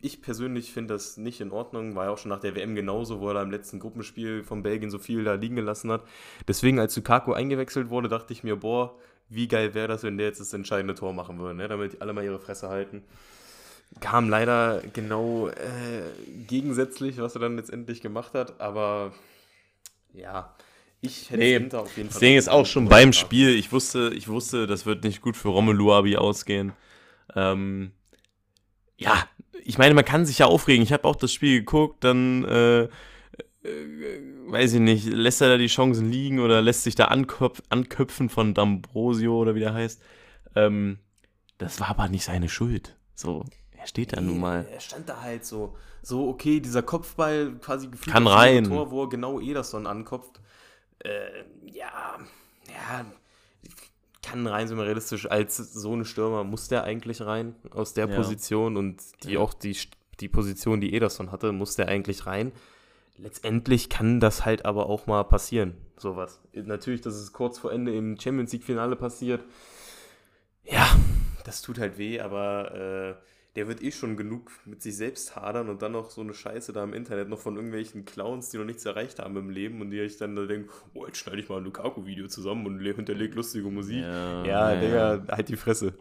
Ich 0.00 0.22
persönlich 0.22 0.72
finde 0.72 0.94
das 0.94 1.18
nicht 1.18 1.40
in 1.40 1.52
Ordnung, 1.52 1.94
war 1.94 2.06
ja 2.06 2.10
auch 2.10 2.18
schon 2.18 2.30
nach 2.30 2.40
der 2.40 2.56
WM 2.56 2.74
genauso, 2.74 3.20
wo 3.20 3.28
er 3.28 3.34
da 3.34 3.42
im 3.42 3.50
letzten 3.50 3.80
Gruppenspiel 3.80 4.42
von 4.42 4.62
Belgien 4.62 4.90
so 4.90 4.98
viel 4.98 5.24
da 5.24 5.34
liegen 5.34 5.56
gelassen 5.56 5.92
hat. 5.92 6.04
Deswegen, 6.48 6.78
als 6.78 6.96
Lukaku 6.96 7.32
eingewechselt 7.32 7.90
wurde, 7.90 8.08
dachte 8.08 8.32
ich 8.32 8.42
mir, 8.42 8.56
boah, 8.56 8.98
wie 9.28 9.48
geil 9.48 9.74
wäre 9.74 9.88
das, 9.88 10.02
wenn 10.02 10.18
der 10.18 10.28
jetzt 10.28 10.40
das 10.40 10.52
entscheidende 10.52 10.94
Tor 10.94 11.12
machen 11.12 11.38
würde, 11.38 11.54
ne? 11.54 11.68
damit 11.68 12.00
alle 12.00 12.12
mal 12.12 12.24
ihre 12.24 12.38
Fresse 12.38 12.68
halten 12.68 13.02
kam 14.00 14.28
leider 14.28 14.82
genau 14.92 15.48
äh, 15.48 15.54
gegensätzlich, 16.46 17.18
was 17.18 17.34
er 17.34 17.40
dann 17.40 17.56
letztendlich 17.56 18.00
gemacht 18.00 18.34
hat, 18.34 18.60
aber 18.60 19.12
ja, 20.12 20.54
ich 21.00 21.30
hätte 21.30 21.38
nee, 21.38 21.54
Inter 21.56 21.82
auf 21.82 21.96
jeden 21.96 22.10
Fall. 22.10 22.14
Das 22.14 22.20
Ding 22.20 22.36
ist 22.36 22.48
auch 22.48 22.66
schon 22.66 22.88
beim 22.88 23.12
Spiel, 23.12 23.50
ich 23.50 23.72
wusste, 23.72 24.12
ich 24.14 24.28
wusste, 24.28 24.66
das 24.66 24.86
wird 24.86 25.04
nicht 25.04 25.20
gut 25.20 25.36
für 25.36 25.48
Romelu 25.48 25.92
Abi 25.92 26.16
ausgehen. 26.16 26.72
Ähm, 27.34 27.92
ja, 28.96 29.24
ich 29.64 29.78
meine, 29.78 29.94
man 29.94 30.04
kann 30.04 30.26
sich 30.26 30.38
ja 30.38 30.46
aufregen. 30.46 30.82
Ich 30.82 30.92
habe 30.92 31.04
auch 31.04 31.16
das 31.16 31.32
Spiel 31.32 31.60
geguckt, 31.60 32.02
dann 32.02 32.44
äh, 32.44 32.88
weiß 34.48 34.74
ich 34.74 34.80
nicht, 34.80 35.06
lässt 35.06 35.40
er 35.40 35.48
da 35.48 35.56
die 35.56 35.66
Chancen 35.66 36.10
liegen 36.10 36.40
oder 36.40 36.62
lässt 36.62 36.82
sich 36.82 36.94
da 36.94 37.06
anköpf 37.06 37.62
anköpfen 37.68 38.28
von 38.28 38.54
D'Ambrosio 38.54 39.30
oder 39.30 39.54
wie 39.54 39.60
der 39.60 39.74
heißt. 39.74 40.02
Ähm, 40.54 40.98
das 41.58 41.80
war 41.80 41.90
aber 41.90 42.08
nicht 42.08 42.24
seine 42.24 42.48
Schuld. 42.48 42.96
So, 43.14 43.44
er 43.76 43.86
steht 43.86 44.12
da 44.12 44.20
nee, 44.20 44.28
nun 44.28 44.40
mal. 44.40 44.66
Er 44.70 44.80
stand 44.80 45.08
da 45.08 45.20
halt 45.20 45.44
so, 45.44 45.76
so 46.02 46.28
okay, 46.28 46.60
dieser 46.60 46.82
Kopfball 46.82 47.56
quasi 47.60 47.88
gefühlt 47.88 48.14
Kann 48.14 48.26
rein. 48.26 48.64
Tor, 48.64 48.90
wo 48.90 49.04
er 49.04 49.08
genau 49.08 49.40
Ederson 49.40 49.86
ankopft. 49.86 50.40
Äh, 51.00 51.44
ja, 51.66 52.18
ja, 52.68 53.06
kann 54.28 54.46
rein, 54.46 54.68
sind 54.68 54.76
wir 54.76 54.84
realistisch, 54.84 55.30
als 55.30 55.56
so 55.56 55.94
ein 55.94 56.04
Stürmer 56.04 56.44
muss 56.44 56.68
der 56.68 56.84
eigentlich 56.84 57.22
rein 57.22 57.54
aus 57.70 57.94
der 57.94 58.08
Ja. 58.08 58.16
Position 58.16 58.76
und 58.76 59.00
die 59.24 59.32
Ja. 59.32 59.40
auch 59.40 59.54
die, 59.54 59.76
die 60.20 60.28
Position, 60.28 60.80
die 60.80 60.94
Ederson 60.94 61.32
hatte, 61.32 61.52
muss 61.52 61.76
der 61.76 61.88
eigentlich 61.88 62.26
rein. 62.26 62.52
Letztendlich 63.18 63.88
kann 63.88 64.20
das 64.20 64.44
halt 64.44 64.64
aber 64.64 64.86
auch 64.86 65.06
mal 65.06 65.24
passieren, 65.24 65.74
sowas. 65.96 66.40
Natürlich, 66.54 67.00
dass 67.00 67.14
es 67.14 67.32
kurz 67.32 67.58
vor 67.58 67.72
Ende 67.72 67.94
im 67.94 68.18
Champions 68.18 68.52
League-Finale 68.52 68.94
passiert. 68.96 69.42
Ja, 70.64 70.86
das 71.44 71.62
tut 71.62 71.78
halt 71.78 71.98
weh, 71.98 72.20
aber 72.20 73.18
äh, 73.18 73.24
der 73.56 73.66
wird 73.66 73.82
eh 73.82 73.90
schon 73.90 74.16
genug 74.16 74.52
mit 74.66 74.82
sich 74.82 74.96
selbst 74.96 75.34
hadern 75.34 75.68
und 75.68 75.82
dann 75.82 75.92
noch 75.92 76.10
so 76.10 76.20
eine 76.20 76.32
Scheiße 76.34 76.72
da 76.72 76.84
im 76.84 76.92
Internet 76.94 77.28
noch 77.28 77.40
von 77.40 77.56
irgendwelchen 77.56 78.04
Clowns, 78.04 78.50
die 78.50 78.58
noch 78.58 78.64
nichts 78.64 78.84
erreicht 78.84 79.18
haben 79.18 79.36
im 79.36 79.50
Leben 79.50 79.80
und 79.80 79.90
die 79.90 79.98
ich 80.00 80.16
dann 80.16 80.36
da 80.36 80.44
denken, 80.46 80.68
oh, 80.94 81.04
jetzt 81.06 81.18
schneide 81.18 81.40
ich 81.40 81.48
mal 81.48 81.56
ein 81.58 81.64
Lukaku-Video 81.64 82.28
zusammen 82.28 82.66
und 82.66 82.78
le- 82.78 82.94
hinterleg 82.94 83.34
lustige 83.34 83.68
Musik. 83.68 84.02
Ja, 84.02 84.44
Ja, 84.44 84.72
ja. 84.74 84.80
Digga, 85.16 85.34
halt 85.34 85.48
die 85.48 85.56
Fresse. 85.56 85.94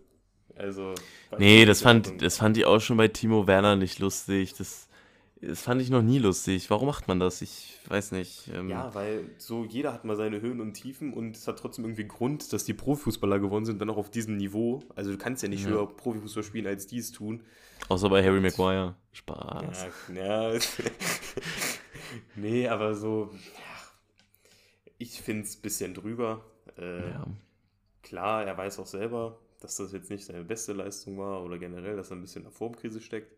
Also. 0.56 0.94
Nee, 1.38 1.66
das 1.66 1.82
fand, 1.82 2.22
das 2.22 2.38
fand 2.38 2.58
ich 2.58 2.66
auch 2.66 2.80
schon 2.80 2.98
bei 2.98 3.08
Timo 3.08 3.48
Werner 3.48 3.76
nicht 3.76 4.00
lustig. 4.00 4.54
Das, 4.56 4.87
das 5.42 5.62
fand 5.62 5.82
ich 5.82 5.90
noch 5.90 6.02
nie 6.02 6.20
lustig. 6.20 6.70
Warum 6.70 6.88
macht 6.88 7.08
man 7.08 7.20
das? 7.20 7.42
Ich 7.42 7.80
weiß 7.88 8.12
nicht. 8.12 8.50
Ähm, 8.54 8.70
Ja, 8.70 8.94
weil 8.96 9.30
so 9.38 9.64
jeder 9.66 9.94
hat 9.94 10.04
mal 10.06 10.16
seine 10.16 10.42
Höhen 10.42 10.60
und 10.62 10.74
Tiefen 10.74 11.14
und 11.14 11.36
es 11.38 11.48
hat 11.48 11.60
trotzdem 11.60 11.86
irgendwie 11.86 12.08
Grund, 12.08 12.52
dass 12.54 12.64
die 12.66 12.74
Profifußballer 12.74 13.40
gewonnen 13.40 13.66
sind, 13.66 13.80
dann 13.80 13.90
auch 13.90 13.98
auf 13.98 14.10
diesem 14.10 14.38
Niveau. 14.38 14.82
Also 14.96 15.12
du 15.12 15.18
kannst 15.18 15.44
ja 15.44 15.50
nicht 15.50 15.64
Ja. 15.64 15.70
höher 15.72 15.88
Profifußball 15.88 16.44
spielen, 16.44 16.68
als 16.68 16.88
die 16.88 16.98
es 16.98 17.12
tun. 17.12 17.44
Außer 17.90 18.10
bei 18.10 18.24
Harry 18.24 18.40
Maguire. 18.42 18.96
Spaß. 19.14 19.86
Ja, 20.16 20.54
ja. 20.54 20.60
nee, 22.36 22.68
aber 22.68 22.96
so, 22.96 23.30
ja, 23.34 24.90
ich 24.98 25.22
finde 25.22 25.44
es 25.44 25.58
ein 25.58 25.62
bisschen 25.62 25.94
drüber. 25.94 26.44
Äh, 26.78 27.12
Ja. 27.12 27.26
Klar, 28.04 28.46
er 28.46 28.58
weiß 28.58 28.80
auch 28.80 28.88
selber, 28.88 29.38
dass 29.60 29.76
das 29.76 29.92
jetzt 29.92 30.10
nicht 30.10 30.24
seine 30.26 30.44
beste 30.46 30.72
Leistung 30.72 31.18
war 31.18 31.44
oder 31.44 31.58
generell, 31.58 31.98
dass 31.98 32.10
er 32.10 32.16
ein 32.16 32.22
bisschen 32.22 32.44
in 32.44 32.50
der 32.50 32.54
Formkrise 32.54 33.02
steckt. 33.02 33.36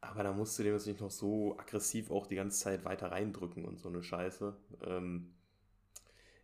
Aber 0.00 0.22
da 0.22 0.32
musst 0.32 0.58
du 0.58 0.62
dem 0.62 0.74
jetzt 0.74 0.86
nicht 0.86 1.00
noch 1.00 1.10
so 1.10 1.56
aggressiv 1.58 2.10
auch 2.10 2.26
die 2.26 2.36
ganze 2.36 2.58
Zeit 2.58 2.84
weiter 2.84 3.10
reindrücken 3.10 3.64
und 3.64 3.78
so 3.78 3.88
eine 3.88 4.02
Scheiße. 4.02 4.56
Ähm, 4.86 5.34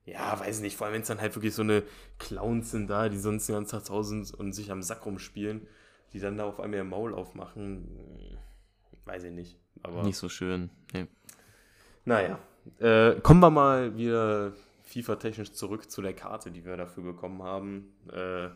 ja, 0.05 0.39
weiß 0.39 0.61
nicht, 0.61 0.77
vor 0.77 0.87
allem 0.87 0.95
wenn 0.95 1.03
es 1.03 1.09
dann 1.09 1.21
halt 1.21 1.35
wirklich 1.35 1.55
so 1.55 1.63
eine 1.63 1.83
Clowns 2.19 2.73
sind 2.73 2.89
da, 2.89 3.09
die 3.09 3.19
sonst 3.19 3.49
den 3.49 3.55
ganzen 3.55 3.71
Tag 3.71 3.87
zu 3.87 3.95
Hause 3.95 4.25
sind 4.25 4.39
und 4.39 4.53
sich 4.53 4.71
am 4.71 4.83
Sack 4.83 5.07
rumspielen, 5.07 5.67
die 6.13 6.21
dann 6.21 6.37
da 6.37 6.45
auf 6.45 6.61
einmal 6.61 6.79
ihr 6.79 6.85
Maul 6.85 7.15
aufmachen, 7.15 7.89
weiß 9.05 9.25
ich 9.25 9.33
nicht. 9.33 9.59
Aber 9.83 10.03
Nicht 10.03 10.19
so 10.19 10.29
schön. 10.29 10.71
Nee. 10.93 11.07
naja, 12.05 12.39
äh, 12.79 13.21
kommen 13.21 13.41
wir 13.41 13.51
mal 13.51 13.97
wieder 13.97 14.53
FIFA-technisch 14.83 15.53
zurück 15.53 15.91
zu 15.91 16.03
der 16.03 16.15
Karte, 16.15 16.51
die 16.51 16.65
wir 16.65 16.77
dafür 16.77 17.03
bekommen 17.03 17.43
haben. 17.43 17.95
Äh, 18.13 18.51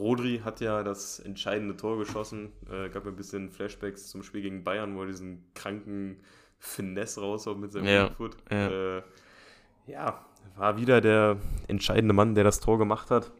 Rodri 0.00 0.40
hat 0.44 0.60
ja 0.60 0.82
das 0.82 1.20
entscheidende 1.20 1.76
Tor 1.76 1.98
geschossen. 1.98 2.50
Äh, 2.70 2.88
gab 2.88 3.06
ein 3.06 3.16
bisschen 3.16 3.50
Flashbacks 3.50 4.08
zum 4.08 4.22
Spiel 4.22 4.42
gegen 4.42 4.64
Bayern, 4.64 4.96
wo 4.96 5.02
er 5.02 5.06
diesen 5.08 5.44
kranken 5.54 6.16
Finesse 6.58 7.20
raushaut 7.20 7.58
mit 7.58 7.70
seinem 7.70 7.86
Ja, 7.86 8.10
Foot. 8.10 8.36
ja. 8.50 8.98
Äh, 8.98 9.02
ja, 9.86 10.24
war 10.56 10.78
wieder 10.78 11.00
der 11.00 11.36
entscheidende 11.68 12.14
Mann, 12.14 12.34
der 12.34 12.44
das 12.44 12.60
Tor 12.60 12.78
gemacht 12.78 13.10
hat. 13.10 13.30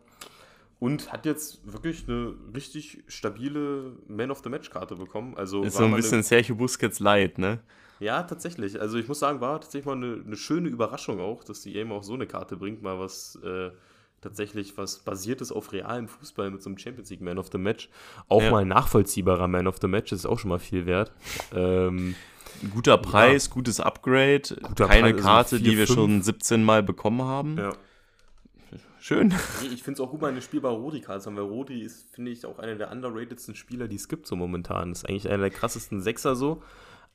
Und 0.79 1.13
hat 1.13 1.27
jetzt 1.27 1.61
wirklich 1.71 2.09
eine 2.09 2.35
richtig 2.55 3.05
stabile 3.07 3.93
Man 4.09 4.31
of 4.31 4.41
the 4.43 4.49
Match-Karte 4.49 4.97
bekommen. 4.97 5.37
Also 5.37 5.63
Ist 5.63 5.75
so 5.75 5.85
ein 5.85 5.91
mal 5.91 5.97
eine- 5.97 6.03
bisschen 6.03 6.23
Sergio 6.23 6.55
Busquets 6.55 7.01
light, 7.01 7.39
ne? 7.39 7.61
ja, 8.01 8.23
tatsächlich. 8.23 8.81
Also 8.81 8.97
ich 8.97 9.07
muss 9.07 9.19
sagen, 9.19 9.41
war 9.43 9.61
tatsächlich 9.61 9.85
mal 9.85 9.97
eine, 9.97 10.23
eine 10.25 10.37
schöne 10.37 10.69
Überraschung 10.71 11.21
auch, 11.21 11.45
dass 11.45 11.61
die 11.61 11.79
EM 11.79 11.93
auch 11.93 12.03
so 12.03 12.15
eine 12.15 12.27
Karte 12.27 12.57
bringt, 12.57 12.81
mal 12.83 12.99
was 12.99 13.39
äh, 13.45 13.71
tatsächlich 14.21 14.77
was 14.77 14.99
basiertes 15.01 15.53
auf 15.53 15.73
realem 15.73 16.09
Fußball 16.09 16.51
mit 16.51 16.63
so 16.63 16.69
einem 16.71 16.79
Champions 16.79 17.11
League 17.11 17.21
Man 17.23 17.39
of 17.39 17.49
the 17.53 17.59
Match. 17.59 17.89
Auch 18.29 18.43
Ja. 18.43 18.51
mal 18.51 18.65
nachvollziehbarer 18.65 19.49
Man 19.49 19.67
of 19.67 19.77
the 19.81 19.89
Match, 19.89 20.11
das 20.11 20.21
ist 20.21 20.27
auch 20.27 20.39
schon 20.39 20.51
mal 20.51 20.59
viel 20.59 20.87
wert. 20.87 21.13
ähm, 21.55 22.15
Guter 22.75 22.99
Preis, 22.99 23.49
gutes 23.49 23.81
Upgrade. 23.81 24.43
Guter 24.63 24.87
keine 24.89 25.13
Preis, 25.13 25.15
also 25.15 25.23
Karte, 25.29 25.57
vier, 25.57 25.71
die 25.71 25.79
wir 25.79 25.87
fünf. 25.87 25.99
schon 25.99 26.23
17 26.23 26.63
Mal 26.65 26.83
bekommen 26.83 27.23
haben. 27.23 27.57
ja. 27.57 27.73
Schön. 29.03 29.33
Ich 29.73 29.83
finde 29.83 29.95
es 29.95 30.01
auch 30.01 30.11
gut, 30.11 30.23
eine 30.25 30.43
spielbare 30.43 30.75
Rodi-Karte 30.75 31.23
zu 31.23 31.31
haben, 31.31 31.37
weil 31.37 31.45
Rodi 31.45 31.81
ist, 31.81 32.15
finde 32.15 32.33
ich, 32.33 32.45
auch 32.45 32.59
einer 32.59 32.75
der 32.77 32.93
underratedsten 32.93 33.55
Spieler, 33.55 33.89
die 33.89 33.97
es 33.97 34.09
gibt 34.09 34.27
so 34.27 34.37
momentan. 34.37 34.93
Ist 34.93 35.09
eigentlich 35.09 35.27
einer 35.27 35.39
der 35.45 35.51
krassesten 35.51 36.03
Sechser 36.03 36.37
so. 36.37 36.63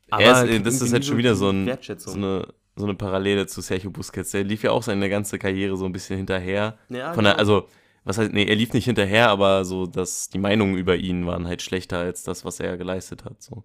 Er 0.09 0.43
ist, 0.43 0.49
kriegt 0.49 0.65
das 0.65 0.81
ist 0.81 0.91
jetzt 0.91 1.05
schon 1.05 1.17
wieder 1.17 1.35
so, 1.35 1.49
ein, 1.51 1.69
so, 1.97 2.13
eine, 2.13 2.47
so 2.75 2.85
eine 2.85 2.95
Parallele 2.95 3.47
zu 3.47 3.61
Sergio 3.61 3.89
Busquets. 3.91 4.31
Der 4.31 4.43
lief 4.43 4.63
ja 4.63 4.71
auch 4.71 4.83
seine 4.83 5.09
ganze 5.09 5.39
Karriere 5.39 5.77
so 5.77 5.85
ein 5.85 5.91
bisschen 5.93 6.17
hinterher. 6.17 6.77
Ja, 6.89 7.13
Von 7.13 7.23
der, 7.23 7.33
genau. 7.33 7.39
also, 7.39 7.67
was 8.03 8.17
heißt, 8.17 8.33
nee, 8.33 8.43
er 8.45 8.55
lief 8.55 8.73
nicht 8.73 8.85
hinterher, 8.85 9.29
aber 9.29 9.65
so, 9.65 9.85
dass 9.85 10.29
die 10.29 10.37
Meinungen 10.39 10.75
über 10.77 10.95
ihn 10.95 11.25
waren 11.25 11.47
halt 11.47 11.61
schlechter 11.61 11.99
als 11.99 12.23
das, 12.23 12.43
was 12.45 12.59
er 12.59 12.77
geleistet 12.77 13.23
hat. 13.25 13.41
So. 13.41 13.63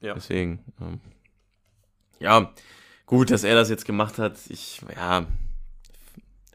Ja. 0.00 0.14
Deswegen, 0.14 0.60
ähm, 0.80 1.00
ja, 2.20 2.52
gut, 3.06 3.30
dass 3.30 3.44
er 3.44 3.54
das 3.54 3.68
jetzt 3.70 3.84
gemacht 3.84 4.18
hat. 4.18 4.38
Ich, 4.48 4.80
ja, 4.96 5.26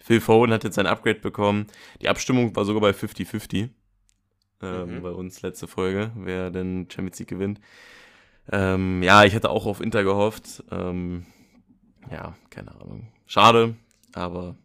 Phil 0.02 0.20
Foden 0.20 0.54
hat 0.54 0.64
jetzt 0.66 0.76
sein 0.76 0.88
Upgrade 0.88 1.20
bekommen. 1.20 1.68
Die 2.02 2.10
Abstimmung 2.10 2.56
war 2.56 2.66
sogar 2.66 2.82
bei 2.82 2.92
50-50 2.92 3.70
ähm, 4.62 4.98
Mhm. 4.98 5.02
bei 5.02 5.12
uns 5.12 5.42
letzte 5.42 5.68
Folge, 5.68 6.12
wer 6.16 6.50
denn 6.52 6.88
Champions 6.90 7.20
League 7.20 7.30
gewinnt. 7.30 7.60
Ähm, 8.52 9.02
ja, 9.04 9.24
ich 9.24 9.36
hatte 9.36 9.50
auch 9.50 9.66
auf 9.66 9.80
Inter 9.80 10.04
gehofft. 10.04 10.64
Ähm, 10.72 11.26
ja, 12.12 12.36
keine 12.50 12.72
Ahnung. 12.76 13.08
Schade, 13.26 13.76
aber 14.14 14.56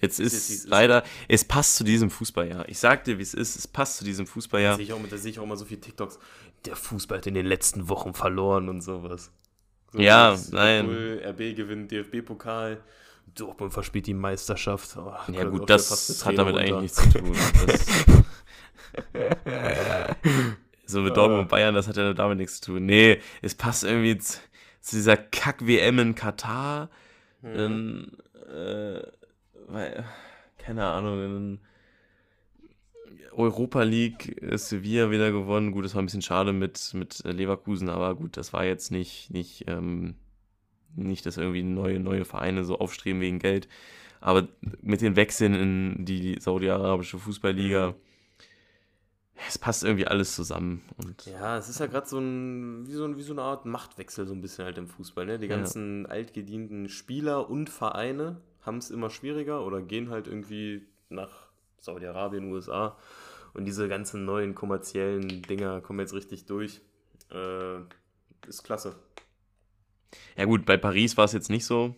jetzt 0.00 0.18
ist 0.20 0.32
ist, 0.32 0.32
jetzt, 0.32 0.50
wie 0.50 0.54
es 0.54 0.60
ist. 0.64 0.68
leider, 0.68 1.04
es 1.28 1.44
passt 1.44 1.76
zu 1.76 1.84
diesem 1.84 2.10
Fußballjahr. 2.10 2.68
Ich 2.68 2.78
sag 2.78 3.04
dir, 3.04 3.18
wie 3.18 3.22
es 3.22 3.34
ist, 3.34 3.56
es 3.56 3.66
passt 3.68 3.98
zu 3.98 4.04
diesem 4.04 4.26
Da 4.26 4.32
Fußballjahr. 4.32 4.76
sehe 4.76 4.84
ich, 4.84 4.92
auch 4.92 5.00
da 5.08 5.16
sehe 5.16 5.30
ich 5.30 5.38
auch 5.38 5.46
mal 5.46 5.56
so 5.56 5.64
viele 5.64 5.80
TikToks. 5.80 6.18
Der 6.64 6.76
Fußball 6.76 7.18
hat 7.18 7.26
in 7.26 7.34
den 7.34 7.46
letzten 7.46 7.88
Wochen 7.88 8.14
verloren 8.14 8.68
und 8.68 8.80
sowas. 8.82 9.30
So, 9.92 9.98
Ja, 10.00 10.36
nein. 10.52 10.88
RB 11.24 11.54
gewinnt 11.56 11.90
DFB-Pokal. 11.90 12.82
Dortmund 13.34 13.72
verspielt 13.72 14.06
die 14.06 14.14
Meisterschaft. 14.14 14.96
Oh, 14.96 15.12
Ja 15.32 15.44
gut, 15.44 15.68
das 15.70 16.24
hat 16.24 16.36
damit 16.38 16.56
eigentlich 16.56 16.72
runter. 16.72 16.82
nichts 16.82 16.96
zu 16.96 17.08
tun. 17.10 17.32
So 20.84 21.00
mit 21.00 21.16
Dortmund 21.16 21.42
und 21.42 21.48
Bayern, 21.48 21.74
das 21.74 21.88
hat 21.88 21.96
ja 21.96 22.12
damit 22.12 22.36
nichts 22.38 22.60
zu 22.60 22.72
tun. 22.72 22.84
Nee, 22.84 23.20
es 23.40 23.54
passt 23.54 23.84
irgendwie 23.84 24.18
zu, 24.18 24.38
zu 24.82 24.96
dieser 24.96 25.16
Kack-WM 25.16 25.98
in 25.98 26.14
Katar. 26.14 26.90
Mhm. 27.40 27.54
Dann, 27.54 28.12
äh, 28.48 29.02
weil, 29.68 30.04
keine 30.58 30.84
Ahnung, 30.84 31.24
in 31.24 31.60
Europa 33.32 33.82
League 33.82 34.28
ist 34.28 34.68
Sevilla 34.68 35.10
wieder 35.10 35.32
gewonnen. 35.32 35.72
Gut, 35.72 35.84
das 35.84 35.94
war 35.94 36.02
ein 36.02 36.06
bisschen 36.06 36.22
schade 36.22 36.52
mit, 36.52 36.92
mit 36.94 37.22
Leverkusen, 37.24 37.88
aber 37.88 38.14
gut, 38.14 38.36
das 38.36 38.52
war 38.52 38.64
jetzt 38.64 38.90
nicht, 38.90 39.30
nicht, 39.30 39.64
ähm, 39.68 40.16
nicht, 40.94 41.24
dass 41.24 41.38
irgendwie 41.38 41.62
neue, 41.62 41.98
neue 41.98 42.24
Vereine 42.24 42.64
so 42.64 42.78
aufstreben 42.78 43.20
wegen 43.20 43.38
Geld. 43.38 43.68
Aber 44.20 44.46
mit 44.82 45.00
den 45.00 45.16
Wechseln 45.16 45.54
in 45.54 46.04
die 46.04 46.38
saudi-arabische 46.38 47.18
Fußballliga, 47.18 47.94
es 49.48 49.58
passt 49.58 49.82
irgendwie 49.84 50.06
alles 50.06 50.34
zusammen. 50.34 50.82
Und 50.98 51.26
Ja, 51.26 51.56
es 51.58 51.68
ist 51.68 51.80
ja 51.80 51.86
gerade 51.86 52.06
so 52.08 52.18
ein 52.18 52.86
wie, 52.86 52.92
so 52.92 53.04
ein, 53.04 53.16
wie 53.16 53.22
so 53.22 53.32
eine 53.32 53.42
Art 53.42 53.64
Machtwechsel 53.66 54.26
so 54.26 54.34
ein 54.34 54.40
bisschen 54.40 54.64
halt 54.64 54.78
im 54.78 54.88
Fußball. 54.88 55.26
Ne? 55.26 55.38
Die 55.38 55.46
Ja. 55.46 55.56
ganzen 55.56 56.06
altgedienten 56.06 56.88
Spieler 56.88 57.48
und 57.50 57.68
Vereine 57.70 58.40
haben 58.62 58.78
es 58.78 58.90
immer 58.90 59.10
schwieriger 59.10 59.64
oder 59.66 59.82
gehen 59.82 60.10
halt 60.10 60.28
irgendwie 60.28 60.86
nach 61.08 61.30
Saudi-Arabien, 61.78 62.52
USA. 62.52 62.96
Und 63.54 63.64
diese 63.66 63.88
ganzen 63.88 64.24
neuen 64.24 64.54
kommerziellen 64.54 65.42
Dinger 65.42 65.80
kommen 65.80 66.00
jetzt 66.00 66.14
richtig 66.14 66.46
durch. 66.46 66.80
Äh, 67.30 67.80
ist 68.46 68.62
klasse. 68.62 68.96
ja 70.36 70.44
gut, 70.44 70.64
bei 70.64 70.76
Paris 70.76 71.16
war 71.16 71.24
es 71.24 71.32
jetzt 71.32 71.50
nicht 71.50 71.64
so, 71.66 71.94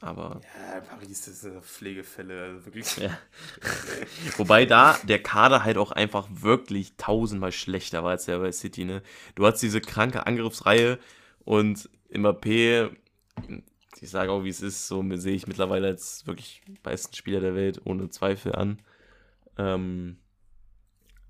aber 0.00 0.40
Ja, 0.42 0.80
Paris 0.80 1.26
ist 1.28 1.44
eine 1.46 1.62
Pflegefälle, 1.62 2.42
also 2.42 2.66
wirklich. 2.66 2.96
Ja. 2.96 3.16
Wobei 4.36 4.66
da 4.66 4.98
der 5.04 5.22
Kader 5.22 5.64
halt 5.64 5.78
auch 5.78 5.92
einfach 5.92 6.28
wirklich 6.30 6.96
tausendmal 6.96 7.52
schlechter 7.52 8.04
war 8.04 8.10
als 8.10 8.26
der 8.26 8.38
bei 8.38 8.52
City, 8.52 8.84
ne? 8.84 9.02
Du 9.34 9.46
hast 9.46 9.60
diese 9.60 9.80
kranke 9.80 10.26
Angriffsreihe 10.26 10.98
und 11.44 11.88
Mbappé, 12.12 12.90
ich 14.00 14.10
sage 14.10 14.30
auch, 14.30 14.44
wie 14.44 14.50
es 14.50 14.60
ist, 14.60 14.86
so 14.86 15.04
sehe 15.16 15.34
ich 15.34 15.46
mittlerweile 15.46 15.88
als 15.88 16.26
wirklich 16.26 16.62
besten 16.82 17.14
Spieler 17.14 17.40
der 17.40 17.54
Welt, 17.54 17.80
ohne 17.84 18.10
Zweifel 18.10 18.54
an. 18.54 18.80
Ähm, 19.56 20.18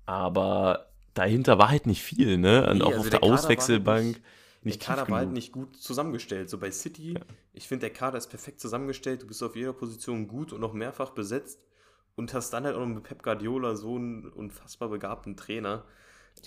aber 0.05 0.87
dahinter 1.13 1.57
war 1.57 1.69
halt 1.69 1.87
nicht 1.87 2.03
viel, 2.03 2.37
ne? 2.37 2.67
Und 2.69 2.77
Nee, 2.77 2.83
auch 2.83 2.87
also 2.89 2.99
auf 3.01 3.09
der 3.09 3.19
der 3.19 3.29
Auswechselbank 3.29 4.15
halt 4.15 4.23
nicht 4.65 4.81
der 4.81 4.95
Kader 4.95 5.09
war 5.09 5.19
halt 5.19 5.31
nicht 5.31 5.51
gut 5.51 5.75
zusammengestellt. 5.77 6.49
So 6.49 6.57
bei 6.57 6.71
City, 6.71 7.19
ich 7.53 7.67
finde, 7.67 7.87
der 7.87 7.93
Kader 7.93 8.17
ist 8.17 8.27
perfekt 8.27 8.59
zusammengestellt. 8.59 9.21
Du 9.23 9.27
bist 9.27 9.41
auf 9.43 9.55
jeder 9.55 9.73
Position 9.73 10.27
gut 10.27 10.53
und 10.53 10.61
noch 10.61 10.73
mehrfach 10.73 11.11
besetzt 11.11 11.59
und 12.15 12.33
hast 12.33 12.51
dann 12.51 12.65
halt 12.65 12.75
auch 12.75 12.79
noch 12.79 12.87
mit 12.87 13.03
Pep 13.03 13.23
Guardiola 13.23 13.75
so 13.75 13.95
einen 13.95 14.25
unfassbar 14.27 14.89
begabten 14.89 15.37
Trainer. 15.37 15.85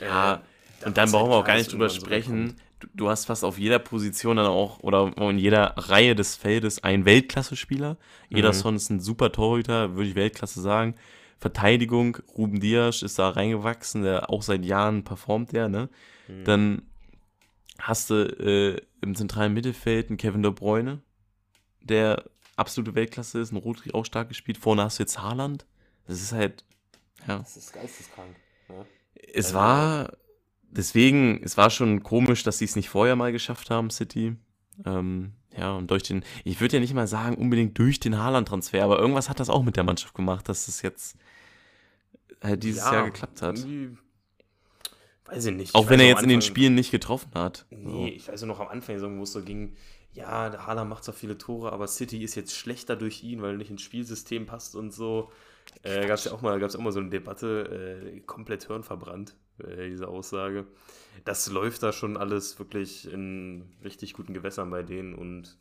Ja, 0.01 0.35
Äh, 0.35 0.39
da 0.81 0.87
Und 0.87 0.97
dann 0.97 1.11
brauchen 1.11 1.31
wir 1.31 1.37
auch 1.37 1.45
gar 1.45 1.57
nicht 1.57 1.73
drüber 1.73 1.89
so 1.89 1.97
sprechen, 1.97 2.57
du, 2.81 2.87
du 2.95 3.09
hast 3.09 3.27
fast 3.27 3.45
auf 3.45 3.59
jeder 3.59 3.79
Position 3.81 4.37
dann 4.37 4.47
auch 4.47 4.81
oder 4.81 5.13
in 5.17 5.39
jeder 5.39 5.75
Reihe 5.77 6.15
des 6.15 6.37
Feldes 6.37 6.83
einen 6.85 7.05
Weltklasse-Spieler. 7.05 7.97
Ederson 8.31 8.77
ist 8.77 8.91
ein 8.91 9.01
super 9.01 9.33
Torhüter, 9.33 9.97
würde 9.97 10.09
ich 10.11 10.15
Weltklasse 10.15 10.61
sagen. 10.61 10.95
Verteidigung, 11.41 12.19
Ruben 12.37 12.61
Dias 12.61 13.03
ist 13.03 13.19
da 13.19 13.31
reingewachsen, 13.31 14.03
der 14.03 14.31
auch 14.31 14.43
seit 14.43 14.65
Jahren 14.65 15.05
performt 15.05 15.53
der, 15.53 15.69
ne? 15.69 15.89
Dann 16.45 16.83
hast 17.79 18.11
du 18.11 18.15
äh, 18.15 18.81
im 19.01 19.15
zentralen 19.15 19.55
Mittelfeld 19.55 20.09
einen 20.09 20.17
Kevin 20.19 20.43
De 20.43 20.53
Bruyne, 20.53 21.01
der 21.81 22.25
absolute 22.57 22.95
Weltklasse 22.95 23.39
ist, 23.41 23.53
ein 23.53 23.57
Rodri 23.57 23.93
auch 23.93 24.05
stark 24.05 24.29
gespielt. 24.29 24.59
Vorne 24.59 24.83
hast 24.83 24.99
du 24.99 25.03
jetzt 25.05 25.21
Haaland. 25.23 25.65
Das 26.07 26.21
ist 26.21 26.33
halt, 26.33 26.65
ja. 27.27 27.39
Das 27.39 27.57
ist 27.57 27.73
geisteskrank. 27.73 28.35
Ne? 28.69 28.85
Es 29.33 29.47
Also- 29.47 29.55
war, 29.59 30.13
deswegen, 30.71 31.41
es 31.43 31.57
war 31.57 31.71
schon 31.71 32.03
komisch, 32.03 32.43
dass 32.43 32.59
sie 32.59 32.65
es 32.65 32.77
nicht 32.77 32.89
vorher 32.89 33.15
mal 33.17 33.33
geschafft 33.33 33.71
haben, 33.71 33.91
City. 33.91 34.37
Ähm, 34.85 35.33
ja, 35.57 35.73
und 35.73 35.91
durch 35.91 36.03
den, 36.05 36.25
ich 36.45 36.61
würde 36.61 36.77
ja 36.77 36.81
nicht 36.81 36.95
mal 36.95 37.07
sagen, 37.09 37.37
unbedingt 37.37 37.79
durch 37.79 37.99
den 38.01 38.19
Haaland-Transfer, 38.19 38.83
aber 38.85 38.99
irgendwas 38.99 39.29
hat 39.29 39.41
das 39.41 39.51
auch 39.51 39.63
mit 39.63 39.77
der 39.77 39.85
Mannschaft 39.85 40.15
gemacht, 40.15 40.49
dass 40.49 40.69
es 40.69 40.83
jetzt 40.83 41.17
halt 42.43 42.63
dieses 42.63 42.85
Ja, 42.85 42.93
Jahr 42.95 43.05
geklappt 43.07 43.43
hat. 43.43 43.59
irgendwie- 43.59 43.97
Weiß 45.29 45.45
ich 45.47 45.55
nicht. 45.55 45.75
Auch 45.75 45.85
Ich 45.85 45.91
wenn 45.91 46.01
er 46.01 46.07
jetzt 46.09 46.23
in 46.23 46.29
den 46.29 46.39
Anfang- 46.39 46.49
Spielen 46.49 46.75
nicht 46.75 46.91
getroffen 46.91 47.31
hat. 47.35 47.67
Nee, 47.71 48.09
ich 48.11 48.29
weiß 48.29 48.41
ja 48.41 48.47
noch 48.47 48.61
am 48.61 48.69
Anfang 48.69 48.99
wo 49.19 49.23
es 49.23 49.33
so 49.33 49.43
ging, 49.43 49.77
ja, 50.13 50.49
der 50.49 50.67
Haaland 50.67 50.89
macht 50.89 51.05
zwar 51.05 51.15
viele 51.15 51.37
Tore, 51.37 51.73
aber 51.73 51.87
City 51.87 52.23
ist 52.25 52.35
jetzt 52.35 52.57
schlechter 52.57 52.97
durch 52.97 53.23
ihn, 53.23 53.43
weil 53.43 53.53
er 53.53 53.57
nicht 53.59 53.71
ins 53.71 53.83
Spielsystem 53.83 54.47
passt 54.47 54.75
und 54.75 54.91
so. 54.93 55.31
Äh, 55.83 56.07
gab 56.07 56.17
es 56.19 56.25
ja 56.25 56.33
auch 56.33 56.41
mal, 56.41 56.59
gab's 56.59 56.75
auch 56.77 56.81
mal 56.81 56.93
so 56.93 57.01
eine 57.01 57.11
Debatte, 57.11 58.03
äh, 58.17 58.21
komplett 58.21 58.67
hirnverbrannt, 58.67 59.37
äh, 59.59 59.91
diese 59.91 60.09
Aussage. 60.09 60.67
Das 61.25 61.49
läuft 61.51 61.83
da 61.83 61.93
schon 61.93 62.17
alles 62.17 62.59
wirklich 62.59 63.13
in 63.13 63.77
richtig 63.85 64.15
guten 64.15 64.33
Gewässern 64.33 64.71
bei 64.71 64.83
denen 64.83 65.15
und 65.15 65.59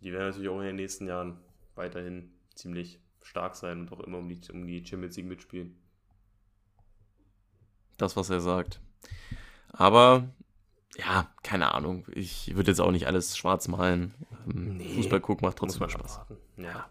die 0.00 0.12
werden 0.12 0.28
natürlich 0.28 0.48
auch 0.48 0.60
in 0.60 0.66
den 0.66 0.76
nächsten 0.76 1.06
Jahren 1.06 1.36
weiterhin 1.74 2.32
ziemlich 2.54 3.00
stark 3.22 3.54
sein 3.54 3.80
und 3.80 3.92
auch 3.92 4.00
immer 4.00 4.16
um 4.18 4.28
die, 4.30 4.40
um 4.50 4.66
die 4.66 4.84
Champions 4.84 5.16
League 5.18 5.26
mitspielen. 5.26 5.76
das, 7.98 8.16
was 8.16 8.30
er 8.30 8.40
sagt. 8.40 8.80
Aber 9.72 10.28
ja, 10.96 11.28
keine 11.42 11.74
Ahnung. 11.74 12.04
Ich 12.12 12.54
würde 12.54 12.70
jetzt 12.70 12.80
auch 12.80 12.90
nicht 12.90 13.06
alles 13.06 13.36
schwarz 13.36 13.68
malen. 13.68 14.14
Ähm, 14.52 14.76
Nee, 14.78 14.94
Fußball 14.94 15.20
gucken 15.20 15.46
macht 15.46 15.58
trotzdem 15.58 15.80
man 15.80 15.90
Spaß. 15.90 16.18
abwarten. 16.20 16.36
Ja. 16.56 16.86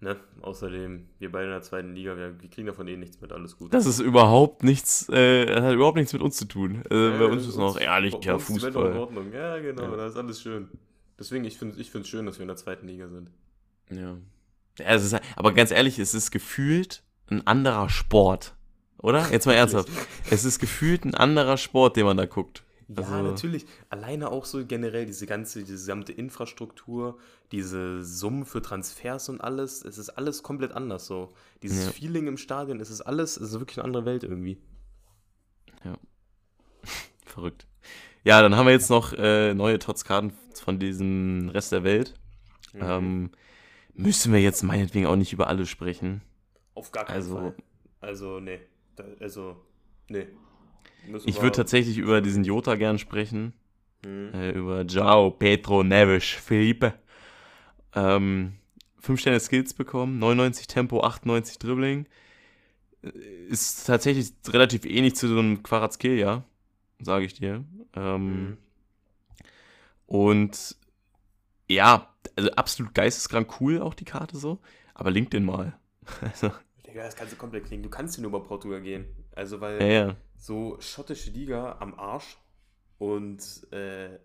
Ne? 0.00 0.16
Außerdem, 0.42 1.08
wir 1.18 1.32
beide 1.32 1.46
in 1.46 1.50
der 1.52 1.62
zweiten 1.62 1.94
Liga, 1.94 2.16
wir, 2.16 2.38
wir 2.40 2.50
kriegen 2.50 2.66
davon 2.66 2.86
eh 2.88 2.96
nichts 2.96 3.20
mit, 3.22 3.32
alles 3.32 3.56
gut. 3.56 3.72
Das 3.72 3.86
ist 3.86 4.00
überhaupt 4.00 4.62
nichts, 4.62 5.08
äh, 5.08 5.46
das 5.46 5.64
hat 5.64 5.72
überhaupt 5.74 5.96
nichts 5.96 6.12
mit 6.12 6.20
uns 6.20 6.36
zu 6.36 6.44
tun. 6.44 6.82
Äh, 6.90 7.12
Ja, 7.12 7.18
bei 7.18 7.24
uns 7.26 7.46
ist 7.46 7.56
noch 7.56 7.74
bei 7.76 7.82
ehrlicher 7.84 8.34
uns 8.34 8.42
ist 8.42 8.56
die 8.58 8.62
Welt 8.62 8.74
in 8.74 8.80
Fußball. 8.82 8.96
Ordnung. 8.98 9.32
Ja, 9.32 9.58
genau, 9.58 9.82
Ja. 9.84 9.96
das 9.96 10.12
ist 10.12 10.18
alles 10.18 10.42
schön. 10.42 10.68
Deswegen, 11.18 11.44
ich 11.44 11.56
finde 11.56 11.80
es 11.80 11.88
ich 11.94 12.06
schön, 12.08 12.26
dass 12.26 12.38
wir 12.38 12.42
in 12.42 12.48
der 12.48 12.56
zweiten 12.56 12.86
Liga 12.86 13.08
sind. 13.08 13.30
Ja. 13.90 14.16
ja 14.78 14.84
es 14.84 15.04
ist, 15.04 15.16
aber 15.36 15.52
ganz 15.52 15.70
ehrlich, 15.70 15.98
es 15.98 16.12
ist 16.12 16.30
gefühlt 16.30 17.02
ein 17.30 17.46
anderer 17.46 17.88
Sport. 17.88 18.54
Oder? 19.04 19.28
Jetzt 19.32 19.44
mal 19.46 19.52
ernsthaft. 19.52 19.88
Es 20.30 20.44
ist 20.46 20.58
gefühlt 20.58 21.04
ein 21.04 21.14
anderer 21.14 21.58
Sport, 21.58 21.96
den 21.96 22.06
man 22.06 22.16
da 22.16 22.24
guckt. 22.24 22.64
Ja, 22.88 23.02
Also- 23.04 23.30
natürlich. 23.30 23.66
Alleine 23.90 24.30
auch 24.30 24.46
so 24.46 24.64
generell 24.64 25.04
diese 25.04 25.26
ganze, 25.26 25.60
diese 25.60 25.72
gesamte 25.74 26.12
Infrastruktur, 26.12 27.18
diese 27.52 28.02
Summen 28.02 28.46
für 28.46 28.62
Transfers 28.62 29.28
und 29.28 29.40
alles, 29.42 29.84
es 29.84 29.98
ist 29.98 30.08
alles 30.10 30.42
komplett 30.42 30.72
anders 30.72 31.06
so. 31.06 31.34
Dieses 31.62 31.84
Ja. 31.86 31.90
Feeling 31.92 32.26
im 32.28 32.36
Stadion, 32.38 32.80
es 32.80 32.88
ist 32.90 33.02
alles, 33.02 33.36
es 33.36 33.50
ist 33.52 33.58
wirklich 33.60 33.78
eine 33.78 33.84
andere 33.84 34.06
Welt 34.06 34.22
irgendwie. 34.24 34.58
Verrückt. 37.26 37.66
Ja, 38.22 38.40
dann 38.40 38.56
haben 38.56 38.66
wir 38.66 38.72
jetzt 38.72 38.90
noch 38.90 39.12
äh, 39.12 39.52
neue 39.54 39.78
Tots-Karten 39.78 40.32
von 40.54 40.78
diesem 40.78 41.50
Rest 41.50 41.72
der 41.72 41.84
Welt. 41.84 42.14
Mhm. 42.72 42.80
Ähm, 42.82 43.30
müssen 43.94 44.32
wir 44.32 44.40
jetzt 44.40 44.62
meinetwegen 44.62 45.06
auch 45.06 45.16
nicht 45.16 45.32
über 45.32 45.48
alle 45.48 45.66
sprechen. 45.66 46.22
Auf 46.74 46.90
gar 46.90 47.04
keinen 47.04 47.16
also- 47.16 47.34
Fall. 47.36 47.54
Also, 48.00 48.40
nee. 48.40 48.60
Da, 48.96 49.04
also, 49.20 49.56
nee. 50.08 50.26
Müssen 51.06 51.28
Ich 51.28 51.42
würde 51.42 51.56
tatsächlich 51.56 51.98
über 51.98 52.20
diesen 52.20 52.44
Jota 52.44 52.76
gern 52.76 52.98
sprechen. 52.98 53.52
Mhm. 54.04 54.30
Äh, 54.34 54.50
über 54.52 54.84
Jao 54.86 55.30
Pedro 55.30 55.82
Neves 55.82 56.24
Felipe. 56.24 56.94
Ähm, 57.94 58.54
5 59.00 59.20
Sterne 59.20 59.40
Skills 59.40 59.74
bekommen, 59.74 60.18
99 60.18 60.66
Tempo, 60.66 61.00
98 61.02 61.58
Dribbling. 61.58 62.06
Äh, 63.02 63.08
Ist 63.48 63.86
tatsächlich 63.86 64.32
relativ 64.48 64.84
ähnlich 64.84 65.14
zu 65.16 65.28
so 65.28 65.38
einem 65.38 65.62
Quarazkelia, 65.62 66.44
sage 67.00 67.26
ich 67.26 67.34
dir. 67.34 67.64
Ähm, 67.94 68.46
Mhm. 68.46 68.58
Und 70.06 70.76
ja, 71.68 72.14
also 72.36 72.50
absolut 72.52 72.94
geisteskrank 72.94 73.60
cool 73.60 73.80
auch 73.80 73.94
die 73.94 74.04
Karte 74.04 74.36
so. 74.36 74.58
Aber 74.94 75.10
link 75.10 75.30
den 75.30 75.44
mal. 75.44 75.78
Also, 76.20 76.50
Digga, 76.94 77.06
das 77.06 77.16
kannst 77.16 77.32
du 77.32 77.36
komplett 77.36 77.66
kriegen. 77.66 77.82
Du 77.82 77.90
kannst 77.90 78.16
nur 78.20 78.28
über 78.28 78.44
Portugal 78.44 78.80
gehen. 78.80 79.04
Also, 79.34 79.60
weil 79.60 79.82
ja, 79.82 79.88
ja. 79.88 80.16
so 80.36 80.80
schottische 80.80 81.32
Liga 81.32 81.78
am 81.80 81.98
Arsch 81.98 82.38
und 82.98 83.66
äh, 83.72 84.20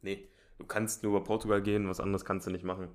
nee, 0.00 0.26
du 0.56 0.64
kannst 0.64 1.02
nur 1.02 1.14
über 1.14 1.22
Portugal 1.22 1.60
gehen, 1.60 1.86
was 1.90 2.00
anderes 2.00 2.24
kannst 2.24 2.46
du 2.46 2.50
nicht 2.50 2.64
machen. 2.64 2.88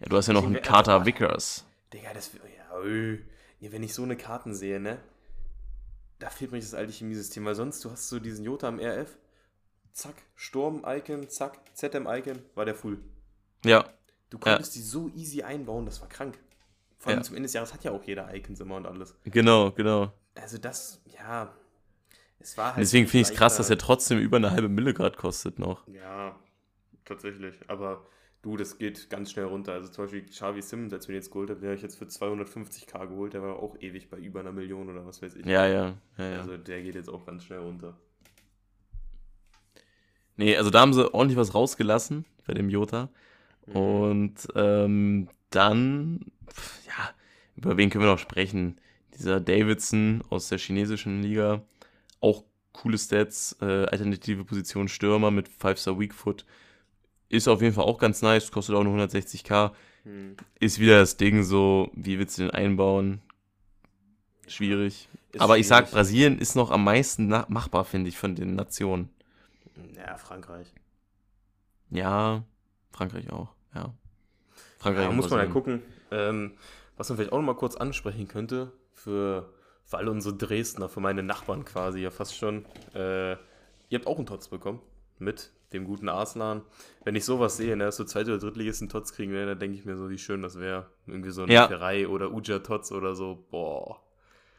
ja. 0.00 0.06
Du 0.08 0.16
hast 0.16 0.28
ja 0.28 0.32
noch 0.32 0.46
einen 0.46 0.62
Carter 0.62 1.04
Vickers. 1.04 1.66
Digga, 1.92 2.14
das 2.14 2.30
ja, 2.32 2.78
öh. 2.80 3.18
nee, 3.60 3.70
wenn 3.70 3.82
ich 3.82 3.92
so 3.92 4.02
eine 4.02 4.16
Karten 4.16 4.54
sehe, 4.54 4.80
ne? 4.80 4.98
Da 6.20 6.30
fehlt 6.30 6.52
mir 6.52 6.60
das 6.60 6.72
alte 6.72 6.90
Chemiesystem, 6.90 7.44
weil 7.44 7.54
sonst 7.54 7.84
du 7.84 7.90
hast 7.90 8.08
so 8.08 8.18
diesen 8.18 8.46
Jota 8.46 8.66
am 8.66 8.80
RF, 8.80 9.18
zack, 9.92 10.14
Sturm-Icon, 10.36 11.28
zack, 11.28 11.58
ZM-Icon, 11.74 12.38
war 12.54 12.64
der 12.64 12.76
full. 12.76 12.98
Ja, 13.62 13.84
Du 14.34 14.40
konntest 14.40 14.74
die 14.74 14.82
so 14.82 15.08
easy 15.14 15.42
einbauen, 15.42 15.86
das 15.86 16.00
war 16.00 16.08
krank. 16.08 16.36
Vor 17.04 17.10
allem 17.10 17.18
Ja. 17.20 17.24
zum 17.24 17.36
Ende 17.36 17.46
des 17.46 17.52
Jahres 17.52 17.74
hat 17.74 17.84
ja 17.84 17.90
auch 17.92 18.02
jeder 18.02 18.34
Icons 18.34 18.60
immer 18.60 18.76
und 18.76 18.86
alles. 18.86 19.14
genau, 19.24 19.70
genau. 19.72 20.10
Also 20.34 20.56
das, 20.58 21.02
ja, 21.06 21.54
es 22.38 22.56
war 22.56 22.74
halt. 22.74 22.78
Deswegen 22.82 23.06
finde 23.06 23.22
ich 23.22 23.28
es 23.32 23.36
krass, 23.36 23.58
dass 23.58 23.68
er 23.68 23.76
trotzdem 23.76 24.18
über 24.18 24.38
eine 24.38 24.50
halbe 24.50 24.68
Mille 24.70 24.94
gerade 24.94 25.16
kostet 25.16 25.58
noch. 25.58 25.86
Ja, 25.86 26.34
tatsächlich. 27.04 27.54
Aber 27.68 28.06
du, 28.40 28.56
das 28.56 28.78
geht 28.78 29.10
ganz 29.10 29.30
schnell 29.32 29.44
runter. 29.44 29.72
Also 29.74 29.90
zum 29.90 30.04
Beispiel 30.04 30.24
Xavi 30.24 30.62
Simmons, 30.62 30.92
als 30.94 31.06
wir 31.06 31.12
den 31.12 31.20
jetzt 31.20 31.30
geholt 31.30 31.50
haben, 31.50 31.60
den 31.60 31.66
habe 31.68 31.76
ich 31.76 31.82
jetzt 31.82 31.96
für 31.98 32.06
250k 32.06 33.06
geholt. 33.06 33.34
Der 33.34 33.42
war 33.42 33.56
auch 33.56 33.76
ewig 33.80 34.08
bei 34.08 34.16
über 34.16 34.40
einer 34.40 34.52
Million 34.52 34.88
oder 34.88 35.04
was 35.06 35.20
weiß 35.22 35.34
ich. 35.36 35.44
Ja, 35.46 35.66
ja, 35.66 35.94
ja, 36.16 36.24
ja. 36.30 36.38
Also 36.40 36.56
der 36.56 36.82
geht 36.82 36.94
jetzt 36.94 37.10
auch 37.10 37.26
ganz 37.26 37.44
schnell 37.44 37.60
runter. 37.60 37.96
Nee, 40.36 40.56
also 40.56 40.70
da 40.70 40.80
haben 40.80 40.92
sie 40.92 41.12
ordentlich 41.14 41.36
was 41.38 41.54
rausgelassen 41.54 42.24
bei 42.46 42.54
dem 42.54 42.68
Jota. 42.68 43.08
Mhm. 43.66 43.76
Und 43.76 44.34
ähm, 44.56 45.28
dann, 45.54 46.20
ja, 46.86 47.10
über 47.56 47.76
wen 47.76 47.90
können 47.90 48.04
wir 48.04 48.10
noch 48.10 48.18
sprechen? 48.18 48.80
Dieser 49.16 49.40
Davidson 49.40 50.22
aus 50.30 50.48
der 50.48 50.58
chinesischen 50.58 51.22
Liga, 51.22 51.62
auch 52.20 52.44
coole 52.72 52.98
Stats, 52.98 53.56
äh, 53.60 53.86
alternative 53.86 54.44
Position 54.44 54.88
Stürmer 54.88 55.30
mit 55.30 55.48
5-Star 55.48 55.98
Weak 55.98 56.14
Foot. 56.14 56.44
Ist 57.28 57.48
auf 57.48 57.62
jeden 57.62 57.74
Fall 57.74 57.84
auch 57.84 57.98
ganz 57.98 58.22
nice, 58.22 58.50
kostet 58.50 58.74
auch 58.74 58.82
nur 58.82 58.96
160k. 58.96 59.72
Hm. 60.02 60.36
Ist 60.60 60.78
wieder 60.78 60.98
das 60.98 61.16
Ding 61.16 61.42
so, 61.42 61.90
wie 61.94 62.18
willst 62.18 62.38
du 62.38 62.42
den 62.42 62.50
einbauen? 62.50 63.22
Schwierig. 64.46 65.08
Ist 65.32 65.40
Aber 65.40 65.58
ich 65.58 65.66
sag. 65.66 65.90
Brasilien 65.90 66.38
ist 66.38 66.54
noch 66.54 66.70
am 66.70 66.84
meisten 66.84 67.28
machbar, 67.28 67.84
finde 67.84 68.08
ich, 68.08 68.18
von 68.18 68.34
den 68.34 68.54
Nationen. 68.54 69.08
Ja, 69.96 70.16
Frankreich. 70.16 70.68
Ja, 71.90 72.44
Frankreich 72.90 73.30
auch, 73.30 73.54
ja. 73.74 73.94
Frankreich 74.84 75.04
Da 75.04 75.10
und 75.10 75.16
muss 75.16 75.30
man 75.30 75.40
ja 75.40 75.46
gucken. 75.46 75.82
Ähm, 76.10 76.52
was 76.96 77.08
man 77.08 77.16
vielleicht 77.16 77.32
auch 77.32 77.38
noch 77.38 77.44
mal 77.46 77.54
kurz 77.56 77.76
ansprechen 77.76 78.28
könnte, 78.28 78.72
für, 78.92 79.52
für 79.84 79.98
alle 79.98 80.10
unsere 80.10 80.34
Dresdner, 80.36 80.88
für 80.88 81.00
meine 81.00 81.22
Nachbarn 81.22 81.64
quasi 81.64 82.00
ja 82.00 82.10
fast 82.10 82.36
schon. 82.36 82.64
Äh, 82.94 83.32
ihr 83.32 83.98
habt 83.98 84.06
auch 84.06 84.16
einen 84.18 84.26
Tots 84.26 84.48
bekommen 84.48 84.80
mit 85.18 85.50
dem 85.72 85.84
guten 85.86 86.08
Arslan. 86.08 86.62
Wenn 87.04 87.16
ich 87.16 87.24
sowas 87.24 87.56
sehe, 87.56 87.76
ne, 87.76 87.84
dass 87.86 87.96
so 87.96 88.04
zweite 88.04 88.30
oder 88.30 88.38
drittligisten 88.38 88.88
Tots 88.88 89.12
kriegen, 89.12 89.32
ne, 89.32 89.44
dann 89.46 89.58
denke 89.58 89.76
ich 89.76 89.84
mir 89.84 89.96
so, 89.96 90.08
wie 90.08 90.18
schön 90.18 90.40
das 90.42 90.58
wäre. 90.58 90.86
Irgendwie 91.06 91.30
so 91.30 91.42
ein 91.42 91.50
Ja. 91.50 91.66
Ferrei 91.66 92.06
oder 92.06 92.30
Uja 92.32 92.60
Tots 92.60 92.92
oder 92.92 93.14
so. 93.16 93.44
Boah, 93.50 94.00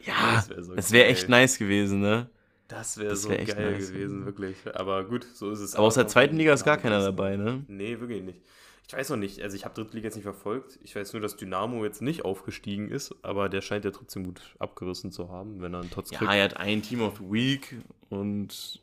Ja, 0.06 0.36
das 0.36 0.50
wäre 0.50 0.64
so 0.64 0.74
geil. 0.76 1.04
echt 1.04 1.30
nice 1.30 1.58
gewesen, 1.58 2.02
ne? 2.02 2.30
Das 2.68 2.98
wäre 2.98 3.16
so 3.16 3.30
wär 3.30 3.46
geil 3.46 3.74
nice. 3.74 3.92
gewesen, 3.92 4.26
wirklich. 4.26 4.58
Aber 4.74 5.04
gut, 5.06 5.26
so 5.34 5.52
ist 5.52 5.60
es. 5.60 5.76
Aber 5.76 5.86
aus 5.86 5.94
der 5.94 6.06
auch. 6.06 6.10
zweiten 6.10 6.36
Liga 6.36 6.52
ist 6.52 6.66
gar 6.66 6.78
keiner 6.78 7.00
dabei, 7.00 7.38
ne? 7.38 7.64
Nee, 7.68 8.00
wirklich 8.00 8.24
nicht. 8.24 8.42
Ich 8.88 8.94
weiß 8.94 9.10
noch 9.10 9.18
nicht, 9.18 9.42
also 9.42 9.56
ich 9.56 9.66
habe 9.66 9.74
Drittliga 9.76 10.06
jetzt 10.06 10.16
nicht 10.16 10.24
verfolgt. 10.26 10.78
Ich 10.84 10.96
weiß 10.96 11.14
nur, 11.14 11.22
dass 11.22 11.38
Dynamo 11.38 11.84
jetzt 11.84 12.02
nicht 12.02 12.24
aufgestiegen 12.24 12.90
ist, 12.90 13.16
aber 13.24 13.50
der 13.50 13.62
scheint 13.62 13.84
ja 13.84 13.92
trotzdem 13.92 14.24
gut 14.26 14.42
abgerissen 14.60 15.12
zu 15.12 15.30
haben, 15.30 15.62
wenn 15.62 15.74
er 15.74 15.82
einen 15.82 15.90
Tots 15.90 16.12
Ja, 16.12 16.20
kriegt. 16.20 16.32
er 16.32 16.44
hat 16.44 16.58
ein 16.58 16.82
Team 16.84 17.02
of 17.02 17.18
the 17.18 17.24
Week 17.32 17.76
und 18.10 18.80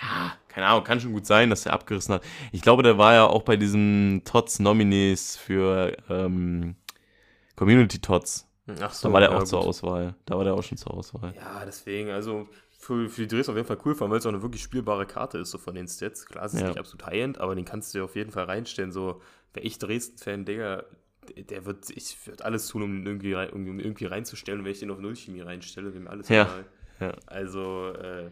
ja, 0.00 0.32
keine 0.48 0.66
Ahnung, 0.68 0.84
kann 0.84 1.00
schon 1.00 1.12
gut 1.12 1.26
sein, 1.26 1.50
dass 1.50 1.66
er 1.66 1.72
abgerissen 1.72 2.14
hat. 2.14 2.22
Ich 2.52 2.62
glaube, 2.62 2.82
der 2.84 2.96
war 2.96 3.12
ja 3.12 3.26
auch 3.26 3.42
bei 3.42 3.56
diesen 3.56 4.22
Tots-Nominees 4.24 5.36
für 5.36 5.96
ähm, 6.08 6.76
Community 7.56 7.98
Tots. 7.98 8.46
Ach 8.80 8.98
Da 9.00 9.12
war 9.12 9.20
der 9.20 9.30
ja, 9.30 9.34
auch 9.36 9.40
gut. 9.40 9.48
zur 9.48 9.60
Auswahl. 9.60 10.14
Da 10.26 10.36
war 10.36 10.44
der 10.44 10.54
auch 10.54 10.62
schon 10.62 10.78
zur 10.78 10.94
Auswahl. 10.94 11.34
Ja, 11.34 11.64
deswegen, 11.66 12.10
also 12.10 12.48
für, 12.96 13.08
für 13.08 13.20
die 13.22 13.28
Dresden 13.28 13.52
auf 13.52 13.56
jeden 13.56 13.68
Fall 13.68 13.78
cool, 13.84 13.94
allem 14.00 14.10
weil 14.10 14.18
es 14.18 14.26
auch 14.26 14.30
eine 14.30 14.42
wirklich 14.42 14.62
spielbare 14.62 15.06
Karte 15.06 15.38
ist, 15.38 15.50
so 15.50 15.58
von 15.58 15.74
den 15.74 15.86
Stats. 15.88 16.26
Klar, 16.26 16.44
es 16.46 16.54
ist 16.54 16.60
Ja. 16.60 16.68
nicht 16.68 16.78
absolut 16.78 17.06
High-End, 17.06 17.38
aber 17.38 17.54
den 17.54 17.64
kannst 17.64 17.94
du 17.94 17.98
dir 17.98 18.04
auf 18.04 18.16
jeden 18.16 18.30
Fall 18.32 18.44
reinstellen. 18.44 18.92
So, 18.92 19.20
wäre 19.54 19.66
ich 19.66 19.78
Dresden-Fan, 19.78 20.44
Digga, 20.44 20.84
der- 21.48 21.64
wird, 21.66 21.90
ich 21.90 22.16
würde 22.26 22.44
alles 22.44 22.66
tun, 22.68 22.82
um 22.82 22.96
ihn 22.96 23.06
irgendwie, 23.06 23.32
rein, 23.34 23.50
um 23.50 23.78
irgendwie 23.78 24.06
reinzustellen. 24.06 24.60
Und 24.60 24.64
wenn 24.64 24.72
ich 24.72 24.80
den 24.80 24.90
auf 24.90 24.98
Nullchemie 24.98 25.40
reinstelle, 25.42 25.92
wäre 25.92 26.02
mir 26.02 26.10
alles 26.10 26.28
Ja. 26.28 26.42
egal. 26.44 26.64
Ja. 27.00 27.14
Also, 27.26 27.92
äh, 27.94 28.30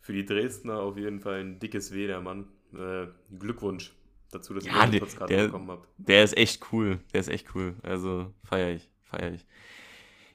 für 0.00 0.12
die 0.12 0.24
Dresdner 0.26 0.80
auf 0.80 0.96
jeden 0.98 1.20
Fall 1.20 1.40
ein 1.40 1.58
dickes 1.60 1.92
W, 1.92 2.06
der 2.06 2.20
Mann. 2.20 2.48
Äh, 2.74 3.06
Glückwunsch 3.38 3.92
dazu, 4.30 4.54
dass 4.54 4.64
Ja, 4.64 4.86
der- 4.86 5.00
Trotzkarte 5.00 5.34
der- 5.34 5.44
bekommen 5.46 5.70
habt. 5.70 5.86
Der 5.98 6.24
ist 6.24 6.36
echt 6.36 6.62
cool. 6.72 6.98
Der 7.12 7.20
ist 7.20 7.28
echt 7.28 7.54
cool. 7.54 7.74
Also 7.82 8.32
feier 8.44 8.74
ich, 8.74 8.90
feier 9.02 9.32
ich. 9.34 9.46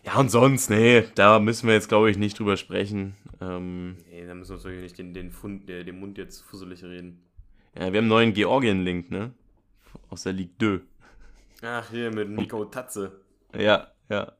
Ja, 0.07 0.19
und 0.19 0.29
sonst, 0.29 0.69
nee, 0.69 1.03
da 1.15 1.37
müssen 1.39 1.67
wir 1.67 1.73
jetzt, 1.75 1.89
glaube 1.89 2.09
ich, 2.09 2.17
nicht 2.17 2.39
drüber 2.39 2.55
sprechen. 2.57 3.15
Ähm, 3.41 3.97
Nee, 4.09 4.25
da 4.25 4.33
müssen 4.33 4.51
wir 4.51 4.55
uns 4.55 4.63
wirklich 4.63 4.81
nicht 4.83 4.97
den, 4.97 5.13
den, 5.13 5.31
Fund, 5.31 5.67
der, 5.67 5.83
den 5.83 5.99
Mund 5.99 6.17
jetzt 6.17 6.39
fusselig 6.41 6.81
reden. 6.83 7.21
ja, 7.75 7.81
wir 7.81 7.85
haben 7.87 7.95
einen 7.97 8.07
neuen 8.07 8.33
Georgien-Link, 8.33 9.11
ne? 9.11 9.33
Aus 10.09 10.23
der 10.23 10.31
Ligue 10.33 10.81
2. 11.59 11.67
Ach, 11.67 11.89
hier 11.91 12.11
mit 12.13 12.29
Nico 12.29 12.63
Tatze. 12.65 13.19
Ja, 13.53 13.91
ja. 14.09 14.31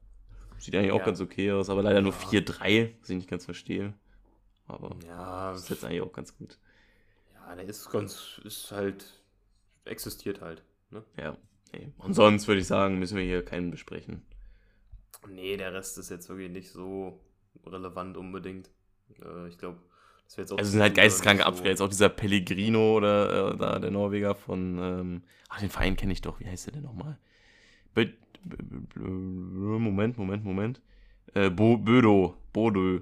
Sieht 0.58 0.74
eigentlich 0.76 0.92
auch 0.94 1.00
Ja. 1.00 1.06
ganz 1.06 1.20
okay 1.22 1.52
aus, 1.52 1.70
aber 1.70 1.84
leider 1.84 2.02
nur 2.02 2.14
Ja. 2.14 2.18
4-3, 2.30 2.94
was 3.02 3.10
ich 3.10 3.18
nicht 3.18 3.30
ganz 3.30 3.46
verstehe. 3.46 3.94
Aber 4.68 4.96
Ja, 5.06 5.52
das 5.52 5.64
ist 5.64 5.70
jetzt 5.70 5.84
eigentlich 5.86 6.02
auch 6.02 6.14
ganz 6.14 6.36
gut. 6.38 6.58
ja, 7.34 7.56
der 7.56 7.66
ist 7.66 7.90
ganz, 7.92 8.40
ist 8.46 8.72
halt, 8.72 9.22
existiert 9.86 10.40
halt. 10.42 10.64
Ne? 10.92 11.04
Ja. 11.20 11.38
Nee. 11.74 11.90
Und 11.98 12.14
sonst 12.14 12.48
würde 12.48 12.62
ich 12.62 12.68
sagen, 12.68 12.98
müssen 13.00 13.18
wir 13.18 13.24
hier 13.26 13.44
keinen 13.44 13.70
besprechen. 13.70 14.22
Nee, 15.30 15.58
der 15.58 15.74
Rest 15.74 15.98
ist 15.98 16.10
jetzt 16.10 16.30
wirklich 16.30 16.52
nicht 16.52 16.72
so 16.72 17.20
relevant 17.66 18.18
unbedingt. 18.18 18.70
Äh, 19.22 19.48
ich 19.48 19.58
glaube, 19.58 19.78
das 20.26 20.38
wäre 20.38 20.44
jetzt 20.44 20.52
auch. 20.54 20.58
Also 20.58 20.68
es 20.68 20.72
sind 20.74 20.82
halt 20.82 20.96
geisteskranke 20.96 21.44
nicht 21.44 21.48
Abwehr. 21.48 21.72
Jetzt 21.72 21.82
auch 21.82 21.90
dieser 21.90 22.10
Pellegrino 22.10 22.98
oder 22.98 23.54
äh, 23.54 23.58
da 23.58 23.80
der 23.80 23.92
Norweger 23.92 24.36
von, 24.36 24.78
ähm, 24.80 25.24
ach, 25.50 25.60
den 25.60 25.70
Verein 25.70 25.96
kenne 25.96 26.14
ich 26.14 26.22
doch. 26.22 26.40
Wie 26.40 26.48
heißt 26.48 26.68
der 26.68 26.74
denn 26.74 26.84
nochmal? 26.84 27.18
Moment, 28.96 30.18
Moment, 30.18 30.44
Moment. 30.46 30.82
Äh, 31.34 31.50
Bo 31.50 31.78
Bödo. 31.78 32.36
Bodo. 32.54 33.02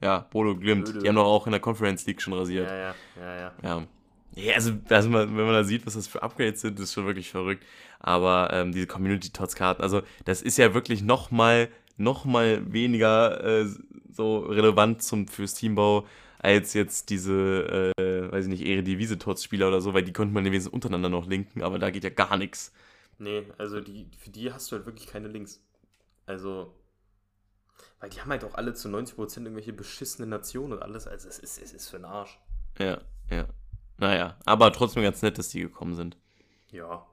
Ja, 0.00 0.20
Bodo 0.30 0.56
Glimt. 0.56 0.86
Bödo. 0.86 1.00
Die 1.00 1.08
haben 1.08 1.16
doch 1.16 1.24
auch 1.24 1.46
in 1.46 1.52
der 1.52 1.60
Conference 1.60 2.06
League 2.06 2.22
schon 2.22 2.32
rasiert. 2.32 2.68
Ja, 2.68 2.76
ja, 2.76 2.94
ja, 3.16 3.40
ja. 3.40 3.52
Ja. 3.62 3.86
Ja, 4.36 4.54
also, 4.54 4.72
also 4.90 5.08
man, 5.08 5.36
wenn 5.36 5.46
man 5.46 5.54
da 5.54 5.64
sieht, 5.64 5.86
was 5.86 5.94
das 5.94 6.06
für 6.06 6.22
Upgrades 6.22 6.60
sind, 6.60 6.78
ist 6.78 6.92
schon 6.92 7.06
wirklich 7.06 7.30
verrückt. 7.30 7.64
Aber 7.98 8.50
ähm, 8.52 8.70
diese 8.72 8.86
Community-Tots-Karten, 8.86 9.82
also 9.82 10.02
das 10.24 10.42
ist 10.42 10.58
ja 10.58 10.74
wirklich 10.74 11.02
noch 11.02 11.30
mal, 11.30 11.68
noch 11.96 12.26
mal 12.26 12.70
weniger 12.70 13.42
äh, 13.42 13.66
so 14.10 14.40
relevant 14.40 15.02
zum, 15.02 15.26
fürs 15.26 15.54
Teambau 15.54 16.06
als 16.38 16.74
jetzt 16.74 17.08
diese, 17.08 17.92
äh, 17.96 18.30
weiß 18.30 18.44
ich 18.44 18.50
nicht, 18.50 18.66
Eredivisie-Tots-Spieler 18.66 19.68
oder 19.68 19.80
so, 19.80 19.94
weil 19.94 20.04
die 20.04 20.12
konnte 20.12 20.34
man 20.34 20.44
wenigstens 20.44 20.72
untereinander 20.72 21.08
noch 21.08 21.26
linken, 21.26 21.62
aber 21.62 21.78
da 21.78 21.90
geht 21.90 22.04
ja 22.04 22.10
gar 22.10 22.36
nichts. 22.36 22.72
Nee, 23.18 23.44
also 23.56 23.80
die, 23.80 24.10
für 24.18 24.30
die 24.30 24.52
hast 24.52 24.70
du 24.70 24.76
halt 24.76 24.84
wirklich 24.84 25.06
keine 25.06 25.28
Links. 25.28 25.62
Also, 26.26 26.74
weil 28.00 28.10
die 28.10 28.20
haben 28.20 28.30
halt 28.30 28.44
auch 28.44 28.54
alle 28.54 28.74
zu 28.74 28.88
90% 28.88 29.38
irgendwelche 29.38 29.72
beschissene 29.72 30.26
Nationen 30.26 30.74
und 30.74 30.82
alles. 30.82 31.06
Also 31.06 31.26
es 31.28 31.38
ist, 31.38 31.58
es 31.62 31.72
ist 31.72 31.88
für 31.88 31.96
den 31.96 32.04
Arsch. 32.04 32.38
Ja, 32.78 33.00
ja. 33.30 33.46
Naja, 33.98 34.36
aber 34.44 34.72
trotzdem 34.72 35.02
ganz 35.02 35.22
nett, 35.22 35.38
dass 35.38 35.48
die 35.48 35.60
gekommen 35.60 35.94
sind. 35.94 36.16
Ja, 36.70 37.06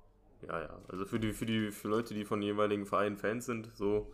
ja, 0.47 0.59
ja. 0.61 0.79
Also 0.89 1.05
für 1.05 1.19
die, 1.19 1.33
für 1.33 1.45
die, 1.45 1.71
für 1.71 1.87
Leute, 1.87 2.13
die 2.13 2.25
von 2.25 2.41
den 2.41 2.47
jeweiligen 2.47 2.85
Vereinen 2.85 3.17
Fans 3.17 3.45
sind, 3.45 3.69
so, 3.75 4.11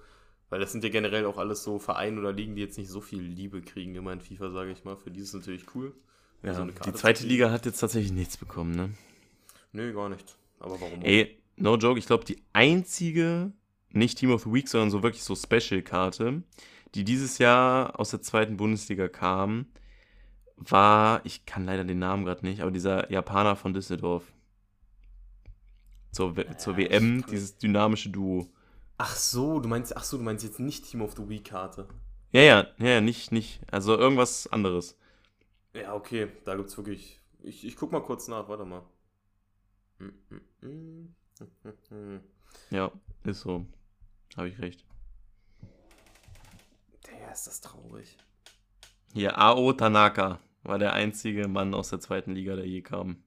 weil 0.50 0.60
das 0.60 0.72
sind 0.72 0.84
ja 0.84 0.90
generell 0.90 1.26
auch 1.26 1.38
alles 1.38 1.64
so 1.64 1.80
Vereine 1.80 2.20
oder 2.20 2.32
Ligen, 2.32 2.56
die 2.56 2.62
jetzt 2.62 2.78
nicht 2.78 2.90
so 2.90 3.02
viel 3.02 3.22
Liebe 3.22 3.62
kriegen, 3.62 3.96
immer 3.96 4.14
in 4.14 4.22
FIFA, 4.22 4.52
sage 4.52 4.72
ich 4.72 4.84
mal. 4.84 4.96
Für 4.98 5.12
die 5.12 5.22
ist 5.22 5.30
es 5.30 5.34
natürlich 5.34 5.66
cool. 5.76 5.94
Ja, 6.44 6.54
so 6.54 6.62
eine 6.62 6.72
die 6.72 6.94
zweite. 6.94 7.26
Liga 7.26 7.52
hat 7.52 7.66
jetzt 7.66 7.80
tatsächlich 7.80 8.14
nichts 8.14 8.38
bekommen, 8.38 8.76
ne? 8.76 8.92
Nö, 9.72 9.94
gar 9.94 10.10
nicht. 10.10 10.38
Aber 10.60 10.80
warum? 10.80 11.00
auch? 11.00 11.04
Ey, 11.04 11.42
no 11.58 11.76
joke, 11.76 12.00
ich 12.00 12.06
glaube, 12.06 12.26
die 12.26 12.42
einzige, 12.54 13.52
nicht 13.92 14.18
Team 14.18 14.32
of 14.32 14.44
the 14.44 14.54
Week, 14.54 14.68
sondern 14.68 14.90
so 14.90 15.04
wirklich 15.04 15.24
so 15.24 15.36
Special-Karte, 15.36 16.44
die 16.96 17.04
dieses 17.04 17.38
Jahr 17.38 18.00
aus 18.00 18.12
der 18.12 18.22
zweiten 18.22 18.58
Bundesliga 18.58 19.08
kam, 19.10 19.68
war, 20.60 21.22
ich 21.26 21.46
kann 21.46 21.66
leider 21.66 21.84
den 21.84 22.00
Namen 22.00 22.26
gerade 22.26 22.46
nicht, 22.46 22.62
aber 22.62 22.72
dieser 22.72 23.12
Japaner 23.12 23.56
von 23.56 23.74
Düsseldorf. 23.74 24.24
Zur, 26.12 26.36
W- 26.36 26.58
zur 26.58 26.74
Ja, 26.74 26.90
WM, 26.90 27.26
dieses 27.28 27.58
dynamische 27.58 28.10
Duo. 28.10 28.48
Ach 28.98 29.16
so, 29.16 29.60
du 29.60 29.70
meinst, 29.70 29.96
ach 29.96 30.04
so, 30.04 30.18
du 30.18 30.24
meinst 30.24 30.44
jetzt 30.44 30.60
nicht 30.60 30.86
Team 30.90 31.02
of 31.02 31.16
the 31.16 31.28
Week 31.30 31.46
Karte. 31.46 31.88
Ja, 32.32 32.42
ja, 32.42 32.68
ja, 32.78 32.88
ja, 32.90 33.02
nicht, 33.02 33.32
nicht, 33.32 33.62
also 33.72 33.96
irgendwas 33.98 34.48
anderes. 34.48 34.98
Ja, 35.74 35.94
okay, 35.94 36.32
da 36.46 36.56
gibt's 36.56 36.76
wirklich. 36.78 37.20
Ich, 37.42 37.66
ich 37.66 37.76
guck 37.76 37.92
mal 37.92 38.02
kurz 38.02 38.28
nach, 38.28 38.50
warte 38.50 38.66
mal. 38.66 38.84
Hm, 40.00 40.14
hm, 40.30 41.16
hm. 41.90 42.22
Ja, 42.72 42.92
ist 43.24 43.42
so. 43.42 43.66
Habe 44.36 44.50
ich 44.50 44.60
recht. 44.60 44.84
Der 47.08 47.32
ist 47.32 47.48
das 47.48 47.62
traurig. 47.62 48.18
Hier, 49.14 49.40
Ao 49.40 49.72
Tanaka 49.74 50.40
war 50.64 50.80
der 50.80 50.94
einzige 50.94 51.48
Mann 51.48 51.74
aus 51.74 51.90
der 51.90 52.00
zweiten 52.00 52.32
Liga, 52.34 52.56
der 52.56 52.66
je 52.68 52.82
kam. 52.82 53.24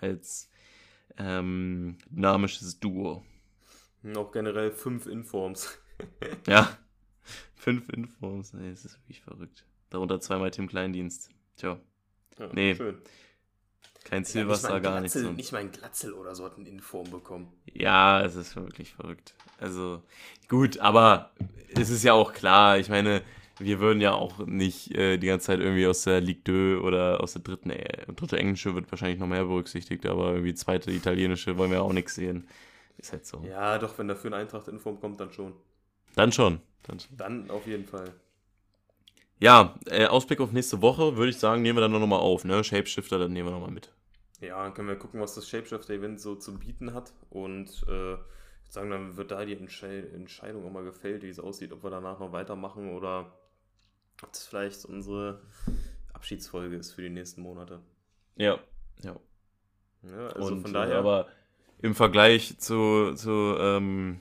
Als 0.00 0.50
ähm, 1.18 1.98
dynamisches 2.08 2.80
Duo. 2.80 3.24
Auch 4.16 4.32
generell 4.32 4.70
fünf 4.72 5.06
Informs. 5.06 5.78
Ja. 6.46 6.78
Fünf 7.56 7.90
Infos. 7.90 8.54
Nee, 8.54 8.70
es 8.70 8.86
ist 8.86 8.98
wirklich 9.00 9.20
verrückt. 9.20 9.66
Darunter 9.90 10.18
zweimal 10.18 10.50
Tim 10.50 10.66
Kleindienst. 10.66 11.28
Tja, 11.56 11.78
Ja, 12.38 12.48
Nee. 12.54 12.74
Schön. 12.74 12.96
kein 14.04 14.22
Ja, 14.22 14.28
Silvester, 14.30 14.70
mal 14.70 14.80
gar 14.80 15.00
nichts. 15.02 15.14
Nicht 15.16 15.52
mal 15.52 15.58
ein 15.58 15.70
Glatzel 15.70 16.14
oder 16.14 16.34
so 16.34 16.46
hat 16.46 16.56
einen 16.56 16.64
Inform 16.64 17.10
bekommen. 17.10 17.52
Ja, 17.66 18.22
es 18.24 18.34
ist 18.34 18.56
wirklich 18.56 18.94
verrückt. 18.94 19.34
Also, 19.58 20.02
gut, 20.48 20.78
aber 20.78 21.32
es 21.76 21.90
ist 21.90 22.02
ja 22.02 22.14
auch 22.14 22.32
klar, 22.32 22.78
ich 22.78 22.88
meine, 22.88 23.22
wir 23.60 23.80
würden 23.80 24.00
ja 24.00 24.12
auch 24.12 24.38
nicht 24.46 24.94
äh, 24.94 25.18
die 25.18 25.26
ganze 25.26 25.46
Zeit 25.46 25.60
irgendwie 25.60 25.86
aus 25.86 26.02
der 26.02 26.20
Ligue 26.20 26.78
2 26.78 26.84
oder 26.86 27.20
aus 27.20 27.34
der 27.34 27.42
dritten, 27.42 27.70
äh, 27.70 28.12
dritte 28.14 28.38
englische 28.38 28.74
wird 28.74 28.90
wahrscheinlich 28.90 29.18
noch 29.18 29.26
mehr 29.26 29.44
berücksichtigt, 29.44 30.06
aber 30.06 30.32
irgendwie 30.32 30.54
zweite 30.54 30.90
italienische 30.90 31.56
wollen 31.56 31.70
wir 31.70 31.82
auch 31.82 31.92
nichts 31.92 32.14
sehen. 32.14 32.48
Ist 32.98 33.12
halt 33.12 33.26
so. 33.26 33.42
Ja, 33.48 33.78
doch, 33.78 33.96
wenn 33.98 34.08
dafür 34.08 34.30
ein 34.30 34.40
Eintracht-Inform 34.40 35.00
kommt, 35.00 35.20
dann 35.20 35.32
schon. 35.32 35.54
Dann 36.16 36.32
schon. 36.32 36.60
Dann 36.82 37.00
schon. 37.00 37.16
Dann 37.16 37.50
auf 37.50 37.66
jeden 37.66 37.86
Fall. 37.86 38.12
Ja, 39.38 39.74
äh, 39.86 40.06
Ausblick 40.06 40.40
auf 40.40 40.52
nächste 40.52 40.82
Woche, 40.82 41.16
würde 41.16 41.30
ich 41.30 41.38
sagen, 41.38 41.62
nehmen 41.62 41.78
wir 41.78 41.80
dann 41.80 41.92
noch 41.92 42.06
mal 42.06 42.18
auf, 42.18 42.44
ne? 42.44 42.62
Shapeshifter, 42.62 43.18
dann 43.18 43.32
nehmen 43.32 43.48
wir 43.48 43.52
noch 43.52 43.66
mal 43.66 43.70
mit. 43.70 43.90
Ja, 44.40 44.62
dann 44.62 44.74
können 44.74 44.88
wir 44.88 44.96
gucken, 44.96 45.20
was 45.20 45.34
das 45.34 45.48
Shapeshifter-Event 45.48 46.20
so 46.20 46.34
zu 46.34 46.58
bieten 46.58 46.92
hat. 46.92 47.12
Und 47.30 47.68
äh, 47.68 47.70
ich 47.70 47.86
würde 47.86 48.24
sagen, 48.68 48.90
dann 48.90 49.16
wird 49.16 49.30
da 49.30 49.44
die 49.44 49.56
Entschei 49.56 50.00
Entscheidung 50.14 50.66
auch 50.66 50.70
mal 50.72 50.84
gefällt, 50.84 51.22
wie 51.22 51.28
es 51.30 51.40
aussieht, 51.40 51.72
ob 51.72 51.82
wir 51.82 51.90
danach 51.90 52.20
noch 52.20 52.32
weitermachen 52.32 52.94
oder 52.94 53.32
ob 54.22 54.32
das 54.32 54.46
vielleicht 54.46 54.84
unsere 54.84 55.40
Abschiedsfolge 56.12 56.76
ist 56.76 56.92
für 56.92 57.02
die 57.02 57.10
nächsten 57.10 57.42
Monate. 57.42 57.80
Ja, 58.36 58.58
ja. 59.02 59.16
Ja, 60.02 60.26
also 60.28 60.54
Und, 60.54 60.62
von 60.62 60.70
äh, 60.70 60.74
daher. 60.74 60.98
aber 60.98 61.28
im 61.82 61.94
Vergleich 61.94 62.58
zu, 62.58 63.14
zu 63.14 63.56
ähm, 63.58 64.20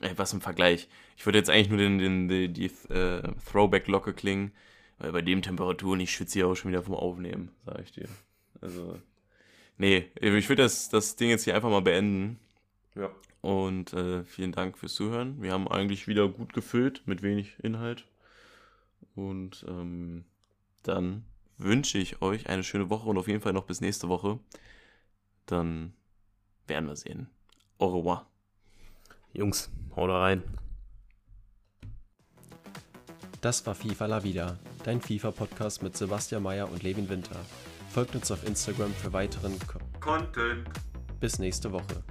ey, 0.00 0.12
was 0.16 0.32
im 0.32 0.40
Vergleich? 0.40 0.88
Ich 1.16 1.26
würde 1.26 1.38
jetzt 1.38 1.50
eigentlich 1.50 1.68
nur 1.68 1.78
den, 1.78 1.98
den, 1.98 2.28
die, 2.28 2.48
die 2.48 2.66
äh, 2.92 3.22
Throwback-Locke 3.50 4.12
klingen, 4.14 4.52
weil 4.98 5.12
bei 5.12 5.22
dem 5.22 5.42
Temperaturen, 5.42 6.00
ich 6.00 6.12
schwitze 6.12 6.34
hier 6.38 6.48
auch 6.48 6.54
schon 6.54 6.70
wieder 6.70 6.82
vom 6.82 6.94
Aufnehmen, 6.94 7.50
sage 7.64 7.82
ich 7.82 7.92
dir. 7.92 8.08
Also, 8.60 8.98
nee, 9.78 10.10
ich 10.20 10.48
würde 10.48 10.62
das, 10.62 10.88
das 10.88 11.16
Ding 11.16 11.30
jetzt 11.30 11.44
hier 11.44 11.54
einfach 11.54 11.70
mal 11.70 11.82
beenden. 11.82 12.38
ja. 12.94 13.10
Und 13.40 13.92
äh, 13.92 14.22
vielen 14.24 14.52
Dank 14.52 14.78
fürs 14.78 14.94
Zuhören. 14.94 15.42
Wir 15.42 15.50
haben 15.52 15.66
eigentlich 15.66 16.06
wieder 16.06 16.28
gut 16.28 16.52
gefüllt 16.52 17.02
mit 17.06 17.22
wenig 17.22 17.56
Inhalt. 17.60 18.06
Und 19.14 19.64
ähm, 19.68 20.24
dann 20.82 21.24
wünsche 21.58 21.98
ich 21.98 22.22
euch 22.22 22.48
eine 22.48 22.64
schöne 22.64 22.90
Woche 22.90 23.08
und 23.08 23.18
auf 23.18 23.28
jeden 23.28 23.40
Fall 23.40 23.52
noch 23.52 23.64
bis 23.64 23.80
nächste 23.80 24.08
Woche. 24.08 24.38
Dann 25.46 25.92
werden 26.66 26.88
wir 26.88 26.96
sehen. 26.96 27.28
Au 27.78 27.88
revoir. 27.88 28.26
Jungs, 29.32 29.70
haut 29.96 30.10
da 30.10 30.20
rein. 30.20 30.42
Das 33.40 33.66
war 33.66 33.74
FIFA 33.74 34.06
La 34.06 34.22
Vida, 34.22 34.58
dein 34.84 35.00
FIFA-Podcast 35.00 35.82
mit 35.82 35.96
Sebastian 35.96 36.44
Mayer 36.44 36.70
und 36.70 36.82
Levin 36.82 37.08
Winter. 37.08 37.40
Folgt 37.90 38.14
uns 38.14 38.30
auf 38.30 38.46
Instagram 38.46 38.92
für 38.92 39.12
weiteren 39.12 39.58
Ko 39.66 39.78
Content. 40.00 40.68
Bis 41.18 41.38
nächste 41.38 41.72
Woche. 41.72 42.04